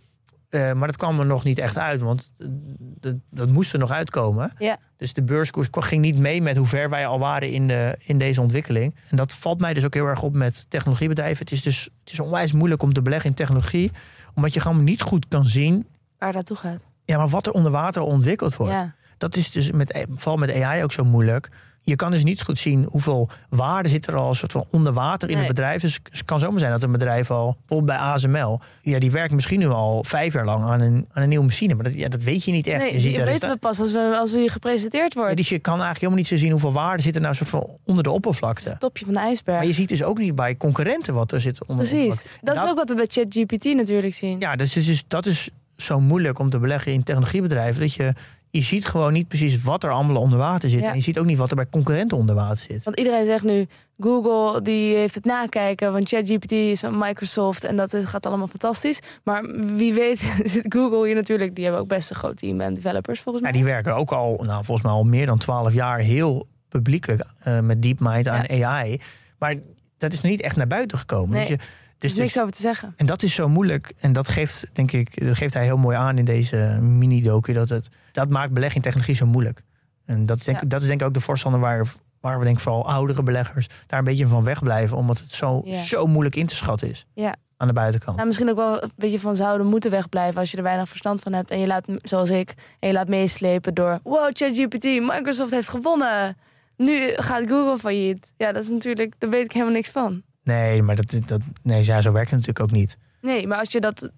Eh, 0.48 0.72
maar 0.72 0.86
dat 0.86 0.96
kwam 0.96 1.20
er 1.20 1.26
nog 1.26 1.44
niet 1.44 1.58
echt 1.58 1.78
uit, 1.78 2.00
want 2.00 2.30
eh, 2.38 2.46
dat, 2.78 3.14
dat 3.30 3.48
moest 3.48 3.72
er 3.72 3.78
nog 3.78 3.90
uitkomen. 3.90 4.52
Ja. 4.58 4.78
Dus 4.96 5.12
de 5.12 5.22
beurskoers 5.22 5.68
ging 5.70 6.02
niet 6.02 6.18
mee 6.18 6.42
met 6.42 6.56
hoe 6.56 6.66
ver 6.66 6.90
wij 6.90 7.06
al 7.06 7.18
waren 7.18 7.50
in, 7.50 7.66
de, 7.66 7.96
in 7.98 8.18
deze 8.18 8.40
ontwikkeling. 8.40 8.94
En 9.08 9.16
dat 9.16 9.34
valt 9.34 9.60
mij 9.60 9.74
dus 9.74 9.84
ook 9.84 9.94
heel 9.94 10.06
erg 10.06 10.22
op 10.22 10.34
met 10.34 10.66
technologiebedrijven. 10.68 11.38
Het 11.38 11.52
is 11.52 11.62
dus 11.62 11.84
het 12.04 12.12
is 12.12 12.20
onwijs 12.20 12.52
moeilijk 12.52 12.82
om 12.82 12.92
te 12.92 13.02
beleggen 13.02 13.30
in 13.30 13.36
technologie, 13.36 13.90
omdat 14.34 14.54
je 14.54 14.60
gewoon 14.60 14.84
niet 14.84 15.02
goed 15.02 15.28
kan 15.28 15.44
zien 15.44 15.86
Waar 16.18 16.28
het 16.28 16.34
naartoe 16.34 16.56
gaat. 16.56 16.86
ja, 17.04 17.16
maar 17.16 17.28
wat 17.28 17.46
er 17.46 17.52
onder 17.52 17.72
water 17.72 18.02
ontwikkeld 18.02 18.56
wordt. 18.56 18.72
Ja. 18.72 18.94
Dat 19.18 19.36
is 19.36 19.50
dus 19.50 19.70
met, 19.70 20.06
vooral 20.14 20.36
met 20.36 20.62
AI 20.62 20.82
ook 20.82 20.92
zo 20.92 21.04
moeilijk. 21.04 21.50
Je 21.88 21.96
kan 21.96 22.10
dus 22.10 22.24
niet 22.24 22.42
goed 22.42 22.58
zien 22.58 22.86
hoeveel 22.90 23.28
waarde 23.48 23.88
zit 23.88 24.06
er 24.06 24.16
al 24.16 24.34
soort 24.34 24.52
van 24.52 24.64
onder 24.70 24.92
water 24.92 25.28
in 25.28 25.34
Nee. 25.36 25.44
het 25.44 25.54
bedrijf. 25.54 25.80
Dus 25.80 25.98
het 26.10 26.24
kan 26.24 26.40
zomaar 26.40 26.58
zijn 26.58 26.72
dat 26.72 26.82
een 26.82 26.92
bedrijf 26.92 27.30
al, 27.30 27.56
bijvoorbeeld 27.58 27.98
bij 27.98 28.06
ASML, 28.08 28.60
ja, 28.82 28.98
die 28.98 29.10
werkt 29.10 29.32
misschien 29.34 29.58
nu 29.58 29.68
al 29.68 30.04
vijf 30.04 30.32
jaar 30.32 30.44
lang 30.44 30.68
aan 30.68 30.80
een, 30.80 31.08
aan 31.12 31.22
een 31.22 31.28
nieuwe 31.28 31.44
machine. 31.44 31.74
Maar 31.74 31.84
dat, 31.84 31.94
ja, 31.94 32.08
dat 32.08 32.22
weet 32.22 32.44
je 32.44 32.52
niet 32.52 32.66
echt. 32.66 32.78
Nee, 32.82 32.92
je 32.92 33.00
ziet 33.00 33.18
er 33.18 33.24
weten 33.24 33.50
we 33.50 33.56
pas 33.56 33.80
als 33.80 33.92
we, 33.92 34.16
als 34.20 34.32
we 34.32 34.38
hier 34.38 34.50
gepresenteerd 34.50 35.12
ja, 35.14 35.18
worden. 35.20 35.36
dus 35.36 35.48
je 35.48 35.58
kan 35.58 35.72
eigenlijk 35.80 36.00
helemaal 36.00 36.18
niet 36.18 36.28
zo 36.28 36.36
zien 36.36 36.50
hoeveel 36.50 36.72
waarde 36.72 37.02
zit 37.02 37.14
er 37.14 37.20
nou 37.20 37.34
soort 37.34 37.48
van 37.50 37.60
onder 37.84 38.02
de 38.04 38.08
Het 38.10 38.18
oppervlakte. 38.18 38.76
topje 38.78 39.04
van 39.04 39.14
de 39.14 39.20
ijsberg. 39.20 39.56
Maar 39.58 39.66
je 39.66 39.72
ziet 39.72 39.88
dus 39.88 40.02
ook 40.02 40.18
niet 40.18 40.34
bij 40.34 40.56
concurrenten 40.56 41.14
wat 41.14 41.32
er 41.32 41.40
zit 41.40 41.66
onder 41.66 41.84
de 41.84 41.90
Precies. 41.90 42.26
Dat 42.42 42.54
is 42.54 42.60
dat- 42.60 42.70
ook 42.70 42.76
wat 42.76 42.88
we 42.88 42.94
bij 42.94 43.06
ChatGPT 43.08 43.64
natuurlijk 43.64 44.14
zien. 44.14 44.38
Ja, 44.40 44.56
dus, 44.56 44.74
het 44.74 44.84
dus 44.86 45.04
dat 45.08 45.26
is 45.26 45.50
zo 45.76 46.00
moeilijk 46.00 46.38
om 46.38 46.50
te 46.50 46.58
beleggen 46.58 46.92
in 46.92 47.02
technologiebedrijven. 47.02 47.80
Dat 47.80 47.94
je, 47.94 48.12
je 48.50 48.60
ziet 48.60 48.86
gewoon 48.86 49.12
niet 49.12 49.28
precies 49.28 49.62
wat 49.62 49.84
er 49.84 49.90
allemaal 49.90 50.22
onder 50.22 50.38
water 50.38 50.68
zit. 50.70 50.80
Ja. 50.80 50.88
En 50.88 50.94
je 50.94 51.00
ziet 51.02 51.18
ook 51.18 51.26
niet 51.26 51.38
wat 51.38 51.50
er 51.50 51.56
bij 51.56 51.66
concurrenten 51.70 52.16
onder 52.18 52.34
water 52.34 52.56
zit. 52.58 52.84
Want 52.84 52.98
iedereen 52.98 53.26
zegt 53.26 53.44
nu, 53.44 53.66
Google 54.00 54.62
die 54.62 54.94
heeft 54.96 55.14
het 55.14 55.24
nakijken, 55.24 55.92
want 55.92 56.08
ChatGPT 56.08 56.52
is 56.52 56.80
van 56.80 56.98
Microsoft 56.98 57.64
en 57.64 57.76
dat 57.76 57.94
gaat 58.04 58.26
allemaal 58.26 58.46
fantastisch. 58.46 59.00
Maar 59.24 59.42
wie 59.76 59.92
weet 59.94 60.18
zit 60.44 60.64
Google 60.68 61.06
hier 61.06 61.14
natuurlijk, 61.14 61.54
die 61.54 61.64
hebben 61.64 61.82
ook 61.82 61.88
best 61.88 62.10
een 62.10 62.16
groot 62.16 62.36
team 62.36 62.60
en 62.60 62.74
developers 62.74 63.20
volgens 63.20 63.44
Ja, 63.44 63.50
mij. 63.50 63.60
die 63.60 63.68
werken 63.70 63.96
ook 63.96 64.12
al, 64.12 64.42
nou, 64.44 64.64
volgens 64.64 64.82
mij 64.86 64.92
al 64.96 65.04
meer 65.04 65.26
dan 65.26 65.38
twaalf 65.38 65.72
jaar 65.72 65.98
heel 65.98 66.46
publiekelijk 66.68 67.24
eh, 67.42 67.60
met 67.60 67.82
DeepMind 67.82 68.28
aan 68.28 68.48
AI. 68.64 69.00
Maar 69.38 69.54
dat 69.98 70.12
is 70.12 70.20
nog 70.20 70.30
niet 70.30 70.40
echt 70.40 70.56
naar 70.56 70.66
buiten 70.66 70.98
gekomen. 70.98 71.30
Nee, 71.30 71.40
Dus 71.40 71.48
je, 71.48 71.58
er 71.98 72.04
dus, 72.08 72.10
is 72.10 72.16
dus- 72.16 72.24
niks 72.34 72.38
over 72.38 72.52
te 72.52 72.60
zeggen. 72.60 72.94
en 72.96 73.06
dat 73.06 73.22
is 73.22 73.34
zo 73.34 73.48
moeilijk. 73.48 73.92
En 73.98 74.12
dat 74.12 74.28
geeft, 74.28 74.66
denk 74.72 74.92
ik, 74.92 75.24
dat 75.26 75.36
geeft 75.36 75.54
hij 75.54 75.64
heel 75.64 75.76
mooi 75.76 75.96
aan 75.96 76.18
in 76.18 76.24
deze 76.24 76.78
mini-docu. 76.80 77.52
Dat, 77.52 77.68
het, 77.68 77.88
dat 78.12 78.28
maakt 78.28 78.52
beleggen 78.52 78.76
in 78.76 78.82
technologie 78.82 79.14
zo 79.14 79.26
moeilijk. 79.26 79.62
En 80.06 80.26
dat 80.26 80.38
is 80.38 80.44
denk, 80.44 80.60
Ja. 80.60 80.66
dat 80.66 80.80
is 80.82 80.86
denk 80.88 81.00
ik 81.00 81.06
ook 81.06 81.14
de 81.14 81.20
voorstander 81.20 81.60
waar, 81.60 81.86
waar 82.20 82.38
we 82.38 82.44
denk 82.44 82.56
ik 82.56 82.62
vooral 82.62 82.88
oudere 82.88 83.22
beleggers 83.22 83.66
daar 83.86 83.98
een 83.98 84.04
beetje 84.04 84.26
van 84.26 84.44
wegblijven. 84.44 84.96
Omdat 84.96 85.18
het 85.18 85.32
zo, 85.32 85.60
Ja. 85.64 85.82
zo 85.82 86.06
moeilijk 86.06 86.36
in 86.36 86.46
te 86.46 86.54
schatten 86.56 86.88
is 86.90 87.06
Ja. 87.14 87.34
aan 87.56 87.66
de 87.66 87.72
buitenkant. 87.74 88.14
Nou, 88.16 88.26
misschien 88.28 88.50
ook 88.50 88.56
wel 88.56 88.82
een 88.82 88.92
beetje 88.96 89.20
van 89.20 89.36
zouden 89.36 89.66
moeten 89.66 89.90
wegblijven 89.90 90.40
als 90.40 90.50
je 90.50 90.56
er 90.56 90.62
weinig 90.62 90.88
verstand 90.88 91.20
van 91.20 91.32
hebt. 91.32 91.50
En 91.50 91.58
je 91.60 91.66
laat, 91.66 91.84
zoals 92.02 92.30
ik, 92.30 92.54
en 92.78 92.88
je 92.88 92.94
laat 92.94 93.08
meeslepen 93.08 93.74
door... 93.74 94.00
Wow, 94.02 94.30
ChatGPT, 94.32 94.84
Microsoft 94.84 95.50
heeft 95.50 95.68
gewonnen. 95.68 96.36
Nu 96.76 97.12
gaat 97.16 97.48
Google 97.48 97.78
failliet. 97.78 98.32
Ja, 98.36 98.52
dat 98.52 98.62
is 98.62 98.70
natuurlijk, 98.70 99.14
daar 99.18 99.30
weet 99.30 99.44
ik 99.44 99.52
helemaal 99.52 99.74
niks 99.74 99.90
van. 99.90 100.22
Nee, 100.54 100.82
maar 100.82 100.96
dat, 100.96 101.14
dat, 101.26 101.40
nee, 101.62 101.84
ja, 101.84 102.00
zo 102.00 102.12
werkt 102.12 102.30
het 102.30 102.38
natuurlijk 102.40 102.70
ook 102.70 102.78
niet. 102.78 102.98
Nee, 103.20 103.46
maar 103.46 103.58
als 103.58 103.72
je 103.72 103.80
dat 103.80 104.10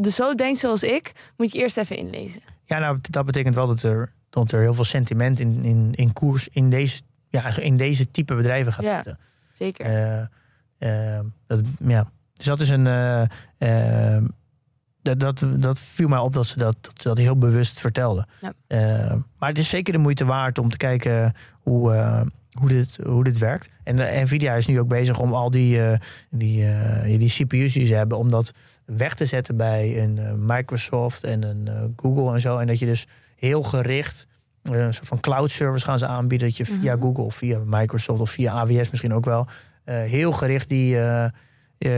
dus 0.00 0.14
zo 0.14 0.34
denkt 0.34 0.58
zoals 0.58 0.82
ik, 0.82 1.12
moet 1.36 1.52
je 1.52 1.58
eerst 1.58 1.76
even 1.76 1.96
inlezen. 1.96 2.40
Ja, 2.64 2.78
nou, 2.78 2.98
dat 3.10 3.24
betekent 3.24 3.54
wel 3.54 3.66
dat 3.66 3.82
er, 3.82 4.12
dat 4.30 4.52
er 4.52 4.60
heel 4.60 4.74
veel 4.74 4.84
sentiment 4.84 5.40
in, 5.40 5.64
in, 5.64 5.92
in 5.94 6.12
koers 6.12 6.48
in 6.48 6.70
deze, 6.70 7.02
ja, 7.28 7.56
in 7.58 7.76
deze 7.76 8.10
type 8.10 8.34
bedrijven 8.34 8.72
gaat 8.72 8.84
Ja. 8.84 8.94
zitten. 8.94 9.18
Zeker. 9.52 9.86
Eh, 9.86 11.16
eh, 11.18 11.24
dat, 11.46 11.60
ja. 11.86 12.10
Dus 12.34 12.46
dat 12.46 12.60
is 12.60 12.68
een. 12.68 12.86
eh, 13.58 14.16
dat, 15.02 15.20
dat, 15.20 15.44
dat 15.56 15.78
viel 15.78 16.08
mij 16.08 16.18
op 16.18 16.32
dat 16.32 16.46
ze 16.46 16.58
dat, 16.58 16.76
dat, 16.80 17.02
dat 17.02 17.18
heel 17.18 17.38
bewust 17.38 17.80
vertelden. 17.80 18.26
Ja. 18.40 18.52
Maar 19.38 19.48
het 19.48 19.58
is 19.58 19.68
zeker 19.68 19.92
de 19.92 19.98
moeite 19.98 20.24
waard 20.24 20.58
om 20.58 20.68
te 20.68 20.76
kijken 20.76 21.34
hoe, 21.60 21.92
hoe, 22.52 22.68
dit, 22.68 22.98
hoe 23.04 23.24
dit 23.24 23.38
werkt. 23.38 23.70
En 23.84 23.98
eh, 23.98 24.22
Nvidia 24.22 24.54
is 24.54 24.66
nu 24.66 24.80
ook 24.80 24.88
bezig 24.88 25.18
om 25.18 25.34
al 25.34 25.50
die, 25.50 25.82
eh, 25.86 25.98
die, 26.30 26.66
eh, 26.66 27.18
die 27.18 27.30
CPU's 27.30 27.72
die 27.72 27.86
ze 27.86 27.94
hebben, 27.94 28.18
om 28.18 28.28
dat 28.28 28.52
weg 28.84 29.14
te 29.14 29.26
zetten 29.26 29.56
bij 29.56 30.02
een 30.02 30.44
Microsoft 30.46 31.24
en 31.24 31.42
een 31.42 31.92
Google 31.96 32.34
en 32.34 32.40
zo. 32.40 32.58
En 32.58 32.66
dat 32.66 32.78
je 32.78 32.86
dus 32.86 33.06
heel 33.36 33.62
gericht 33.62 34.26
een 34.62 34.94
soort 34.94 35.08
van 35.08 35.20
cloud 35.20 35.50
service 35.50 35.84
gaan 35.84 35.98
ze 35.98 36.06
aanbieden. 36.06 36.48
Dat 36.48 36.56
je 36.56 36.66
via 36.66 36.94
Mhm. 36.94 37.02
Google 37.02 37.24
of 37.24 37.34
via 37.34 37.60
Microsoft 37.64 38.20
of 38.20 38.30
via 38.30 38.52
AWS 38.52 38.90
misschien 38.90 39.14
ook 39.14 39.24
wel 39.24 39.46
heel 39.84 40.32
gericht 40.32 40.68
die, 40.68 40.98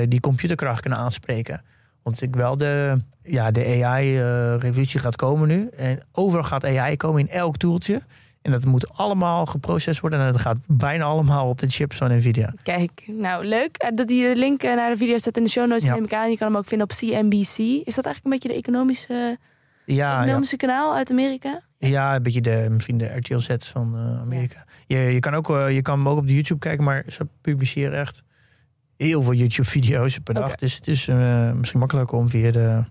die 0.08 0.20
computerkracht 0.20 0.80
kunnen 0.80 0.98
aanspreken. 0.98 1.60
Want 2.02 2.22
ik 2.22 2.36
wel 2.36 2.56
de, 2.56 3.00
ja, 3.22 3.50
de 3.50 3.84
AI-revolutie 3.84 5.00
gaat 5.00 5.16
komen 5.16 5.48
nu. 5.48 5.68
En 5.76 6.00
overal 6.12 6.44
gaat 6.44 6.64
AI 6.64 6.96
komen 6.96 7.20
in 7.20 7.30
elk 7.30 7.56
toeltje. 7.56 8.02
En 8.44 8.50
dat 8.52 8.64
moet 8.64 8.92
allemaal 8.92 9.46
geprocessed 9.46 10.00
worden. 10.00 10.20
En 10.20 10.32
dat 10.32 10.40
gaat 10.40 10.56
bijna 10.66 11.04
allemaal 11.04 11.48
op 11.48 11.58
de 11.58 11.68
chips 11.70 11.96
van 11.96 12.16
Nvidia. 12.16 12.52
Kijk, 12.62 13.04
nou 13.06 13.44
leuk. 13.44 13.76
Eh, 13.76 13.90
Dat 13.94 14.08
die 14.08 14.36
link 14.36 14.62
eh, 14.62 14.74
naar 14.74 14.90
de 14.90 14.96
video 14.96 15.18
staat 15.18 15.36
in 15.36 15.44
de 15.44 15.50
show 15.50 15.68
notes, 15.68 15.84
Ja. 15.84 15.94
neem 15.94 16.04
ik 16.04 16.12
aan. 16.12 16.30
Je 16.30 16.36
kan 16.36 16.46
hem 16.48 16.56
ook 16.56 16.66
vinden 16.66 16.86
op 16.90 16.96
CNBC. 16.96 17.58
Is 17.58 17.94
dat 17.94 18.04
eigenlijk 18.04 18.24
een 18.24 18.30
beetje 18.30 18.48
de 18.48 18.54
economische, 18.54 19.38
Ja, 19.86 19.94
ja. 19.94 20.22
economische 20.22 20.56
kanaal 20.56 20.94
uit 20.94 21.10
Amerika? 21.10 21.60
ja 21.78 22.14
een 22.14 22.22
beetje 22.22 22.40
de, 22.40 22.66
misschien 22.70 22.98
de 22.98 23.04
RTL 23.16 23.38
Z 23.38 23.48
van 23.58 23.94
eh, 23.96 24.20
Amerika. 24.20 24.64
Je, 24.86 24.96
je, 24.98 25.18
kan 25.20 25.34
ook, 25.34 25.50
eh, 25.50 25.74
je 25.74 25.82
kan 25.82 25.98
hem 25.98 26.08
ook 26.08 26.18
op 26.18 26.26
de 26.26 26.34
YouTube 26.34 26.60
kijken, 26.60 26.84
maar 26.84 27.04
ze 27.08 27.26
publiceren 27.40 27.98
echt 27.98 28.22
heel 28.96 29.22
veel 29.22 29.32
YouTube-video's 29.34 30.18
per 30.18 30.34
dag. 30.34 30.54
Dus 30.54 30.74
het 30.74 30.86
is 30.88 31.08
eh, 31.08 31.52
misschien 31.52 31.80
makkelijker 31.80 32.18
om 32.18 32.28
via 32.28 32.50
de, 32.50 32.84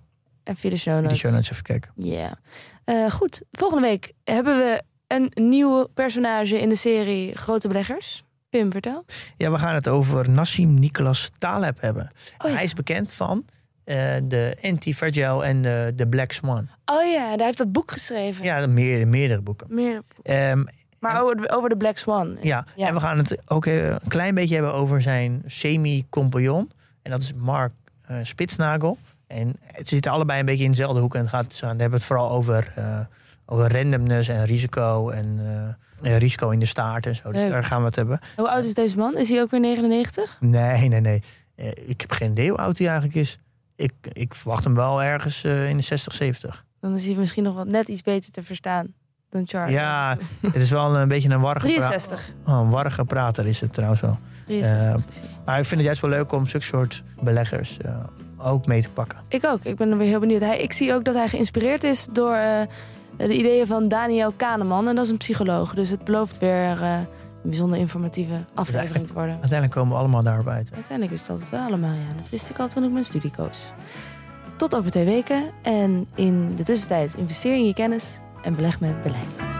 En 0.43 0.55
via 0.55 0.69
de 0.69 0.77
show 0.77 0.93
via 0.93 1.01
notes. 1.01 1.11
de 1.11 1.17
show 1.27 1.31
notes 1.31 1.51
even 1.51 1.63
te 1.63 1.71
kijken. 1.71 1.91
Ja. 1.95 2.37
Eh, 2.83 3.09
goed, 3.11 3.41
volgende 3.51 3.87
week 3.87 4.11
hebben 4.23 4.57
we 4.57 4.81
een 5.13 5.31
nieuwe 5.33 5.89
personage 5.93 6.59
in 6.59 6.69
de 6.69 6.75
serie 6.75 7.35
Grote 7.37 7.67
Beleggers. 7.67 8.23
Pim, 8.49 8.71
vertel. 8.71 9.05
Ja, 9.37 9.51
we 9.51 9.57
gaan 9.57 9.73
het 9.75 9.87
over 9.87 10.29
Nassim 10.29 10.73
Nicholas 10.79 11.31
Taleb 11.37 11.81
hebben. 11.81 12.11
Oh 12.37 12.49
ja. 12.49 12.55
Hij 12.55 12.63
is 12.63 12.73
bekend 12.73 13.13
van 13.13 13.45
eh, 13.83 14.15
de 14.23 14.57
Anti-Fragile 14.61 15.43
en 15.43 15.61
de, 15.61 15.91
de 15.95 16.07
Black 16.07 16.31
Swan. 16.31 16.69
Oh 16.85 17.11
ja, 17.11 17.27
hij 17.35 17.45
heeft 17.45 17.57
dat 17.57 17.71
boek 17.71 17.91
geschreven. 17.91 18.45
Ja, 18.45 18.67
meer, 18.67 19.07
meerdere 19.07 19.41
boeken. 19.41 19.67
Meer, 19.69 20.01
Ehm, 20.23 20.63
maar 20.99 21.21
over 21.21 21.35
de, 21.35 21.49
over 21.49 21.69
de 21.69 21.77
Black 21.77 21.97
Swan. 21.97 22.37
ja. 22.41 22.65
Ja. 22.75 22.87
en 22.87 22.93
we 22.93 22.99
gaan 22.99 23.17
het 23.17 23.37
ook 23.47 23.65
eh, 23.65 23.87
een 23.89 23.99
klein 24.07 24.35
beetje 24.35 24.53
hebben 24.55 24.73
over 24.73 25.01
zijn 25.01 25.41
semi-compagnon. 25.45 26.71
En 27.01 27.11
dat 27.11 27.21
is 27.21 27.33
Mark 27.33 27.71
eh, 28.05 28.17
Spitsnagel. 28.23 28.97
En 29.27 29.55
het 29.65 29.89
zitten 29.89 30.11
allebei 30.11 30.39
een 30.39 30.45
beetje 30.45 30.63
in 30.63 30.69
dezelfde 30.71 30.99
hoek. 31.01 31.15
En 31.15 31.21
het 31.21 31.29
gaat, 31.29 31.53
ze 31.53 31.65
gaan- 31.65 31.79
hebben 31.79 31.97
het 31.99 32.07
vooral 32.07 32.29
over, 32.31 32.73
over 33.53 33.71
randomness 33.77 34.27
en 34.29 34.45
risico. 34.45 35.09
En 35.09 35.39
eh, 36.01 36.11
eh, 36.13 36.17
risico 36.19 36.49
in 36.49 36.59
de 36.59 36.65
staart 36.65 37.05
en 37.05 37.15
zo. 37.15 37.31
Dus 37.31 37.41
Leuk. 37.41 37.49
daar 37.49 37.63
gaan 37.63 37.79
we 37.79 37.85
het 37.85 37.95
hebben. 37.95 38.19
Hoe 38.35 38.49
oud 38.49 38.63
is 38.63 38.73
deze 38.73 38.97
man? 38.97 39.17
Is 39.17 39.29
hij 39.29 39.41
ook 39.41 39.49
weer 39.51 39.59
99? 39.59 40.37
Nee, 40.39 40.87
nee, 40.87 40.99
nee. 40.99 41.21
Eh, 41.55 41.67
ik 41.87 42.01
heb 42.01 42.11
geen 42.11 42.31
idee 42.31 42.49
hoe 42.49 42.57
oud 42.57 42.77
hij 42.77 42.87
eigenlijk 42.87 43.17
is. 43.17 43.39
Ik, 43.75 43.93
ik 44.01 44.35
verwacht 44.35 44.63
hem 44.63 44.75
wel 44.75 45.03
ergens 45.03 45.43
eh, 45.43 45.69
in 45.69 45.77
de 45.77 45.83
60, 45.83 46.13
70. 46.13 46.65
Dan 46.79 46.95
is 46.95 47.05
hij 47.05 47.15
misschien 47.15 47.43
nog 47.43 47.55
wat 47.55 47.67
net 47.67 47.87
iets 47.87 48.01
beter 48.01 48.31
te 48.31 48.43
verstaan 48.43 48.93
dan 49.29 49.47
Charlie. 49.47 49.73
Ja, 49.75 50.17
het 50.41 50.55
is 50.61 50.69
wel 50.69 50.95
een 50.95 51.07
beetje 51.07 51.29
een 51.29 51.41
warrige, 51.41 51.65
pra- 51.67 51.75
63. 51.75 52.31
oh, 52.45 52.59
een 52.59 52.69
warrige 52.69 53.05
prater 53.05 53.47
is 53.47 53.61
het 53.61 53.73
trouwens 53.73 54.01
wel. 54.01 54.17
63 54.45 54.87
Eh, 54.87 55.01
precies. 55.05 55.21
Maar 55.45 55.59
ik 55.59 55.65
vind 55.65 55.75
het 55.75 55.83
juist 55.85 56.01
wel 56.01 56.09
leuk 56.09 56.31
om 56.31 56.47
zulke 56.47 56.65
soort 56.65 57.03
beleggers 57.21 57.77
ook 58.37 58.65
mee 58.65 58.81
te 58.81 58.89
pakken. 58.89 59.19
Ik 59.27 59.45
ook. 59.45 59.63
Ik 59.63 59.75
ben 59.75 59.91
er 59.91 59.97
weer 59.97 60.07
heel 60.07 60.19
benieuwd. 60.19 60.41
Hij, 60.41 60.59
ik 60.59 60.73
zie 60.73 60.93
ook 60.93 61.03
dat 61.05 61.13
hij 61.15 61.27
geïnspireerd 61.29 61.83
is 61.83 62.07
door 62.11 62.37
de 63.27 63.37
ideeën 63.37 63.67
van 63.67 63.87
Daniel 63.87 64.31
Kahneman. 64.31 64.87
En 64.87 64.95
dat 64.95 65.05
is 65.05 65.11
een 65.11 65.17
psycholoog. 65.17 65.73
Dus 65.73 65.89
het 65.89 66.03
belooft 66.03 66.37
weer 66.37 66.81
eh, 66.81 66.97
een 67.43 67.49
bijzonder 67.49 67.79
informatieve 67.79 68.45
aflevering 68.53 69.07
te 69.07 69.13
worden. 69.13 69.31
Uiteindelijk 69.31 69.71
komen 69.71 69.93
we 69.93 69.99
allemaal 69.99 70.23
daarop 70.23 70.47
uit. 70.47 70.71
Uiteindelijk 70.73 71.11
is 71.19 71.25
dat 71.25 71.39
het 71.39 71.49
wel 71.49 71.61
allemaal, 71.61 71.93
ja. 71.93 72.15
Dat 72.17 72.29
wist 72.29 72.49
ik 72.49 72.59
al 72.59 72.67
toen 72.67 72.83
ik 72.83 72.91
mijn 72.91 73.05
studie 73.05 73.31
koos. 73.31 73.63
Tot 74.57 74.75
over 74.75 74.91
twee 74.91 75.05
weken. 75.05 75.43
En 75.61 76.07
in 76.15 76.55
de 76.55 76.63
tussentijd 76.63 77.13
investeer 77.13 77.55
in 77.55 77.65
je 77.65 77.73
kennis 77.73 78.19
en 78.41 78.55
beleg 78.55 78.79
met 78.79 79.01
beleid. 79.01 79.52